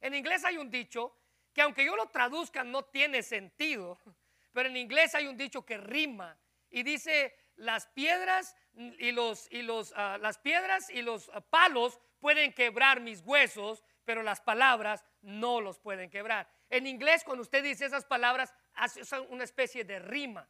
En 0.00 0.14
inglés 0.14 0.44
hay 0.44 0.58
un 0.58 0.70
dicho 0.70 1.16
que 1.52 1.62
aunque 1.62 1.84
yo 1.84 1.94
lo 1.96 2.06
traduzca 2.08 2.64
no 2.64 2.84
tiene 2.84 3.22
sentido, 3.22 3.98
pero 4.52 4.68
en 4.68 4.76
inglés 4.76 5.14
hay 5.14 5.26
un 5.26 5.36
dicho 5.36 5.64
que 5.64 5.78
rima 5.78 6.36
y 6.70 6.82
dice, 6.82 7.34
las 7.56 7.86
piedras 7.86 8.56
y, 8.76 9.12
los, 9.12 9.48
y 9.50 9.62
los, 9.62 9.92
ah, 9.96 10.18
las 10.20 10.38
piedras 10.38 10.90
y 10.90 11.02
los 11.02 11.30
ah, 11.32 11.40
palos 11.40 12.00
pueden 12.20 12.52
quebrar 12.52 13.00
mis 13.00 13.20
huesos, 13.22 13.84
pero 14.04 14.22
las 14.22 14.40
palabras 14.40 15.04
no 15.22 15.60
los 15.60 15.78
pueden 15.78 16.10
quebrar. 16.10 16.48
En 16.70 16.86
inglés, 16.86 17.24
cuando 17.24 17.42
usted 17.42 17.62
dice 17.62 17.86
esas 17.86 18.04
palabras, 18.04 18.54
hace 18.74 19.02
una 19.28 19.44
especie 19.44 19.84
de 19.84 19.98
rima. 19.98 20.48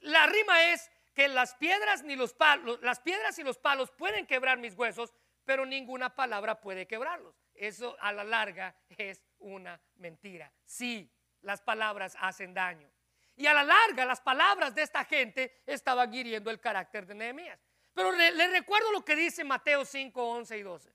La 0.00 0.26
rima 0.26 0.70
es 0.70 0.90
que 1.14 1.28
las 1.28 1.54
piedras, 1.54 2.02
ni 2.02 2.16
los 2.16 2.32
palos, 2.34 2.80
las 2.82 3.00
piedras 3.00 3.38
y 3.38 3.42
los 3.42 3.58
palos 3.58 3.90
pueden 3.90 4.26
quebrar 4.26 4.58
mis 4.58 4.74
huesos, 4.74 5.12
pero 5.44 5.66
ninguna 5.66 6.14
palabra 6.14 6.60
puede 6.60 6.86
quebrarlos. 6.86 7.34
Eso 7.54 7.96
a 8.00 8.12
la 8.12 8.24
larga 8.24 8.74
es 8.88 9.24
una 9.38 9.80
mentira. 9.96 10.52
Sí, 10.64 11.10
las 11.42 11.60
palabras 11.60 12.16
hacen 12.20 12.54
daño. 12.54 12.90
Y 13.40 13.46
a 13.46 13.54
la 13.54 13.64
larga 13.64 14.04
las 14.04 14.20
palabras 14.20 14.74
de 14.74 14.82
esta 14.82 15.02
gente 15.02 15.62
estaban 15.64 16.12
hiriendo 16.12 16.50
el 16.50 16.60
carácter 16.60 17.06
de 17.06 17.14
Nehemías. 17.14 17.58
Pero 17.94 18.12
le, 18.12 18.48
recuerdo 18.48 18.92
lo 18.92 19.02
que 19.02 19.16
dice 19.16 19.44
Mateo 19.44 19.86
5, 19.86 20.22
11 20.22 20.58
y 20.58 20.62
12. 20.62 20.92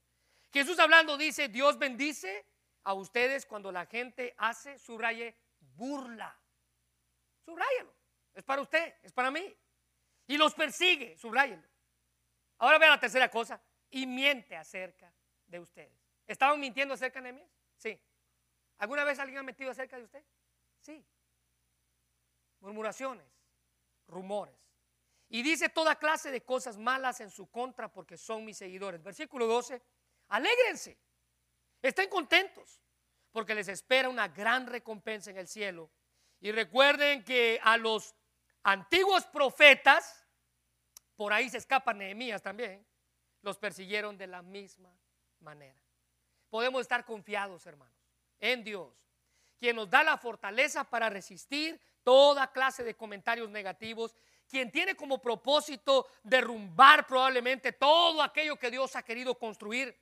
Jesús 0.52 0.78
hablando 0.78 1.18
dice, 1.18 1.48
Dios 1.48 1.76
bendice 1.76 2.46
a 2.84 2.94
ustedes 2.94 3.46
cuando 3.46 3.72
la 3.72 3.86
gente 3.86 4.32
hace, 4.38 4.78
subraye, 4.78 5.34
burla. 5.74 6.38
Subrayelo. 7.44 7.92
Es 8.32 8.44
para 8.44 8.62
usted, 8.62 8.94
es 9.02 9.12
para 9.12 9.32
mí. 9.32 9.52
Y 10.28 10.38
los 10.38 10.54
persigue, 10.54 11.16
subrayelo. 11.16 11.66
Ahora 12.58 12.78
vea 12.78 12.90
la 12.90 13.00
tercera 13.00 13.28
cosa. 13.28 13.60
Y 13.90 14.06
miente 14.06 14.54
acerca 14.56 15.12
de 15.48 15.58
ustedes. 15.58 15.98
¿Estaban 16.28 16.60
mintiendo 16.60 16.94
acerca 16.94 17.18
de 17.18 17.32
Nehemías? 17.32 17.50
Sí. 17.76 18.00
¿Alguna 18.78 19.02
vez 19.02 19.18
alguien 19.18 19.38
ha 19.38 19.42
mentido 19.42 19.72
acerca 19.72 19.96
de 19.96 20.04
usted? 20.04 20.24
Sí. 20.78 21.04
Murmuraciones, 22.60 23.26
rumores. 24.08 24.54
Y 25.28 25.42
dice 25.42 25.68
toda 25.68 25.96
clase 25.96 26.30
de 26.30 26.42
cosas 26.42 26.78
malas 26.78 27.20
en 27.20 27.30
su 27.30 27.50
contra 27.50 27.92
porque 27.92 28.16
son 28.16 28.44
mis 28.44 28.56
seguidores. 28.56 29.02
Versículo 29.02 29.46
12. 29.46 29.82
Alégrense. 30.28 30.98
Estén 31.82 32.08
contentos 32.08 32.80
porque 33.32 33.54
les 33.54 33.68
espera 33.68 34.08
una 34.08 34.28
gran 34.28 34.66
recompensa 34.66 35.30
en 35.30 35.38
el 35.38 35.48
cielo. 35.48 35.90
Y 36.40 36.52
recuerden 36.52 37.24
que 37.24 37.60
a 37.62 37.76
los 37.76 38.14
antiguos 38.62 39.24
profetas, 39.26 40.26
por 41.16 41.32
ahí 41.32 41.50
se 41.50 41.58
escapan 41.58 41.98
Nehemías 41.98 42.42
también, 42.42 42.86
los 43.42 43.58
persiguieron 43.58 44.16
de 44.16 44.26
la 44.26 44.42
misma 44.42 44.92
manera. 45.40 45.80
Podemos 46.50 46.80
estar 46.80 47.04
confiados, 47.04 47.66
hermanos, 47.66 47.94
en 48.38 48.64
Dios, 48.64 48.92
quien 49.58 49.76
nos 49.76 49.90
da 49.90 50.02
la 50.02 50.18
fortaleza 50.18 50.84
para 50.84 51.10
resistir 51.10 51.80
toda 52.06 52.52
clase 52.52 52.84
de 52.84 52.94
comentarios 52.94 53.50
negativos, 53.50 54.14
quien 54.48 54.70
tiene 54.70 54.94
como 54.94 55.20
propósito 55.20 56.06
derrumbar 56.22 57.04
probablemente 57.04 57.72
todo 57.72 58.22
aquello 58.22 58.56
que 58.56 58.70
Dios 58.70 58.94
ha 58.94 59.02
querido 59.02 59.36
construir 59.36 59.92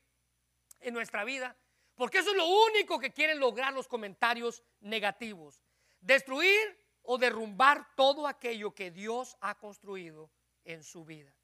en 0.81 0.93
nuestra 0.93 1.25
vida, 1.25 1.57
porque 1.95 2.19
eso 2.19 2.29
es 2.33 2.37
lo 2.37 2.47
único 2.47 2.99
que 2.99 3.11
quieren 3.11 3.41
lograr 3.41 3.73
los 3.73 3.89
comentarios 3.89 4.63
negativos, 4.81 5.63
destruir 5.99 6.79
o 7.05 7.17
derrumbar 7.17 7.97
todo 7.97 8.27
aquello 8.27 8.75
que 8.75 8.91
Dios 8.91 9.39
ha 9.41 9.55
construido 9.55 10.31
en 10.63 10.85
su 10.85 11.07
vida. 11.07 11.35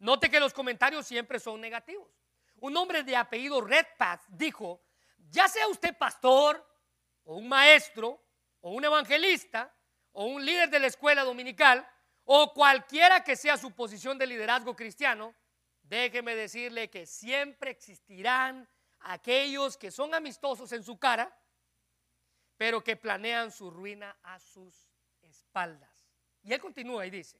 Note 0.00 0.28
que 0.28 0.40
los 0.40 0.52
comentarios 0.52 1.06
siempre 1.06 1.38
son 1.38 1.60
negativos. 1.60 2.10
Un 2.56 2.76
hombre 2.76 3.04
de 3.04 3.14
apellido 3.14 3.60
Redpath 3.60 4.24
dijo, 4.26 4.82
ya 5.30 5.46
sea 5.46 5.68
usted 5.68 5.96
pastor 5.96 6.68
o 7.22 7.36
un 7.36 7.48
maestro 7.48 8.20
o 8.62 8.72
un 8.72 8.84
evangelista 8.84 9.72
o 10.18 10.24
un 10.24 10.44
líder 10.44 10.70
de 10.70 10.78
la 10.78 10.86
escuela 10.86 11.24
dominical 11.24 11.86
o 12.24 12.54
cualquiera 12.54 13.22
que 13.22 13.36
sea 13.36 13.58
su 13.58 13.72
posición 13.72 14.16
de 14.16 14.26
liderazgo 14.26 14.74
cristiano, 14.74 15.34
déjeme 15.82 16.34
decirle 16.34 16.88
que 16.88 17.04
siempre 17.04 17.70
existirán 17.70 18.66
aquellos 19.00 19.76
que 19.76 19.90
son 19.90 20.14
amistosos 20.14 20.72
en 20.72 20.82
su 20.82 20.98
cara, 20.98 21.38
pero 22.56 22.82
que 22.82 22.96
planean 22.96 23.50
su 23.50 23.70
ruina 23.70 24.16
a 24.22 24.38
sus 24.38 24.88
espaldas. 25.20 26.08
Y 26.42 26.54
él 26.54 26.60
continúa 26.60 27.04
y 27.04 27.10
dice, 27.10 27.38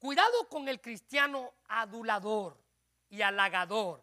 cuidado 0.00 0.48
con 0.48 0.68
el 0.68 0.80
cristiano 0.80 1.54
adulador 1.68 2.60
y 3.08 3.22
halagador, 3.22 4.02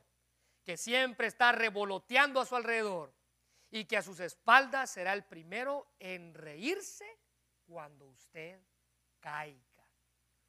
que 0.63 0.77
siempre 0.77 1.27
está 1.27 1.51
revoloteando 1.51 2.39
a 2.39 2.45
su 2.45 2.55
alrededor 2.55 3.13
y 3.69 3.83
que 3.83 3.97
a 3.97 4.01
sus 4.01 4.21
espaldas 4.21 4.91
será 4.91 5.11
el 5.11 5.25
primero 5.25 5.91
en 5.99 6.33
reírse 6.33 7.20
cuando 7.71 8.05
usted 8.07 8.59
caiga. 9.21 9.57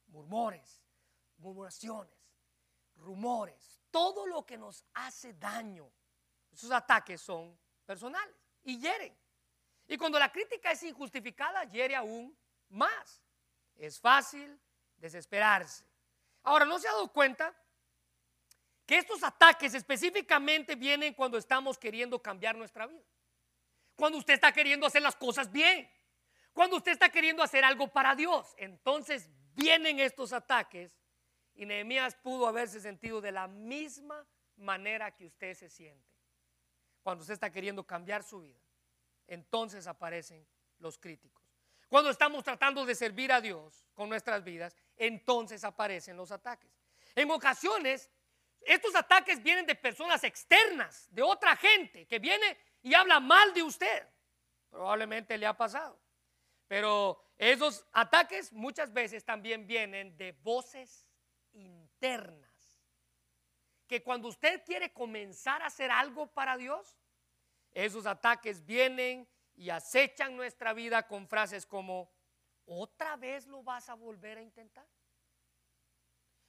Murmores, 0.07 0.83
murmuraciones, 1.37 2.13
rumores, 2.97 3.81
todo 3.89 4.27
lo 4.27 4.45
que 4.45 4.57
nos 4.57 4.83
hace 4.93 5.33
daño. 5.33 5.89
Esos 6.51 6.69
ataques 6.69 7.21
son 7.21 7.57
personales 7.85 8.35
y 8.63 8.77
hieren. 8.77 9.17
Y 9.87 9.97
cuando 9.97 10.19
la 10.19 10.31
crítica 10.33 10.71
es 10.71 10.83
injustificada, 10.83 11.63
hiere 11.63 11.95
aún 11.95 12.37
más. 12.69 13.23
Es 13.75 13.99
fácil 14.01 14.59
desesperarse. 14.97 15.85
Ahora, 16.43 16.65
¿no 16.65 16.77
se 16.77 16.89
ha 16.89 16.91
dado 16.91 17.07
cuenta 17.07 17.55
que 18.85 18.97
estos 18.97 19.23
ataques 19.23 19.73
específicamente 19.73 20.75
vienen 20.75 21.13
cuando 21.13 21.37
estamos 21.37 21.77
queriendo 21.77 22.21
cambiar 22.21 22.57
nuestra 22.57 22.85
vida? 22.85 23.07
Cuando 23.95 24.17
usted 24.17 24.33
está 24.33 24.51
queriendo 24.51 24.85
hacer 24.85 25.01
las 25.01 25.15
cosas 25.15 25.49
bien. 25.49 25.89
Cuando 26.53 26.77
usted 26.77 26.91
está 26.91 27.09
queriendo 27.09 27.43
hacer 27.43 27.65
algo 27.65 27.87
para 27.87 28.15
Dios. 28.15 28.53
Entonces 28.57 29.29
vienen 29.55 29.99
estos 29.99 30.33
ataques 30.33 30.95
y 31.55 31.65
Nehemías 31.65 32.15
pudo 32.15 32.47
haberse 32.47 32.79
sentido 32.79 33.21
de 33.21 33.31
la 33.31 33.47
misma 33.47 34.25
manera 34.55 35.11
que 35.11 35.25
usted 35.25 35.55
se 35.55 35.69
siente. 35.69 36.07
Cuando 37.01 37.21
usted 37.21 37.33
está 37.33 37.51
queriendo 37.51 37.85
cambiar 37.85 38.23
su 38.23 38.41
vida, 38.41 38.61
entonces 39.27 39.87
aparecen 39.87 40.47
los 40.79 40.97
críticos. 40.97 41.43
Cuando 41.89 42.09
estamos 42.09 42.43
tratando 42.43 42.85
de 42.85 42.95
servir 42.95 43.31
a 43.31 43.41
Dios 43.41 43.85
con 43.93 44.09
nuestras 44.09 44.43
vidas, 44.43 44.75
entonces 44.95 45.63
aparecen 45.63 46.17
los 46.17 46.31
ataques. 46.31 46.71
En 47.13 47.29
ocasiones, 47.29 48.09
estos 48.61 48.95
ataques 48.95 49.43
vienen 49.43 49.65
de 49.65 49.75
personas 49.75 50.23
externas, 50.23 51.07
de 51.11 51.21
otra 51.21 51.55
gente 51.55 52.07
que 52.07 52.19
viene 52.19 52.57
y 52.81 52.93
habla 52.93 53.19
mal 53.19 53.53
de 53.53 53.63
usted. 53.63 54.07
Probablemente 54.69 55.37
le 55.37 55.45
ha 55.45 55.55
pasado. 55.55 56.02
Pero 56.73 57.23
esos 57.37 57.85
ataques 57.91 58.51
muchas 58.51 58.91
veces 58.91 59.23
también 59.23 59.67
vienen 59.67 60.17
de 60.17 60.31
voces 60.31 61.07
internas. 61.51 62.49
Que 63.85 64.01
cuando 64.01 64.27
usted 64.27 64.63
quiere 64.65 64.91
comenzar 64.91 65.61
a 65.61 65.67
hacer 65.67 65.91
algo 65.91 66.33
para 66.33 66.57
Dios, 66.57 66.97
esos 67.73 68.07
ataques 68.07 68.65
vienen 68.65 69.29
y 69.53 69.69
acechan 69.69 70.35
nuestra 70.35 70.73
vida 70.73 71.07
con 71.07 71.27
frases 71.27 71.67
como, 71.67 72.11
¿otra 72.65 73.17
vez 73.17 73.45
lo 73.45 73.61
vas 73.61 73.87
a 73.89 73.93
volver 73.93 74.39
a 74.39 74.41
intentar? 74.41 74.87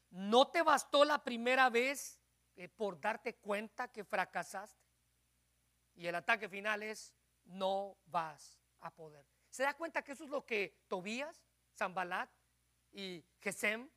¿No 0.09 0.49
te 0.49 0.63
bastó 0.63 1.05
la 1.05 1.23
primera 1.23 1.69
vez 1.69 2.19
eh, 2.57 2.71
por 2.71 2.99
darte 2.99 3.35
cuenta 3.35 3.93
que 3.93 4.05
fracasaste? 4.05 4.89
Y 5.95 6.07
el 6.07 6.15
ataque 6.15 6.49
final 6.49 6.83
es, 6.83 7.13
no 7.45 7.99
vas 8.07 8.59
a 8.81 8.91
poder. 8.91 9.34
¿Se 9.55 9.63
da 9.63 9.73
cuenta 9.73 10.03
que 10.03 10.11
eso 10.11 10.25
es 10.25 10.31
lo 10.31 10.45
que 10.45 10.81
Tobías, 10.89 11.41
Zambalat 11.77 12.29
y 12.91 13.25
Gesem 13.41 13.89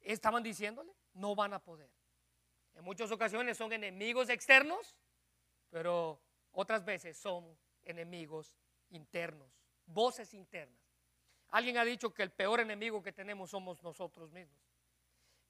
estaban 0.00 0.42
diciéndole? 0.42 0.90
No 1.12 1.34
van 1.34 1.52
a 1.52 1.62
poder. 1.62 1.90
En 2.72 2.82
muchas 2.82 3.12
ocasiones 3.12 3.58
son 3.58 3.74
enemigos 3.74 4.30
externos, 4.30 4.96
pero 5.68 6.18
otras 6.52 6.82
veces 6.86 7.18
son 7.18 7.58
enemigos 7.82 8.56
internos, 8.88 9.52
voces 9.84 10.32
internas. 10.32 10.80
Alguien 11.48 11.76
ha 11.76 11.84
dicho 11.84 12.14
que 12.14 12.22
el 12.22 12.32
peor 12.32 12.60
enemigo 12.60 13.02
que 13.02 13.12
tenemos 13.12 13.50
somos 13.50 13.82
nosotros 13.82 14.32
mismos. 14.32 14.64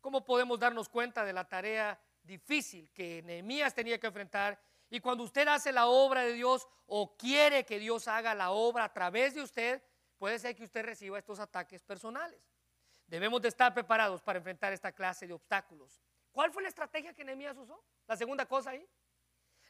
¿Cómo 0.01 0.25
podemos 0.25 0.59
darnos 0.59 0.89
cuenta 0.89 1.25
de 1.25 1.35
la 1.35 1.49
tarea 1.49 2.03
difícil 2.21 2.91
que 2.91 3.23
Nehemías 3.23 3.73
tenía 3.73 4.01
que 4.01 4.09
enfrentar? 4.09 4.61
Y 4.93 5.01
cuando 5.01 5.25
usted 5.25 5.49
hace 5.49 5.73
la 5.73 5.87
obra 5.87 6.21
de 6.21 6.35
Dios 6.35 6.69
o 6.85 7.17
quiere 7.17 7.65
que 7.65 7.79
Dios 7.79 8.09
haga 8.09 8.35
la 8.35 8.51
obra 8.51 8.85
a 8.85 8.93
través 8.93 9.35
de 9.35 9.41
usted, 9.41 9.83
puede 10.19 10.39
ser 10.39 10.55
que 10.55 10.65
usted 10.65 10.85
reciba 10.85 11.19
estos 11.19 11.41
ataques 11.41 11.83
personales. 11.83 12.39
Debemos 13.07 13.41
de 13.41 13.49
estar 13.49 13.73
preparados 13.73 14.21
para 14.21 14.37
enfrentar 14.37 14.71
esta 14.71 14.93
clase 14.93 15.27
de 15.27 15.33
obstáculos. 15.33 15.99
¿Cuál 16.31 16.53
fue 16.53 16.63
la 16.63 16.69
estrategia 16.69 17.15
que 17.15 17.25
Nehemías 17.25 17.57
usó? 17.57 17.83
La 18.07 18.19
segunda 18.19 18.45
cosa 18.45 18.73
ahí. 18.73 18.87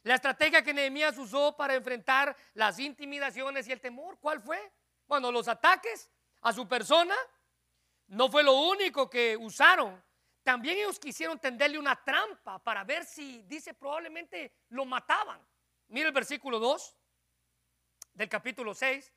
La 0.01 0.15
estrategia 0.15 0.61
que 0.61 0.73
Nehemías 0.73 1.17
usó 1.17 1.55
para 1.55 1.73
enfrentar 1.73 2.35
las 2.53 2.77
intimidaciones 2.79 3.65
y 3.69 3.71
el 3.71 3.79
temor, 3.79 4.19
¿cuál 4.19 4.41
fue? 4.41 4.73
Bueno, 5.07 5.31
los 5.31 5.47
ataques 5.47 6.11
a 6.41 6.51
su 6.51 6.67
persona 6.67 7.15
no 8.07 8.27
fue 8.27 8.43
lo 8.43 8.55
único 8.55 9.09
que 9.09 9.37
usaron. 9.37 10.03
También 10.43 10.77
ellos 10.77 10.99
quisieron 10.99 11.39
tenderle 11.39 11.79
una 11.79 12.01
trampa 12.03 12.59
para 12.59 12.83
ver 12.83 13.05
si, 13.05 13.43
dice, 13.43 13.73
probablemente 13.73 14.53
lo 14.69 14.85
mataban. 14.85 15.41
Mira 15.87 16.07
el 16.07 16.13
versículo 16.13 16.59
2 16.59 16.95
del 18.13 18.29
capítulo 18.29 18.73
6. 18.73 19.11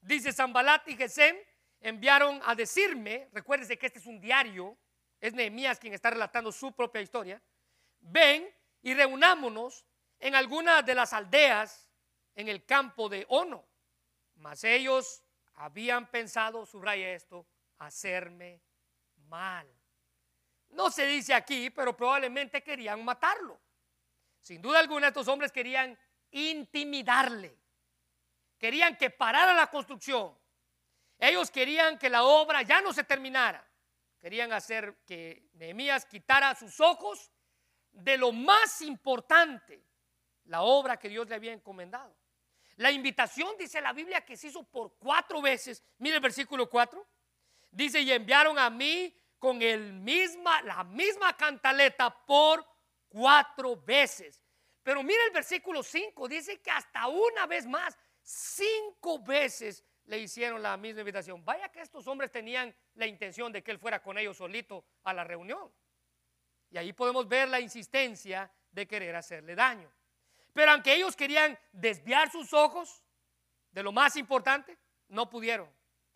Dice, 0.00 0.32
Zambalat 0.32 0.88
y 0.88 0.96
Gesem 0.96 1.36
enviaron 1.80 2.40
a 2.44 2.54
decirme, 2.54 3.28
recuérdese 3.32 3.78
que 3.78 3.86
este 3.86 3.98
es 3.98 4.06
un 4.06 4.20
diario 4.20 4.78
es 5.20 5.34
Nehemías 5.34 5.78
quien 5.78 5.92
está 5.92 6.10
relatando 6.10 6.50
su 6.50 6.72
propia 6.72 7.02
historia, 7.02 7.42
ven 8.00 8.48
y 8.82 8.94
reunámonos 8.94 9.84
en 10.18 10.34
alguna 10.34 10.82
de 10.82 10.94
las 10.94 11.12
aldeas 11.12 11.90
en 12.34 12.48
el 12.48 12.64
campo 12.64 13.08
de 13.08 13.26
Ono. 13.28 13.66
Mas 14.36 14.64
ellos 14.64 15.22
habían 15.54 16.10
pensado, 16.10 16.64
subraya 16.64 17.12
esto, 17.12 17.46
hacerme 17.78 18.62
mal. 19.16 19.68
No 20.70 20.90
se 20.90 21.06
dice 21.06 21.34
aquí, 21.34 21.70
pero 21.70 21.96
probablemente 21.96 22.62
querían 22.62 23.04
matarlo. 23.04 23.60
Sin 24.40 24.62
duda 24.62 24.78
alguna, 24.78 25.08
estos 25.08 25.28
hombres 25.28 25.52
querían 25.52 25.98
intimidarle. 26.30 27.56
Querían 28.58 28.96
que 28.96 29.10
parara 29.10 29.54
la 29.54 29.68
construcción. 29.68 30.36
Ellos 31.18 31.50
querían 31.50 31.98
que 31.98 32.08
la 32.08 32.24
obra 32.24 32.62
ya 32.62 32.80
no 32.80 32.92
se 32.92 33.04
terminara. 33.04 33.66
Querían 34.20 34.52
hacer 34.52 34.98
que 35.06 35.50
Nehemías 35.54 36.06
quitara 36.06 36.54
sus 36.54 36.80
ojos 36.80 37.30
de 37.90 38.16
lo 38.16 38.32
más 38.32 38.82
importante, 38.82 39.82
la 40.44 40.62
obra 40.62 40.98
que 40.98 41.08
Dios 41.08 41.28
le 41.28 41.34
había 41.34 41.52
encomendado. 41.52 42.14
La 42.76 42.90
invitación, 42.90 43.56
dice 43.58 43.80
la 43.80 43.92
Biblia, 43.92 44.24
que 44.24 44.36
se 44.36 44.48
hizo 44.48 44.62
por 44.62 44.96
cuatro 44.98 45.42
veces. 45.42 45.82
Mire 45.98 46.16
el 46.16 46.22
versículo 46.22 46.68
4. 46.68 47.06
Dice, 47.70 48.00
y 48.00 48.10
enviaron 48.10 48.58
a 48.58 48.70
mí 48.70 49.14
con 49.40 49.60
el 49.62 49.94
misma, 49.94 50.62
la 50.62 50.84
misma 50.84 51.36
cantaleta 51.36 52.10
por 52.24 52.64
cuatro 53.08 53.74
veces. 53.74 54.40
Pero 54.82 55.02
mire 55.02 55.24
el 55.26 55.32
versículo 55.32 55.82
5, 55.82 56.28
dice 56.28 56.60
que 56.60 56.70
hasta 56.70 57.08
una 57.08 57.46
vez 57.46 57.66
más, 57.66 57.98
cinco 58.22 59.18
veces 59.18 59.82
le 60.04 60.18
hicieron 60.18 60.62
la 60.62 60.76
misma 60.76 61.00
invitación. 61.00 61.44
Vaya 61.44 61.70
que 61.70 61.80
estos 61.80 62.06
hombres 62.06 62.30
tenían 62.30 62.74
la 62.94 63.06
intención 63.06 63.50
de 63.50 63.62
que 63.62 63.70
él 63.70 63.78
fuera 63.78 64.02
con 64.02 64.18
ellos 64.18 64.36
solito 64.36 64.84
a 65.04 65.14
la 65.14 65.24
reunión. 65.24 65.72
Y 66.70 66.76
ahí 66.76 66.92
podemos 66.92 67.26
ver 67.26 67.48
la 67.48 67.60
insistencia 67.60 68.52
de 68.70 68.86
querer 68.86 69.16
hacerle 69.16 69.54
daño. 69.54 69.90
Pero 70.52 70.72
aunque 70.72 70.94
ellos 70.94 71.16
querían 71.16 71.58
desviar 71.72 72.30
sus 72.30 72.52
ojos 72.52 73.02
de 73.70 73.82
lo 73.82 73.90
más 73.90 74.16
importante, 74.16 74.76
no 75.08 75.30
pudieron. 75.30 75.68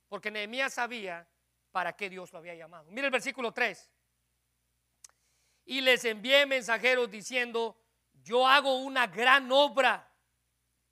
Porque 0.09 0.31
Nehemías 0.31 0.75
sabía 0.75 1.27
para 1.75 1.97
qué 1.97 2.09
Dios 2.09 2.33
lo 2.33 2.39
había 2.39 2.55
llamado. 2.55 2.89
Mira 2.93 3.09
el 3.09 3.11
versículo 3.11 3.51
3. 3.51 3.91
Y 5.65 5.81
les 5.81 6.05
envié 6.05 6.47
mensajeros 6.47 7.11
diciendo, 7.11 7.77
yo 8.23 8.47
hago 8.47 8.77
una 8.79 9.09
gran 9.09 9.51
obra 9.51 10.09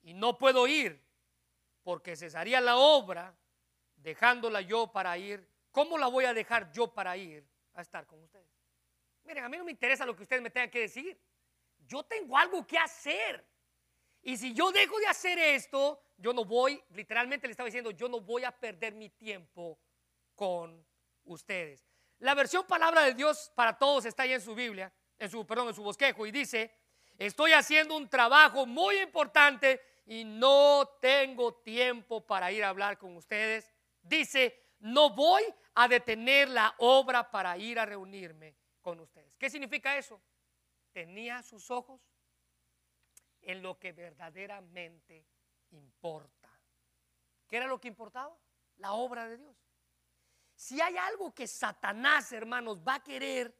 y 0.03 0.12
no 0.12 0.37
puedo 0.37 0.66
ir 0.66 1.01
porque 1.85 2.16
cesaría 2.16 2.61
la 2.61 2.78
obra 2.78 3.33
dejándola 3.95 4.61
yo 4.61 4.91
para 4.91 5.16
ir. 5.16 5.49
¿Cómo 5.70 5.97
la 5.97 6.09
voy 6.09 6.24
a 6.24 6.35
dejar 6.35 6.72
yo 6.72 6.93
para 6.93 7.16
ir 7.16 7.49
a 7.74 7.83
estar 7.83 8.05
con 8.05 8.20
ustedes? 8.20 8.51
Miren, 9.22 9.45
a 9.45 9.49
mí 9.49 9.57
no 9.59 9.64
me 9.64 9.70
interesa 9.70 10.05
lo 10.05 10.16
que 10.16 10.24
ustedes 10.24 10.43
me 10.43 10.51
tengan 10.51 10.68
que 10.68 10.80
decir. 10.80 11.16
Yo 11.87 12.03
tengo 12.03 12.37
algo 12.37 12.66
que 12.66 12.76
hacer. 12.76 13.47
Y 14.20 14.37
si 14.37 14.53
yo 14.53 14.72
dejo 14.72 14.99
de 14.99 15.07
hacer 15.07 15.39
esto, 15.39 16.03
yo 16.16 16.33
no 16.33 16.45
voy, 16.45 16.83
literalmente 16.91 17.47
le 17.47 17.53
estaba 17.53 17.68
diciendo, 17.68 17.93
yo 17.93 18.09
no 18.09 18.20
voy 18.20 18.43
a 18.43 18.51
perder 18.51 18.95
mi 18.95 19.11
tiempo 19.11 19.78
con 20.35 20.85
ustedes. 21.24 21.87
La 22.18 22.35
versión 22.35 22.66
palabra 22.66 23.03
de 23.03 23.14
Dios 23.14 23.51
para 23.55 23.76
todos 23.76 24.05
está 24.05 24.22
ahí 24.22 24.33
en 24.33 24.41
su 24.41 24.55
Biblia, 24.55 24.93
en 25.18 25.28
su, 25.28 25.47
perdón, 25.47 25.68
en 25.68 25.74
su 25.74 25.83
bosquejo, 25.83 26.26
y 26.26 26.30
dice, 26.30 26.72
estoy 27.18 27.53
haciendo 27.53 27.97
un 27.97 28.09
trabajo 28.09 28.66
muy 28.66 28.99
importante 28.99 29.80
y 30.07 30.24
no 30.24 30.89
tengo 31.01 31.55
tiempo 31.55 32.24
para 32.26 32.53
ir 32.53 32.64
a 32.64 32.68
hablar 32.68 32.99
con 32.99 33.16
ustedes. 33.16 33.72
Dice, 34.03 34.74
no 34.80 35.11
voy 35.11 35.43
a 35.74 35.89
detener 35.89 36.49
la 36.49 36.74
obra 36.78 37.30
para 37.30 37.57
ir 37.57 37.78
a 37.78 37.87
reunirme 37.87 38.57
con 38.80 39.01
ustedes. 39.01 39.37
¿Qué 39.37 39.49
significa 39.49 39.97
eso? 39.97 40.20
Tenía 40.93 41.43
sus 41.43 41.70
ojos 41.70 42.01
en 43.41 43.62
lo 43.62 43.78
que 43.78 43.93
verdaderamente 43.93 45.26
importa. 45.70 46.51
¿Qué 47.49 47.57
era 47.57 47.66
lo 47.66 47.80
que 47.80 47.89
importaba? 47.89 48.37
La 48.76 48.93
obra 48.93 49.28
de 49.28 49.39
Dios. 49.39 49.57
Si 50.63 50.81
hay 50.81 50.97
algo 50.97 51.35
que 51.35 51.49
Satanás, 51.49 52.31
hermanos, 52.31 52.81
va 52.87 52.95
a 52.95 53.03
querer 53.03 53.53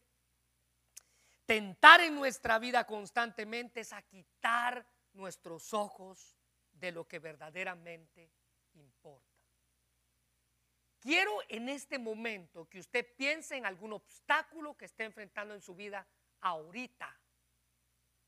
tentar 1.45 2.01
en 2.01 2.15
nuestra 2.15 2.61
vida 2.61 2.87
constantemente 2.87 3.81
es 3.81 3.93
a 3.93 4.03
quitar 4.03 4.87
nuestros 5.15 5.75
ojos 5.75 6.39
de 6.71 6.93
lo 6.93 7.09
que 7.09 7.19
verdaderamente 7.19 8.31
importa. 8.75 9.37
Quiero 11.01 11.41
en 11.49 11.71
este 11.71 11.99
momento 11.99 12.69
que 12.69 12.79
usted 12.79 13.05
piense 13.17 13.57
en 13.57 13.67
algún 13.67 13.95
obstáculo 13.95 14.77
que 14.77 14.85
esté 14.85 15.03
enfrentando 15.03 15.55
en 15.55 15.61
su 15.61 15.75
vida 15.75 16.07
ahorita. 16.41 17.19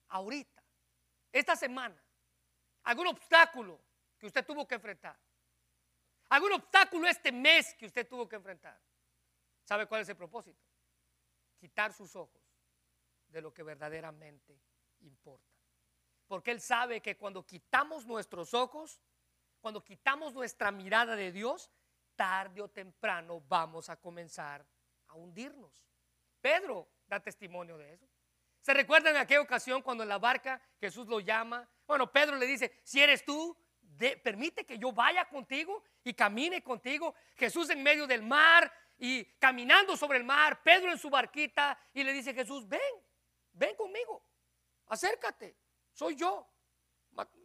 Ahorita. 0.09 0.65
Esta 1.31 1.55
semana. 1.55 2.03
Algún 2.83 3.07
obstáculo 3.07 3.81
que 4.19 4.27
usted 4.27 4.45
tuvo 4.45 4.67
que 4.67 4.75
enfrentar. 4.75 5.17
Algún 6.29 6.53
obstáculo 6.53 7.07
este 7.07 7.33
mes 7.33 7.75
que 7.75 7.87
usted 7.87 8.09
tuvo 8.09 8.29
que 8.29 8.37
enfrentar. 8.37 8.81
¿Sabe 9.65 9.87
cuál 9.87 10.03
es 10.03 10.09
el 10.09 10.17
propósito? 10.17 10.63
Quitar 11.59 11.93
sus 11.93 12.15
ojos 12.17 12.43
de 13.29 13.41
lo 13.41 13.53
que 13.53 13.63
verdaderamente 13.63 14.61
importa. 15.01 15.53
Porque 16.27 16.51
Él 16.51 16.61
sabe 16.61 17.01
que 17.01 17.17
cuando 17.17 17.47
quitamos 17.47 18.07
nuestros 18.07 18.55
ojos, 18.55 19.01
cuando 19.61 19.83
quitamos 19.83 20.35
nuestra 20.35 20.71
mirada 20.71 21.17
de 21.17 21.33
Dios, 21.33 21.71
tarde 22.17 22.61
o 22.63 22.69
temprano 22.69 23.41
vamos 23.49 23.89
a 23.89 23.97
comenzar 23.97 24.67
a 25.09 25.15
hundirnos. 25.15 25.85
Pedro 26.41 26.89
da 27.07 27.21
testimonio 27.21 27.77
de 27.79 27.95
eso. 27.95 28.07
¿Se 28.61 28.73
recuerdan 28.73 29.17
aquella 29.17 29.43
ocasión 29.43 29.83
cuando 29.83 30.03
en 30.03 30.09
la 30.09 30.19
barca 30.19 30.61
Jesús 30.81 31.07
lo 31.07 31.21
llama? 31.21 31.69
Bueno, 31.87 32.11
Pedro 32.11 32.37
le 32.37 32.47
dice, 32.47 32.81
si 32.83 33.01
eres 33.01 33.25
tú, 33.25 33.57
permite 34.23 34.65
que 34.65 34.79
yo 34.79 34.93
vaya 34.93 35.29
contigo 35.29 35.83
y 36.05 36.15
camine 36.15 36.63
contigo. 36.63 37.15
Jesús 37.35 37.71
en 37.71 37.83
medio 37.83 38.07
del 38.07 38.23
mar 38.23 38.73
y 38.99 39.25
caminando 39.39 39.97
sobre 39.97 40.19
el 40.19 40.25
mar, 40.25 40.63
Pedro 40.63 40.93
en 40.93 40.99
su 40.99 41.11
barquita 41.11 41.77
y 41.93 42.05
le 42.05 42.13
dice 42.13 42.35
Jesús, 42.35 42.69
ven, 42.69 42.81
ven 43.53 43.75
conmigo, 43.75 44.23
acércate, 44.87 45.57
soy 45.93 46.15
yo. 46.15 46.49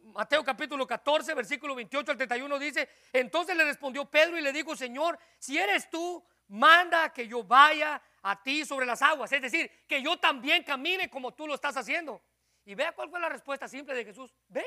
Mateo 0.02 0.42
capítulo 0.42 0.84
14, 0.84 1.32
versículo 1.34 1.76
28 1.76 2.10
al 2.10 2.16
31 2.16 2.58
dice, 2.58 2.88
entonces 3.12 3.56
le 3.56 3.64
respondió 3.64 4.04
Pedro 4.04 4.36
y 4.36 4.40
le 4.40 4.52
dijo, 4.52 4.74
Señor, 4.74 5.18
si 5.38 5.58
eres 5.58 5.88
tú, 5.88 6.24
manda 6.48 7.12
que 7.12 7.28
yo 7.28 7.44
vaya 7.44 8.02
a 8.22 8.42
ti 8.42 8.64
sobre 8.64 8.84
las 8.84 9.00
aguas, 9.00 9.30
es 9.30 9.40
decir, 9.40 9.70
que 9.86 10.02
yo 10.02 10.18
también 10.18 10.64
camine 10.64 11.08
como 11.08 11.32
tú 11.34 11.46
lo 11.46 11.54
estás 11.54 11.76
haciendo. 11.76 12.20
Y 12.64 12.74
vea 12.74 12.92
cuál 12.92 13.08
fue 13.08 13.20
la 13.20 13.28
respuesta 13.28 13.68
simple 13.68 13.94
de 13.94 14.04
Jesús, 14.04 14.34
ven. 14.48 14.64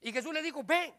Y 0.00 0.12
Jesús 0.12 0.34
le 0.34 0.42
dijo, 0.42 0.62
ven. 0.64 0.92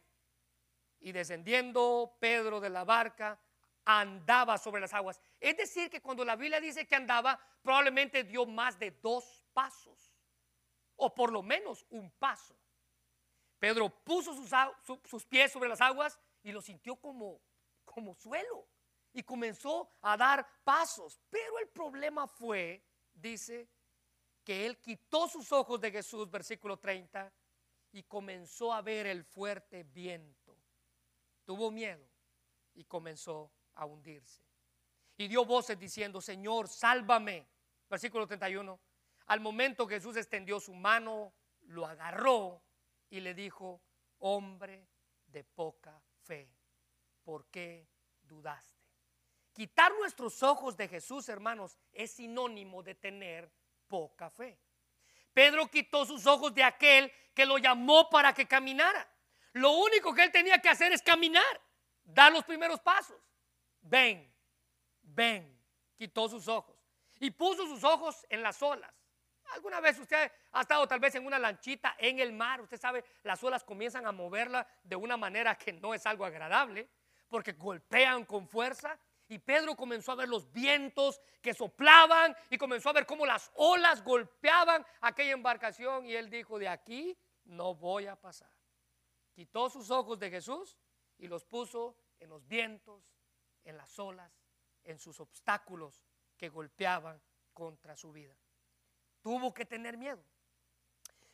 Y 1.03 1.11
descendiendo 1.11 2.17
Pedro 2.19 2.59
de 2.59 2.69
la 2.69 2.83
barca, 2.83 3.39
andaba 3.85 4.57
sobre 4.57 4.81
las 4.81 4.93
aguas. 4.93 5.19
Es 5.39 5.57
decir, 5.57 5.89
que 5.89 6.01
cuando 6.01 6.23
la 6.23 6.35
Biblia 6.35 6.59
dice 6.59 6.87
que 6.87 6.95
andaba, 6.95 7.39
probablemente 7.61 8.23
dio 8.23 8.45
más 8.45 8.79
de 8.79 8.91
dos 8.91 9.43
pasos, 9.53 10.13
o 10.95 11.13
por 11.13 11.31
lo 11.31 11.43
menos 11.43 11.85
un 11.89 12.09
paso. 12.11 12.55
Pedro 13.59 13.89
puso 13.89 14.33
sus, 15.05 15.25
pies 15.25 15.51
sobre 15.51 15.69
las 15.69 15.81
aguas 15.81 16.19
y 16.41 16.51
lo 16.51 16.61
sintió 16.61 16.95
como, 16.95 17.39
como 17.85 18.15
suelo 18.15 18.67
y 19.13 19.23
comenzó 19.23 19.89
a 20.01 20.17
dar 20.17 20.45
pasos. 20.63 21.19
Pero 21.29 21.59
el 21.59 21.67
problema 21.67 22.27
fue, 22.27 22.83
dice, 23.13 23.69
que 24.43 24.65
él 24.65 24.77
quitó 24.79 25.27
sus 25.27 25.51
ojos 25.51 25.79
de 25.79 25.91
Jesús, 25.91 26.29
versículo 26.29 26.77
30, 26.77 27.31
y 27.93 28.03
comenzó 28.03 28.73
a 28.73 28.81
ver 28.81 29.07
el 29.07 29.23
fuerte 29.23 29.83
viento. 29.83 30.42
Tuvo 31.45 31.71
miedo 31.71 32.07
y 32.73 32.83
comenzó 32.85 33.51
a 33.75 33.85
hundirse. 33.85 34.41
Y 35.17 35.27
dio 35.27 35.45
voces 35.45 35.77
diciendo, 35.77 36.21
Señor, 36.21 36.67
sálvame. 36.67 37.47
Versículo 37.89 38.25
31. 38.25 38.79
Al 39.27 39.39
momento 39.39 39.87
Jesús 39.87 40.17
extendió 40.17 40.59
su 40.59 40.73
mano, 40.73 41.33
lo 41.61 41.85
agarró 41.85 42.61
y 43.09 43.19
le 43.19 43.33
dijo, 43.33 43.81
hombre 44.19 44.87
de 45.27 45.43
poca 45.43 46.01
fe, 46.23 46.49
¿por 47.23 47.45
qué 47.47 47.87
dudaste? 48.21 48.73
Quitar 49.53 49.93
nuestros 49.93 50.41
ojos 50.41 50.75
de 50.75 50.87
Jesús, 50.87 51.29
hermanos, 51.29 51.77
es 51.91 52.11
sinónimo 52.11 52.81
de 52.81 52.95
tener 52.95 53.51
poca 53.87 54.29
fe. 54.31 54.59
Pedro 55.31 55.67
quitó 55.67 56.05
sus 56.05 56.25
ojos 56.25 56.53
de 56.53 56.63
aquel 56.63 57.11
que 57.33 57.45
lo 57.45 57.57
llamó 57.57 58.09
para 58.09 58.33
que 58.33 58.47
caminara. 58.47 59.07
Lo 59.53 59.71
único 59.71 60.13
que 60.13 60.23
él 60.23 60.31
tenía 60.31 60.59
que 60.59 60.69
hacer 60.69 60.91
es 60.91 61.01
caminar, 61.01 61.61
dar 62.03 62.31
los 62.31 62.43
primeros 62.43 62.79
pasos. 62.79 63.17
Ven, 63.81 64.33
ven, 65.01 65.59
quitó 65.95 66.27
sus 66.27 66.47
ojos 66.47 66.75
y 67.19 67.31
puso 67.31 67.65
sus 67.67 67.83
ojos 67.83 68.25
en 68.29 68.41
las 68.41 68.61
olas. 68.61 68.91
¿Alguna 69.53 69.79
vez 69.79 69.99
usted 69.99 70.31
ha 70.51 70.61
estado 70.61 70.87
tal 70.87 70.99
vez 70.99 71.13
en 71.15 71.25
una 71.25 71.37
lanchita 71.37 71.95
en 71.99 72.19
el 72.19 72.33
mar? 72.33 72.61
Usted 72.61 72.79
sabe, 72.79 73.03
las 73.23 73.43
olas 73.43 73.63
comienzan 73.63 74.05
a 74.07 74.11
moverla 74.11 74.67
de 74.83 74.95
una 74.95 75.17
manera 75.17 75.55
que 75.55 75.73
no 75.73 75.93
es 75.93 76.05
algo 76.05 76.25
agradable, 76.25 76.89
porque 77.29 77.53
golpean 77.53 78.25
con 78.25 78.47
fuerza. 78.47 78.97
Y 79.27 79.39
Pedro 79.39 79.75
comenzó 79.75 80.11
a 80.11 80.15
ver 80.15 80.29
los 80.29 80.51
vientos 80.51 81.21
que 81.41 81.53
soplaban 81.53 82.35
y 82.49 82.57
comenzó 82.57 82.89
a 82.89 82.93
ver 82.93 83.05
cómo 83.05 83.25
las 83.25 83.51
olas 83.55 84.03
golpeaban 84.03 84.85
aquella 85.01 85.31
embarcación 85.31 86.05
y 86.05 86.15
él 86.15 86.29
dijo, 86.29 86.57
de 86.57 86.67
aquí 86.67 87.17
no 87.45 87.75
voy 87.75 88.07
a 88.07 88.15
pasar. 88.15 88.49
Quitó 89.33 89.69
sus 89.69 89.89
ojos 89.89 90.19
de 90.19 90.29
Jesús 90.29 90.77
y 91.17 91.27
los 91.27 91.43
puso 91.45 91.97
en 92.19 92.29
los 92.29 92.47
vientos, 92.47 93.03
en 93.63 93.77
las 93.77 93.97
olas, 93.99 94.31
en 94.83 94.99
sus 94.99 95.19
obstáculos 95.19 96.03
que 96.37 96.49
golpeaban 96.49 97.21
contra 97.53 97.95
su 97.95 98.11
vida. 98.11 98.35
Tuvo 99.21 99.53
que 99.53 99.65
tener 99.65 99.97
miedo. 99.97 100.23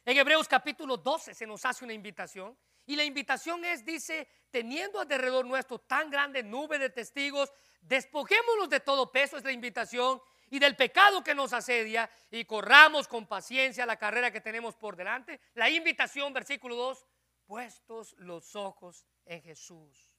En 0.06 0.18
Hebreos 0.18 0.48
capítulo 0.48 0.98
12 0.98 1.34
se 1.34 1.46
nos 1.46 1.66
hace 1.66 1.84
una 1.84 1.94
invitación 1.94 2.58
y 2.90 2.96
la 2.96 3.04
invitación 3.04 3.64
es, 3.66 3.86
dice, 3.86 4.28
teniendo 4.50 5.00
alrededor 5.00 5.46
nuestro 5.46 5.78
tan 5.78 6.10
grande 6.10 6.42
nube 6.42 6.80
de 6.80 6.90
testigos, 6.90 7.54
despojémonos 7.82 8.68
de 8.68 8.80
todo 8.80 9.12
peso, 9.12 9.38
es 9.38 9.44
la 9.44 9.52
invitación, 9.52 10.20
y 10.50 10.58
del 10.58 10.76
pecado 10.76 11.24
que 11.24 11.36
nos 11.36 11.54
asedia, 11.54 12.10
y 12.32 12.46
corramos 12.46 13.08
con 13.08 13.28
paciencia 13.28 13.86
la 13.86 13.98
carrera 13.98 14.32
que 14.32 14.42
tenemos 14.42 14.76
por 14.76 14.96
delante. 14.96 15.40
La 15.54 15.70
invitación, 15.70 16.34
versículo 16.34 16.76
2, 16.76 17.06
puestos 17.50 18.14
los 18.20 18.56
ojos 18.56 19.08
en 19.26 19.42
Jesús. 19.42 20.16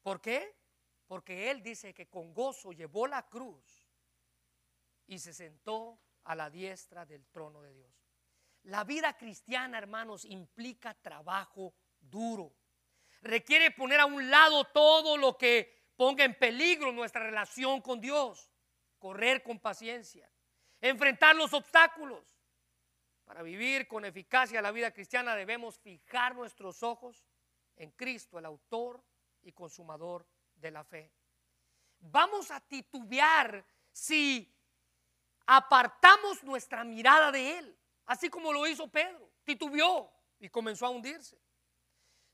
¿Por 0.00 0.22
qué? 0.22 0.56
Porque 1.06 1.50
Él 1.50 1.62
dice 1.62 1.92
que 1.92 2.08
con 2.08 2.32
gozo 2.32 2.72
llevó 2.72 3.06
la 3.06 3.28
cruz 3.28 3.86
y 5.06 5.18
se 5.18 5.34
sentó 5.34 6.00
a 6.24 6.34
la 6.34 6.48
diestra 6.48 7.04
del 7.04 7.26
trono 7.26 7.60
de 7.60 7.74
Dios. 7.74 7.92
La 8.62 8.84
vida 8.84 9.18
cristiana, 9.18 9.76
hermanos, 9.76 10.24
implica 10.24 10.94
trabajo 10.94 11.74
duro. 12.00 12.54
Requiere 13.20 13.70
poner 13.72 14.00
a 14.00 14.06
un 14.06 14.30
lado 14.30 14.64
todo 14.64 15.18
lo 15.18 15.36
que 15.36 15.92
ponga 15.94 16.24
en 16.24 16.38
peligro 16.38 16.90
nuestra 16.90 17.22
relación 17.22 17.82
con 17.82 18.00
Dios. 18.00 18.50
Correr 18.98 19.42
con 19.42 19.60
paciencia. 19.60 20.32
Enfrentar 20.80 21.36
los 21.36 21.52
obstáculos. 21.52 22.33
Para 23.24 23.42
vivir 23.42 23.88
con 23.88 24.04
eficacia 24.04 24.60
la 24.60 24.70
vida 24.70 24.90
cristiana 24.90 25.34
debemos 25.34 25.78
fijar 25.78 26.34
nuestros 26.34 26.82
ojos 26.82 27.24
en 27.76 27.90
Cristo, 27.92 28.38
el 28.38 28.44
autor 28.44 29.02
y 29.42 29.52
consumador 29.52 30.26
de 30.54 30.70
la 30.70 30.84
fe. 30.84 31.10
Vamos 32.00 32.50
a 32.50 32.60
titubear 32.60 33.64
si 33.90 34.54
apartamos 35.46 36.42
nuestra 36.44 36.84
mirada 36.84 37.32
de 37.32 37.58
Él. 37.58 37.78
Así 38.06 38.28
como 38.28 38.52
lo 38.52 38.66
hizo 38.66 38.88
Pedro, 38.88 39.30
titubeó 39.42 40.12
y 40.38 40.48
comenzó 40.50 40.86
a 40.86 40.90
hundirse. 40.90 41.40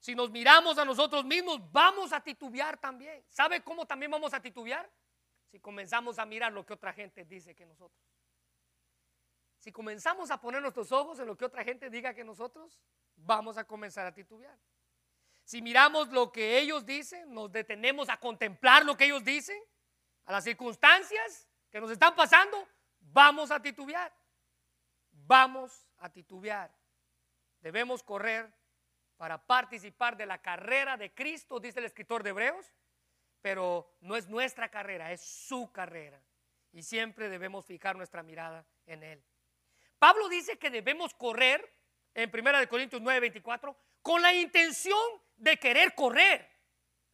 Si 0.01 0.14
nos 0.14 0.30
miramos 0.30 0.78
a 0.78 0.84
nosotros 0.84 1.24
mismos, 1.24 1.61
vamos 1.70 2.12
a 2.12 2.20
titubear 2.20 2.78
también. 2.78 3.22
¿Sabe 3.28 3.62
cómo 3.62 3.86
también 3.86 4.11
vamos 4.11 4.32
a 4.34 4.41
titubear? 4.41 4.91
Si 5.51 5.61
comenzamos 5.61 6.18
a 6.18 6.24
mirar 6.24 6.53
lo 6.53 6.64
que 6.64 6.72
otra 6.72 6.93
gente 6.93 7.24
dice 7.24 7.55
que 7.55 7.66
nosotros. 7.66 8.09
Si 9.61 9.70
comenzamos 9.70 10.32
a 10.32 10.40
poner 10.40 10.61
nuestros 10.61 10.90
ojos 10.90 11.20
en 11.20 11.26
lo 11.28 11.36
que 11.36 11.44
otra 11.44 11.62
gente 11.62 11.88
diga 11.88 12.12
que 12.12 12.24
nosotros, 12.24 12.80
vamos 13.14 13.56
a 13.56 13.64
comenzar 13.64 14.04
a 14.04 14.12
titubear. 14.12 14.58
Si 15.44 15.62
miramos 15.62 16.08
lo 16.08 16.32
que 16.32 16.58
ellos 16.58 16.84
dicen, 16.84 17.32
nos 17.32 17.52
detenemos 17.52 18.08
a 18.08 18.16
contemplar 18.16 18.84
lo 18.84 18.96
que 18.96 19.04
ellos 19.04 19.22
dicen, 19.22 19.62
a 20.24 20.32
las 20.32 20.42
circunstancias 20.42 21.46
que 21.70 21.80
nos 21.80 21.92
están 21.92 22.16
pasando, 22.16 22.66
vamos 23.00 23.52
a 23.52 23.62
titubear 23.62 24.12
vamos 25.30 25.88
a 25.98 26.08
titubear. 26.08 26.74
Debemos 27.61 28.02
correr 28.02 28.52
para 29.16 29.38
participar 29.38 30.16
de 30.16 30.26
la 30.26 30.38
carrera 30.38 30.96
de 30.96 31.14
Cristo, 31.14 31.61
dice 31.61 31.78
el 31.78 31.84
escritor 31.84 32.24
de 32.24 32.30
Hebreos, 32.30 32.74
pero 33.40 33.96
no 34.00 34.16
es 34.16 34.28
nuestra 34.28 34.68
carrera, 34.70 35.12
es 35.12 35.20
su 35.20 35.70
carrera. 35.70 36.20
Y 36.72 36.82
siempre 36.82 37.28
debemos 37.28 37.64
fijar 37.64 37.94
nuestra 37.94 38.24
mirada 38.24 38.66
en 38.86 39.04
Él. 39.04 39.22
Pablo 40.01 40.30
dice 40.30 40.59
que 40.59 40.70
debemos 40.70 41.12
correr 41.12 41.76
en 42.14 42.30
1 42.34 42.68
Corintios 42.70 43.03
9, 43.03 43.20
24 43.20 43.76
con 44.01 44.22
la 44.22 44.32
intención 44.32 44.98
de 45.36 45.59
querer 45.59 45.94
correr. 45.94 46.51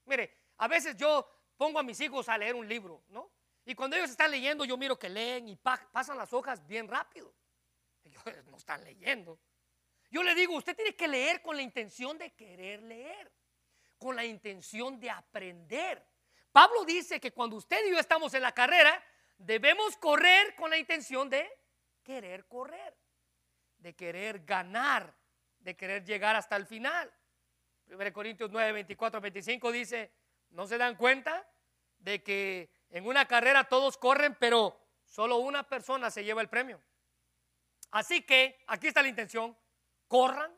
Mire, 0.04 0.32
a 0.58 0.68
veces 0.68 0.96
yo 0.96 1.28
pongo 1.56 1.80
a 1.80 1.82
mis 1.82 2.00
hijos 2.00 2.28
a 2.28 2.38
leer 2.38 2.54
un 2.54 2.68
libro, 2.68 3.02
¿no? 3.08 3.32
Y 3.64 3.74
cuando 3.74 3.96
ellos 3.96 4.10
están 4.10 4.30
leyendo, 4.30 4.64
yo 4.64 4.76
miro 4.76 4.96
que 4.96 5.08
leen 5.08 5.48
y 5.48 5.56
pasan 5.56 6.16
las 6.16 6.32
hojas 6.32 6.64
bien 6.64 6.86
rápido. 6.86 7.34
no 8.46 8.56
están 8.56 8.84
leyendo. 8.84 9.40
Yo 10.08 10.22
le 10.22 10.36
digo, 10.36 10.54
usted 10.54 10.76
tiene 10.76 10.94
que 10.94 11.08
leer 11.08 11.42
con 11.42 11.56
la 11.56 11.62
intención 11.62 12.16
de 12.16 12.32
querer 12.34 12.82
leer, 12.82 13.32
con 13.98 14.14
la 14.14 14.24
intención 14.24 15.00
de 15.00 15.10
aprender. 15.10 16.06
Pablo 16.52 16.84
dice 16.84 17.18
que 17.18 17.32
cuando 17.32 17.56
usted 17.56 17.84
y 17.84 17.90
yo 17.90 17.98
estamos 17.98 18.32
en 18.34 18.42
la 18.42 18.52
carrera, 18.52 19.04
debemos 19.38 19.96
correr 19.96 20.54
con 20.54 20.70
la 20.70 20.78
intención 20.78 21.28
de 21.28 21.50
querer 22.06 22.46
correr, 22.46 22.96
de 23.78 23.96
querer 23.96 24.44
ganar, 24.44 25.12
de 25.58 25.76
querer 25.76 26.04
llegar 26.04 26.36
hasta 26.36 26.54
el 26.54 26.64
final. 26.64 27.12
1 27.88 28.12
Corintios 28.12 28.48
9, 28.48 28.70
24, 28.70 29.20
25 29.20 29.72
dice, 29.72 30.12
¿no 30.50 30.68
se 30.68 30.78
dan 30.78 30.94
cuenta 30.94 31.44
de 31.98 32.22
que 32.22 32.70
en 32.90 33.06
una 33.06 33.26
carrera 33.26 33.64
todos 33.64 33.98
corren, 33.98 34.36
pero 34.38 34.80
solo 35.04 35.38
una 35.38 35.68
persona 35.68 36.08
se 36.08 36.22
lleva 36.22 36.40
el 36.40 36.48
premio? 36.48 36.80
Así 37.90 38.22
que 38.22 38.62
aquí 38.68 38.86
está 38.86 39.02
la 39.02 39.08
intención, 39.08 39.58
corran 40.06 40.56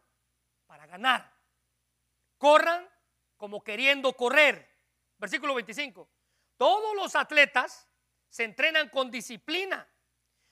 para 0.67 0.87
ganar. 0.87 1.33
Corran 2.37 2.87
como 3.39 3.65
queriendo 3.65 4.13
correr. 4.13 4.69
Versículo 5.17 5.55
25. 5.55 6.11
Todos 6.59 6.95
los 6.95 7.17
atletas 7.17 7.89
se 8.29 8.45
entrenan 8.45 8.91
con 8.91 9.11
disciplina. 9.11 9.89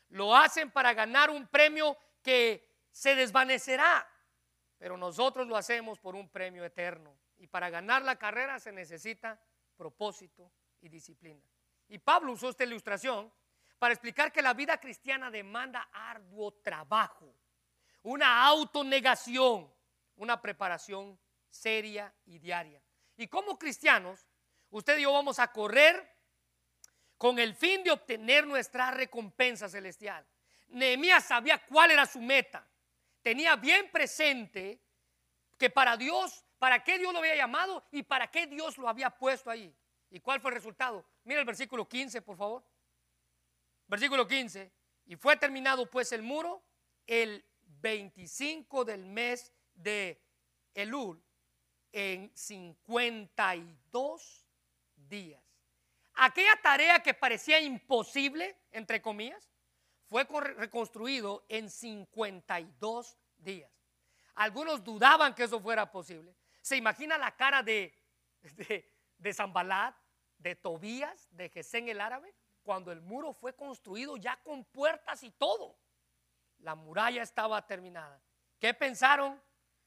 Lo 0.09 0.37
hacen 0.37 0.71
para 0.71 0.95
ganar 0.95 1.31
un 1.31 1.47
premio 1.47 1.97
que 2.23 2.69
se 2.91 3.15
desvanecerá. 3.15 4.09
Pero 4.79 4.97
nosotros 4.97 5.47
lo 5.47 5.57
hacemos 5.57 5.99
por 5.99 6.15
un 6.15 6.29
premio 6.29 6.65
eterno. 6.65 7.17
Y 7.39 7.47
para 7.47 7.71
ganar 7.71 8.03
la 8.03 8.17
carrera 8.17 8.59
se 8.59 8.73
necesita 8.73 9.41
propósito 9.77 10.51
y 10.81 10.89
disciplina. 10.89 11.43
Y 11.89 11.99
Pablo 11.99 12.33
usó 12.33 12.49
esta 12.49 12.65
ilustración 12.65 13.33
para 13.79 13.93
explicar 13.93 14.33
que 14.33 14.43
la 14.43 14.55
vida 14.55 14.79
cristiana 14.79 15.31
demanda 15.31 15.89
arduo 15.93 16.53
trabajo, 16.53 17.35
una 18.03 18.45
autonegación, 18.47 19.73
una 20.17 20.41
preparación 20.41 21.19
seria 21.49 22.15
y 22.25 22.39
diaria. 22.39 22.83
Y 23.17 23.29
como 23.29 23.59
cristianos, 23.59 24.27
usted 24.71 24.99
y 24.99 25.03
yo 25.03 25.13
vamos 25.13 25.39
a 25.39 25.53
correr 25.53 26.16
con 27.17 27.39
el 27.39 27.55
fin 27.55 27.83
de 27.83 27.91
obtener 27.91 28.47
nuestra 28.47 28.91
recompensa 28.91 29.69
celestial. 29.69 30.27
Nehemías 30.69 31.25
sabía 31.25 31.65
cuál 31.65 31.91
era 31.91 32.07
su 32.07 32.21
meta. 32.21 32.67
Tenía 33.23 33.57
bien 33.57 33.91
presente 33.91 34.81
que 35.59 35.71
para 35.71 35.97
Dios, 35.97 36.45
para 36.59 36.85
qué 36.85 36.99
Dios 36.99 37.13
lo 37.13 37.21
había 37.21 37.37
llamado 37.37 37.85
y 37.91 38.03
para 38.03 38.31
qué 38.31 38.47
Dios 38.47 38.77
lo 38.79 38.89
había 38.89 39.11
puesto 39.11 39.51
ahí. 39.51 39.75
¿Y 40.11 40.21
cuál 40.21 40.41
fue 40.41 40.51
el 40.51 40.57
resultado? 40.57 41.05
Mira 41.25 41.41
el 41.41 41.47
versículo 41.47 41.89
15, 41.89 42.23
por 42.23 42.37
favor. 42.37 42.65
Versículo 43.87 44.27
15. 44.27 44.73
Y 45.07 45.17
fue 45.17 45.37
terminado 45.37 45.91
pues 45.91 46.13
el 46.13 46.23
muro 46.23 46.63
el 47.07 47.45
25 47.63 48.85
del 48.85 49.07
mes 49.07 49.53
de 49.75 50.23
Elul 50.75 51.23
en 51.93 52.31
52 52.35 54.47
días. 54.97 55.46
Aquella 56.17 56.57
tarea 56.63 57.01
que 57.01 57.15
parecía 57.15 57.61
imposible, 57.61 58.57
entre 58.73 59.01
comillas, 59.01 59.51
fue 60.09 60.25
reconstruido 60.25 61.45
en 61.49 61.71
52 61.71 63.19
días. 63.37 63.71
Algunos 64.35 64.83
dudaban 64.83 65.35
que 65.35 65.45
eso 65.45 65.61
fuera 65.61 65.91
posible. 65.91 66.35
¿Se 66.61 66.77
imagina 66.77 67.17
la 67.19 67.37
cara 67.37 67.63
de, 67.63 67.95
de, 68.43 68.91
de 69.19 69.97
de 70.39 70.55
Tobías, 70.57 71.29
de 71.31 71.49
Gesén 71.49 71.89
el 71.89 72.01
árabe? 72.01 72.35
cuando 72.67 72.91
el 72.91 73.01
muro 73.01 73.33
fue 73.33 73.55
construido 73.55 74.17
ya 74.17 74.37
con 74.43 74.65
puertas 74.65 75.23
y 75.23 75.31
todo. 75.31 75.79
La 76.59 76.75
muralla 76.75 77.23
estaba 77.23 77.65
terminada. 77.65 78.21
¿Qué 78.59 78.75
pensaron 78.75 79.41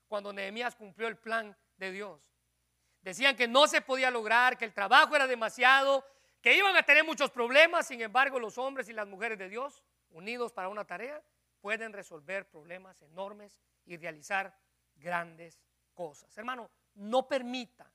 cuando 0.08 0.32
Nehemías 0.32 0.76
cumplió 0.76 1.10
el 1.10 1.18
plan 1.18 1.56
de 1.76 1.92
Dios? 1.92 2.22
Decían 3.02 3.36
que 3.36 3.50
no 3.50 3.68
se 3.68 3.82
podía 3.82 4.10
lograr, 4.10 4.58
que 4.58 4.64
el 4.64 4.74
trabajo 4.74 5.14
era 5.14 5.28
demasiado, 5.28 6.06
que 6.42 6.56
iban 6.56 6.76
a 6.76 6.84
tener 6.84 7.04
muchos 7.04 7.32
problemas. 7.32 7.88
Sin 7.88 8.02
embargo, 8.02 8.40
los 8.40 8.58
hombres 8.58 8.90
y 8.90 8.94
las 8.94 9.08
mujeres 9.08 9.38
de 9.38 9.50
Dios, 9.50 9.84
unidos 10.10 10.52
para 10.52 10.70
una 10.70 10.86
tarea, 10.86 11.22
pueden 11.62 11.94
resolver 11.94 12.50
problemas 12.50 13.02
enormes 13.02 13.60
y 13.86 13.98
realizar 13.98 14.58
grandes 14.96 15.62
cosas. 15.94 16.38
Hermano, 16.38 16.70
no 16.96 17.28
permita 17.28 17.92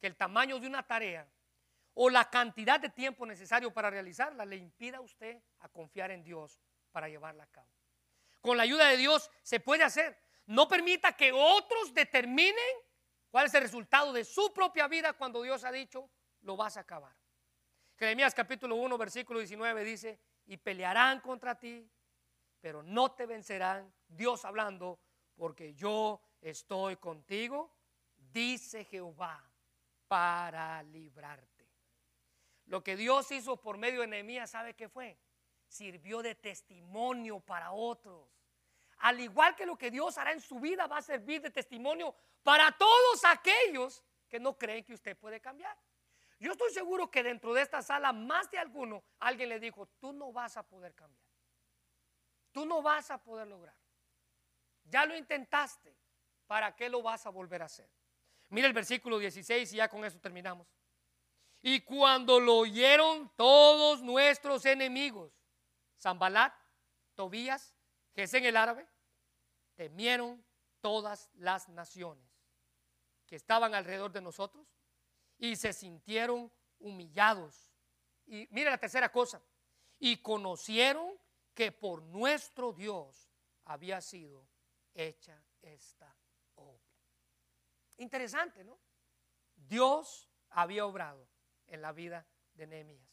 que 0.00 0.06
el 0.06 0.16
tamaño 0.16 0.58
de 0.58 0.66
una 0.66 0.86
tarea 0.86 1.28
o 1.94 2.10
la 2.10 2.28
cantidad 2.28 2.78
de 2.78 2.90
tiempo 2.90 3.24
necesario 3.24 3.72
para 3.72 3.90
realizarla 3.90 4.44
le 4.44 4.56
impida 4.56 4.98
a 4.98 5.00
usted 5.00 5.40
a 5.60 5.68
confiar 5.68 6.10
en 6.10 6.22
Dios 6.22 6.60
para 6.92 7.08
llevarla 7.08 7.44
a 7.44 7.46
cabo. 7.46 7.68
Con 8.40 8.56
la 8.56 8.64
ayuda 8.64 8.88
de 8.88 8.96
Dios 8.96 9.30
se 9.42 9.60
puede 9.60 9.82
hacer. 9.82 10.18
No 10.46 10.68
permita 10.68 11.16
que 11.16 11.32
otros 11.32 11.94
determinen 11.94 12.54
cuál 13.30 13.46
es 13.46 13.54
el 13.54 13.62
resultado 13.62 14.12
de 14.12 14.24
su 14.24 14.52
propia 14.52 14.86
vida 14.88 15.14
cuando 15.14 15.42
Dios 15.42 15.64
ha 15.64 15.72
dicho, 15.72 16.08
lo 16.42 16.56
vas 16.56 16.76
a 16.76 16.80
acabar. 16.80 17.14
Jeremías 17.96 18.34
capítulo 18.34 18.76
1, 18.76 18.98
versículo 18.98 19.38
19 19.38 19.82
dice, 19.82 20.20
y 20.46 20.58
pelearán 20.58 21.20
contra 21.20 21.58
ti, 21.58 21.90
pero 22.60 22.82
no 22.82 23.12
te 23.12 23.24
vencerán, 23.24 23.92
Dios 24.06 24.44
hablando, 24.44 25.00
porque 25.34 25.74
yo 25.74 26.20
estoy 26.42 26.96
contigo, 26.96 27.74
dice 28.16 28.84
Jehová, 28.84 29.42
para 30.08 30.82
librarte. 30.82 31.66
Lo 32.66 32.82
que 32.82 32.96
Dios 32.96 33.30
hizo 33.30 33.56
por 33.56 33.78
medio 33.78 34.02
de 34.02 34.08
Nehemías, 34.08 34.50
¿sabe 34.50 34.74
qué 34.74 34.88
fue? 34.88 35.18
Sirvió 35.66 36.20
de 36.20 36.34
testimonio 36.34 37.40
para 37.40 37.72
otros. 37.72 38.28
Al 38.98 39.20
igual 39.20 39.54
que 39.56 39.64
lo 39.64 39.76
que 39.76 39.90
Dios 39.90 40.18
hará 40.18 40.32
en 40.32 40.40
su 40.40 40.60
vida, 40.60 40.86
va 40.86 40.98
a 40.98 41.02
servir 41.02 41.40
de 41.40 41.50
testimonio 41.50 42.14
para 42.42 42.72
todos 42.72 43.24
aquellos 43.24 44.02
que 44.28 44.38
no 44.38 44.58
creen 44.58 44.84
que 44.84 44.94
usted 44.94 45.16
puede 45.16 45.40
cambiar. 45.40 45.76
Yo 46.38 46.52
estoy 46.52 46.70
seguro 46.72 47.10
que 47.10 47.22
dentro 47.22 47.54
de 47.54 47.62
esta 47.62 47.82
sala, 47.82 48.12
más 48.12 48.50
de 48.50 48.58
alguno, 48.58 49.02
alguien 49.20 49.48
le 49.48 49.58
dijo, 49.58 49.86
tú 49.98 50.12
no 50.12 50.32
vas 50.32 50.56
a 50.56 50.62
poder 50.62 50.94
cambiar. 50.94 51.26
Tú 52.52 52.66
no 52.66 52.82
vas 52.82 53.10
a 53.10 53.22
poder 53.22 53.46
lograr. 53.46 53.76
Ya 54.84 55.06
lo 55.06 55.16
intentaste. 55.16 55.96
¿Para 56.46 56.76
qué 56.76 56.88
lo 56.88 57.02
vas 57.02 57.26
a 57.26 57.30
volver 57.30 57.62
a 57.62 57.64
hacer? 57.64 57.90
Mira 58.50 58.68
el 58.68 58.72
versículo 58.72 59.18
16 59.18 59.72
y 59.72 59.76
ya 59.76 59.88
con 59.88 60.04
eso 60.04 60.20
terminamos. 60.20 60.66
Y 61.62 61.80
cuando 61.80 62.38
lo 62.38 62.58
oyeron 62.58 63.32
todos 63.34 64.02
nuestros 64.02 64.64
enemigos, 64.66 65.32
Zambalat, 65.98 66.54
Tobías, 67.14 67.74
en 68.14 68.44
el 68.44 68.56
árabe, 68.56 68.86
temieron 69.74 70.44
todas 70.80 71.28
las 71.34 71.68
naciones 71.68 72.24
que 73.26 73.36
estaban 73.36 73.74
alrededor 73.74 74.12
de 74.12 74.20
nosotros 74.22 74.66
y 75.38 75.56
se 75.56 75.72
sintieron 75.72 76.52
humillados. 76.78 77.72
Y 78.26 78.48
mira 78.50 78.70
la 78.70 78.78
tercera 78.78 79.10
cosa, 79.10 79.42
y 79.98 80.20
conocieron 80.22 81.18
que 81.54 81.72
por 81.72 82.02
nuestro 82.02 82.72
Dios 82.72 83.30
había 83.64 84.00
sido 84.00 84.46
hecha 84.94 85.42
esta 85.62 86.14
obra. 86.56 86.84
Interesante, 87.98 88.64
¿no? 88.64 88.78
Dios 89.54 90.28
había 90.50 90.84
obrado 90.86 91.26
en 91.66 91.82
la 91.82 91.92
vida 91.92 92.26
de 92.54 92.66
Nehemías. 92.66 93.10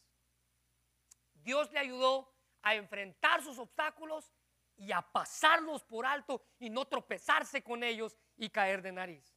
Dios 1.32 1.70
le 1.72 1.78
ayudó 1.78 2.32
a 2.62 2.74
enfrentar 2.74 3.42
sus 3.42 3.58
obstáculos 3.58 4.30
y 4.76 4.92
a 4.92 5.02
pasarlos 5.02 5.84
por 5.84 6.06
alto 6.06 6.42
y 6.58 6.70
no 6.70 6.86
tropezarse 6.86 7.62
con 7.62 7.82
ellos 7.82 8.16
y 8.36 8.50
caer 8.50 8.82
de 8.82 8.92
nariz. 8.92 9.36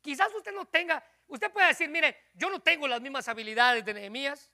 Quizás 0.00 0.32
usted 0.34 0.54
no 0.54 0.66
tenga, 0.66 1.02
usted 1.26 1.52
puede 1.52 1.68
decir, 1.68 1.88
mire, 1.88 2.16
yo 2.34 2.50
no 2.50 2.60
tengo 2.60 2.86
las 2.88 3.00
mismas 3.00 3.28
habilidades 3.28 3.84
de 3.84 3.94
Nehemías, 3.94 4.52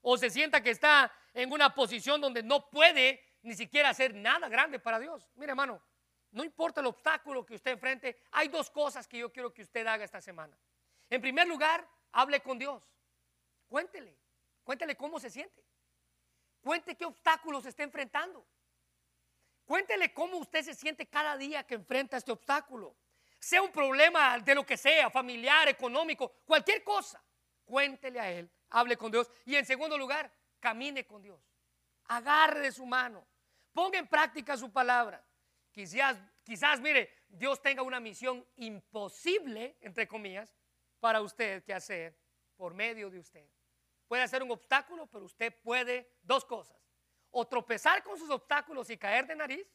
o 0.00 0.18
se 0.18 0.30
sienta 0.30 0.62
que 0.62 0.70
está 0.70 1.12
en 1.32 1.52
una 1.52 1.74
posición 1.74 2.20
donde 2.20 2.42
no 2.42 2.68
puede 2.68 3.20
ni 3.42 3.54
siquiera 3.54 3.90
hacer 3.90 4.14
nada 4.14 4.48
grande 4.48 4.78
para 4.78 4.98
Dios. 4.98 5.30
Mire, 5.34 5.50
hermano, 5.50 5.82
no 6.32 6.44
importa 6.44 6.80
el 6.80 6.86
obstáculo 6.86 7.44
que 7.44 7.54
usted 7.54 7.72
enfrente, 7.72 8.22
hay 8.32 8.48
dos 8.48 8.70
cosas 8.70 9.06
que 9.06 9.18
yo 9.18 9.32
quiero 9.32 9.52
que 9.52 9.62
usted 9.62 9.86
haga 9.86 10.04
esta 10.04 10.20
semana. 10.20 10.58
En 11.08 11.20
primer 11.20 11.46
lugar, 11.46 11.86
hable 12.12 12.40
con 12.40 12.58
Dios. 12.58 12.82
Cuéntele, 13.68 14.16
cuéntele 14.64 14.96
cómo 14.96 15.20
se 15.20 15.30
siente. 15.30 15.62
Cuente 16.62 16.96
qué 16.96 17.04
obstáculos 17.04 17.66
está 17.66 17.82
enfrentando. 17.82 18.46
Cuéntele 19.64 20.12
cómo 20.14 20.38
usted 20.38 20.62
se 20.62 20.74
siente 20.74 21.06
cada 21.06 21.36
día 21.36 21.64
que 21.64 21.74
enfrenta 21.74 22.16
este 22.16 22.32
obstáculo. 22.32 22.94
Sea 23.42 23.60
un 23.60 23.72
problema 23.72 24.38
de 24.38 24.54
lo 24.54 24.64
que 24.64 24.76
sea, 24.76 25.10
familiar, 25.10 25.68
económico, 25.68 26.30
cualquier 26.44 26.84
cosa. 26.84 27.20
Cuéntele 27.64 28.20
a 28.20 28.30
Él, 28.30 28.48
hable 28.70 28.96
con 28.96 29.10
Dios. 29.10 29.28
Y 29.44 29.56
en 29.56 29.66
segundo 29.66 29.98
lugar, 29.98 30.32
camine 30.60 31.04
con 31.04 31.20
Dios. 31.20 31.42
Agarre 32.04 32.70
su 32.70 32.86
mano. 32.86 33.26
Ponga 33.72 33.98
en 33.98 34.06
práctica 34.06 34.56
su 34.56 34.70
palabra. 34.70 35.26
Quizás, 35.72 36.16
quizás, 36.44 36.80
mire, 36.80 37.12
Dios 37.26 37.60
tenga 37.60 37.82
una 37.82 37.98
misión 37.98 38.46
imposible, 38.54 39.76
entre 39.80 40.06
comillas, 40.06 40.54
para 41.00 41.20
usted 41.20 41.64
que 41.64 41.74
hacer 41.74 42.16
por 42.54 42.74
medio 42.74 43.10
de 43.10 43.18
usted. 43.18 43.50
Puede 44.06 44.28
ser 44.28 44.44
un 44.44 44.52
obstáculo, 44.52 45.08
pero 45.08 45.24
usted 45.24 45.52
puede 45.62 46.16
dos 46.22 46.44
cosas 46.44 46.80
o 47.32 47.44
tropezar 47.44 48.04
con 48.04 48.16
sus 48.16 48.30
obstáculos 48.30 48.88
y 48.90 48.96
caer 48.96 49.26
de 49.26 49.34
nariz, 49.34 49.66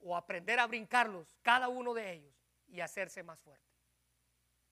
o 0.00 0.16
aprender 0.16 0.58
a 0.58 0.66
brincarlos, 0.66 1.36
cada 1.42 1.68
uno 1.68 1.94
de 1.94 2.12
ellos, 2.12 2.34
y 2.66 2.80
hacerse 2.80 3.22
más 3.22 3.40
fuerte. 3.40 3.64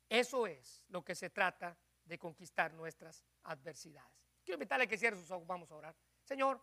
Eso 0.09 0.47
es 0.47 0.83
lo 0.89 1.05
que 1.05 1.15
se 1.15 1.31
trata 1.31 1.77
de 2.05 2.19
conquistar 2.19 2.73
nuestras 2.75 3.25
adversidades. 3.45 4.13
Quiero 4.45 4.57
invitarle 4.57 4.85
a 4.85 4.87
que 4.87 4.99
cierre 4.99 5.17
sus 5.17 5.31
ojos, 5.31 5.47
vamos 5.47 5.71
a 5.71 5.77
orar. 5.77 5.97
Señor, 6.23 6.63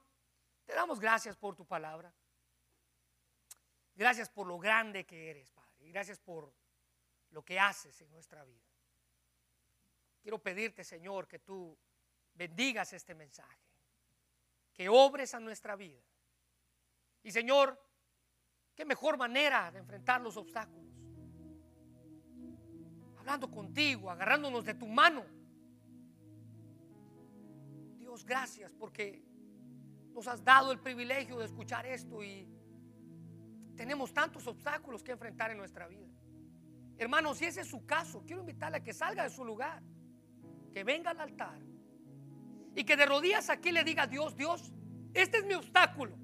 te 0.66 0.74
damos 0.74 1.00
gracias 1.00 1.36
por 1.36 1.56
tu 1.56 1.66
palabra. 1.66 2.14
Gracias 3.96 4.30
por 4.30 4.48
lo 4.48 4.58
grande 4.60 5.06
que 5.06 5.30
eres, 5.30 5.52
Padre. 5.52 5.88
Y 5.88 5.92
gracias 5.92 6.20
por 6.20 6.54
lo 7.32 7.44
que 7.44 7.60
haces 7.60 8.00
en 8.02 8.12
nuestra 8.12 8.44
vida. 8.44 8.66
Quiero 10.22 10.40
pedirte, 10.40 10.84
Señor, 10.84 11.28
que 11.28 11.40
tú 11.40 11.78
bendigas 12.34 12.94
este 12.94 13.16
mensaje 13.16 13.62
que 14.74 14.90
obres 14.90 15.34
a 15.34 15.40
nuestra 15.40 15.76
vida. 15.76 16.02
Y 17.24 17.32
Señor, 17.32 17.80
qué 18.82 18.86
mejor 18.86 19.16
manera 19.16 19.70
de 19.70 19.78
enfrentar 19.78 20.20
los 20.22 20.36
obstáculos. 20.38 20.92
Hablando 23.20 23.52
contigo, 23.52 24.10
agarrándonos 24.10 24.66
de 24.66 24.74
tu 24.74 24.88
mano. 24.88 25.24
Dios, 28.00 28.26
gracias 28.26 28.74
porque 28.74 29.24
nos 30.16 30.28
has 30.28 30.44
dado 30.44 30.72
el 30.72 30.80
privilegio 30.80 31.38
de 31.38 31.46
escuchar 31.46 31.86
esto 31.86 32.24
y 32.24 32.50
tenemos 33.76 34.12
tantos 34.16 34.48
obstáculos 34.48 35.04
que 35.04 35.12
enfrentar 35.12 35.52
en 35.52 35.60
nuestra 35.60 35.88
vida. 35.88 36.10
Hermanos, 36.98 37.38
si 37.38 37.46
ese 37.46 37.62
es 37.62 37.68
su 37.68 37.86
caso, 37.86 38.24
quiero 38.26 38.42
invitarle 38.42 38.78
a 38.78 38.84
que 38.84 38.96
salga 38.96 39.22
de 39.22 39.30
su 39.30 39.46
lugar, 39.46 39.84
que 40.74 40.84
venga 40.84 41.12
al 41.12 41.20
altar 41.20 41.60
y 42.76 42.84
que 42.84 42.98
de 42.98 43.06
rodillas 43.06 43.52
aquí 43.52 43.72
le 43.72 43.84
diga 43.84 44.04
a 44.04 44.08
Dios, 44.08 44.36
Dios, 44.36 44.74
este 45.14 45.38
es 45.38 45.46
mi 45.46 45.54
obstáculo. 45.54 46.21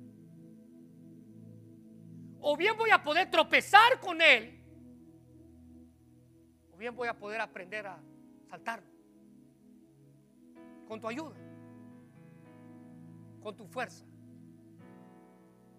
O 2.42 2.56
bien 2.56 2.78
voy 2.78 2.92
a 2.92 3.04
poder 3.04 3.30
tropezar 3.30 4.00
con 4.00 4.22
él, 4.22 4.64
o 6.74 6.78
bien 6.78 6.96
voy 6.96 7.08
a 7.08 7.18
poder 7.18 7.42
aprender 7.42 7.88
a 7.88 8.00
saltarlo. 8.50 8.88
Con 10.88 11.02
tu 11.02 11.08
ayuda, 11.08 11.36
con 13.42 13.56
tu 13.56 13.66
fuerza, 13.68 14.06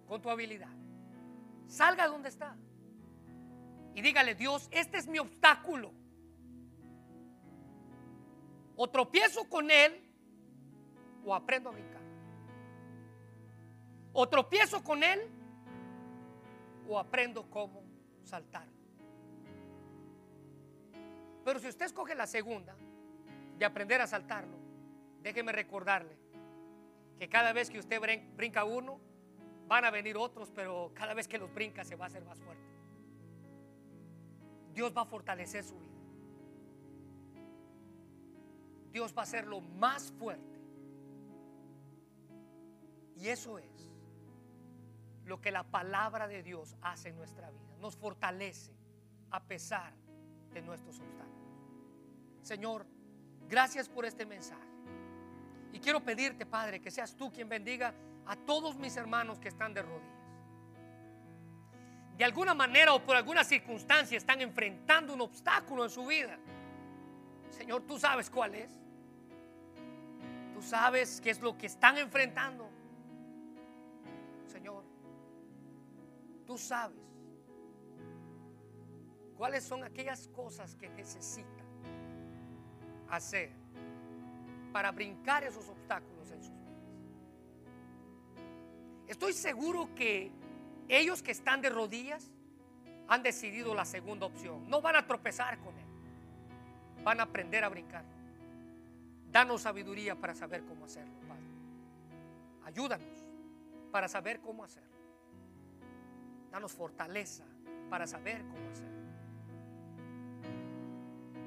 con 0.07 0.21
tu 0.21 0.29
habilidad. 0.29 0.71
Salga 1.67 2.05
de 2.05 2.11
donde 2.11 2.29
está 2.29 2.57
y 3.99 4.01
dígale, 4.01 4.37
Dios, 4.37 4.69
este 4.71 4.97
es 4.97 5.09
mi 5.09 5.19
obstáculo. 5.19 5.93
O 8.77 8.89
tropiezo 8.89 9.49
con 9.49 9.73
él 9.73 10.01
o 11.25 11.35
aprendo 11.35 11.69
a 11.69 11.73
brincar. 11.73 12.03
O 14.13 14.29
tropiezo 14.29 14.85
con 14.85 15.03
él 15.03 15.21
o 16.89 16.99
aprendo 16.99 17.49
cómo 17.51 17.83
saltar. 18.25 18.67
Pero 21.45 21.61
si 21.61 21.69
usted 21.69 21.87
escoge 21.87 22.15
la 22.15 22.27
segunda, 22.27 22.75
de 23.59 23.65
aprender 23.65 24.01
a 24.01 24.07
saltarlo, 24.07 24.57
déjeme 25.23 25.53
recordarle 25.53 26.17
que 27.19 27.29
cada 27.29 27.53
vez 27.53 27.71
que 27.71 27.79
usted 27.79 28.01
brinca 28.37 28.65
uno, 28.65 29.01
van 29.67 29.85
a 29.85 29.91
venir 29.91 30.17
otros, 30.17 30.51
pero 30.51 30.93
cada 30.95 31.15
vez 31.15 31.29
que 31.29 31.39
los 31.39 31.53
brinca 31.53 31.85
se 31.85 31.97
va 31.97 32.05
a 32.05 32.09
hacer 32.09 32.25
más 32.25 32.41
fuerte. 32.41 32.63
Dios 34.73 34.97
va 34.97 35.03
a 35.03 35.05
fortalecer 35.05 35.65
su 35.65 35.75
vida. 35.75 35.89
Dios 38.93 39.13
va 39.17 39.23
a 39.23 39.25
hacerlo 39.25 39.61
más 39.61 40.13
fuerte 40.13 40.59
y 43.17 43.29
eso 43.29 43.59
es 43.59 43.91
lo 45.29 45.41
que 45.41 45.51
la 45.51 45.63
palabra 45.63 46.27
de 46.27 46.43
Dios 46.43 46.75
hace 46.83 47.11
en 47.11 47.17
nuestra 47.17 47.51
vida. 47.51 47.77
Nos 47.81 47.97
fortalece 47.97 48.73
a 49.31 49.41
pesar 49.41 49.93
de 50.53 50.63
nuestros 50.63 50.99
obstáculos. 50.99 51.29
Señor, 52.43 52.87
gracias 53.47 53.89
por 53.89 54.07
este 54.07 54.25
mensaje. 54.25 54.63
Y 55.73 55.81
quiero 55.81 56.01
pedirte, 56.01 56.47
Padre, 56.47 56.81
que 56.81 56.91
seas 56.91 57.15
tú 57.15 57.31
quien 57.31 57.49
bendiga 57.49 57.93
a 58.27 58.37
todos 58.37 58.77
mis 58.77 58.97
hermanos 58.97 59.39
que 59.39 59.49
están 59.49 59.75
de 59.75 59.83
rodillas. 59.83 60.19
De 62.17 62.25
alguna 62.25 62.55
manera 62.55 62.95
o 62.95 63.05
por 63.05 63.15
alguna 63.15 63.45
circunstancia 63.45 64.17
están 64.17 64.41
enfrentando 64.41 65.13
un 65.13 65.21
obstáculo 65.21 65.85
en 65.85 65.91
su 65.91 66.07
vida. 66.07 66.39
Señor, 67.51 67.83
tú 67.83 67.99
sabes 67.99 68.31
cuál 68.31 68.55
es. 68.55 68.71
Tú 70.55 70.63
sabes 70.63 71.21
qué 71.21 71.31
es 71.31 71.41
lo 71.41 71.57
que 71.57 71.67
están 71.67 71.99
enfrentando. 71.99 72.69
Señor, 74.47 74.83
tú 76.49 76.57
sabes 76.57 76.97
cuáles 79.37 79.63
son 79.63 79.85
aquellas 79.85 80.29
cosas 80.29 80.75
que 80.77 80.89
necesitan 80.89 81.67
hacer 83.11 83.51
para 84.73 84.91
brincar 84.91 85.45
esos 85.45 85.69
obstáculos 85.69 86.31
en 86.31 86.43
sus 86.43 86.55
vidas. 86.55 86.83
Estoy 89.09 89.35
seguro 89.35 89.95
que 89.95 90.33
ellos 90.89 91.23
que 91.23 91.33
están 91.33 91.61
de 91.61 91.69
rodillas 91.69 92.31
han 93.09 93.23
decidido 93.23 93.75
la 93.75 93.85
segunda 93.85 94.25
opción. 94.25 94.71
No 94.71 94.81
van 94.81 94.97
a 94.97 95.07
tropezar 95.07 95.59
con 95.59 95.77
él. 95.79 95.85
Van 97.05 97.21
a 97.21 97.25
aprender 97.25 97.63
a 97.63 97.69
brincar. 97.69 98.07
Danos 99.31 99.61
sabiduría 99.61 100.15
para 100.15 100.35
saber 100.35 100.65
cómo 100.65 100.87
hacerlo, 100.87 101.13
Padre. 101.29 101.45
Ayúdanos 102.65 103.27
para 103.93 104.09
saber 104.09 104.41
cómo 104.41 104.65
hacerlo. 104.65 104.88
Danos 106.51 106.73
fortaleza 106.73 107.45
para 107.91 108.07
saber 108.07 108.43
cómo 108.47 108.71
hacerlo. 108.71 108.99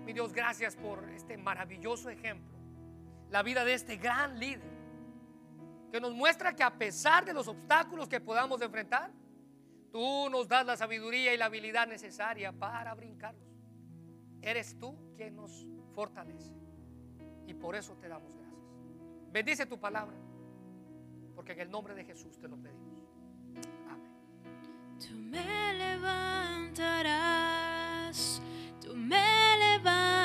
Mi 0.05 0.13
Dios, 0.13 0.33
gracias 0.33 0.75
por 0.75 1.07
este 1.09 1.37
maravilloso 1.37 2.09
ejemplo. 2.09 2.57
La 3.29 3.43
vida 3.43 3.63
de 3.63 3.73
este 3.73 3.97
gran 3.97 4.39
líder. 4.39 4.71
Que 5.91 6.01
nos 6.01 6.13
muestra 6.13 6.55
que 6.55 6.63
a 6.63 6.77
pesar 6.77 7.25
de 7.25 7.33
los 7.33 7.47
obstáculos 7.47 8.07
que 8.07 8.19
podamos 8.19 8.61
enfrentar, 8.61 9.11
tú 9.91 10.29
nos 10.29 10.47
das 10.47 10.65
la 10.65 10.77
sabiduría 10.77 11.33
y 11.33 11.37
la 11.37 11.45
habilidad 11.45 11.87
necesaria 11.87 12.51
para 12.51 12.93
brincarlos. 12.93 13.49
Eres 14.41 14.77
tú 14.79 14.97
quien 15.15 15.35
nos 15.35 15.65
fortalece. 15.93 16.53
Y 17.45 17.53
por 17.53 17.75
eso 17.75 17.95
te 17.97 18.07
damos 18.07 18.35
gracias. 18.35 18.51
Bendice 19.31 19.65
tu 19.65 19.79
palabra. 19.79 20.17
Porque 21.35 21.53
en 21.53 21.59
el 21.61 21.71
nombre 21.71 21.93
de 21.93 22.03
Jesús 22.03 22.39
te 22.39 22.47
lo 22.47 22.57
pedimos. 22.57 22.90
Tú 25.01 25.15
me 25.17 25.73
levantarás, 25.73 26.79
tú 28.83 28.95
me 28.95 29.17
levantarás. 29.57 30.20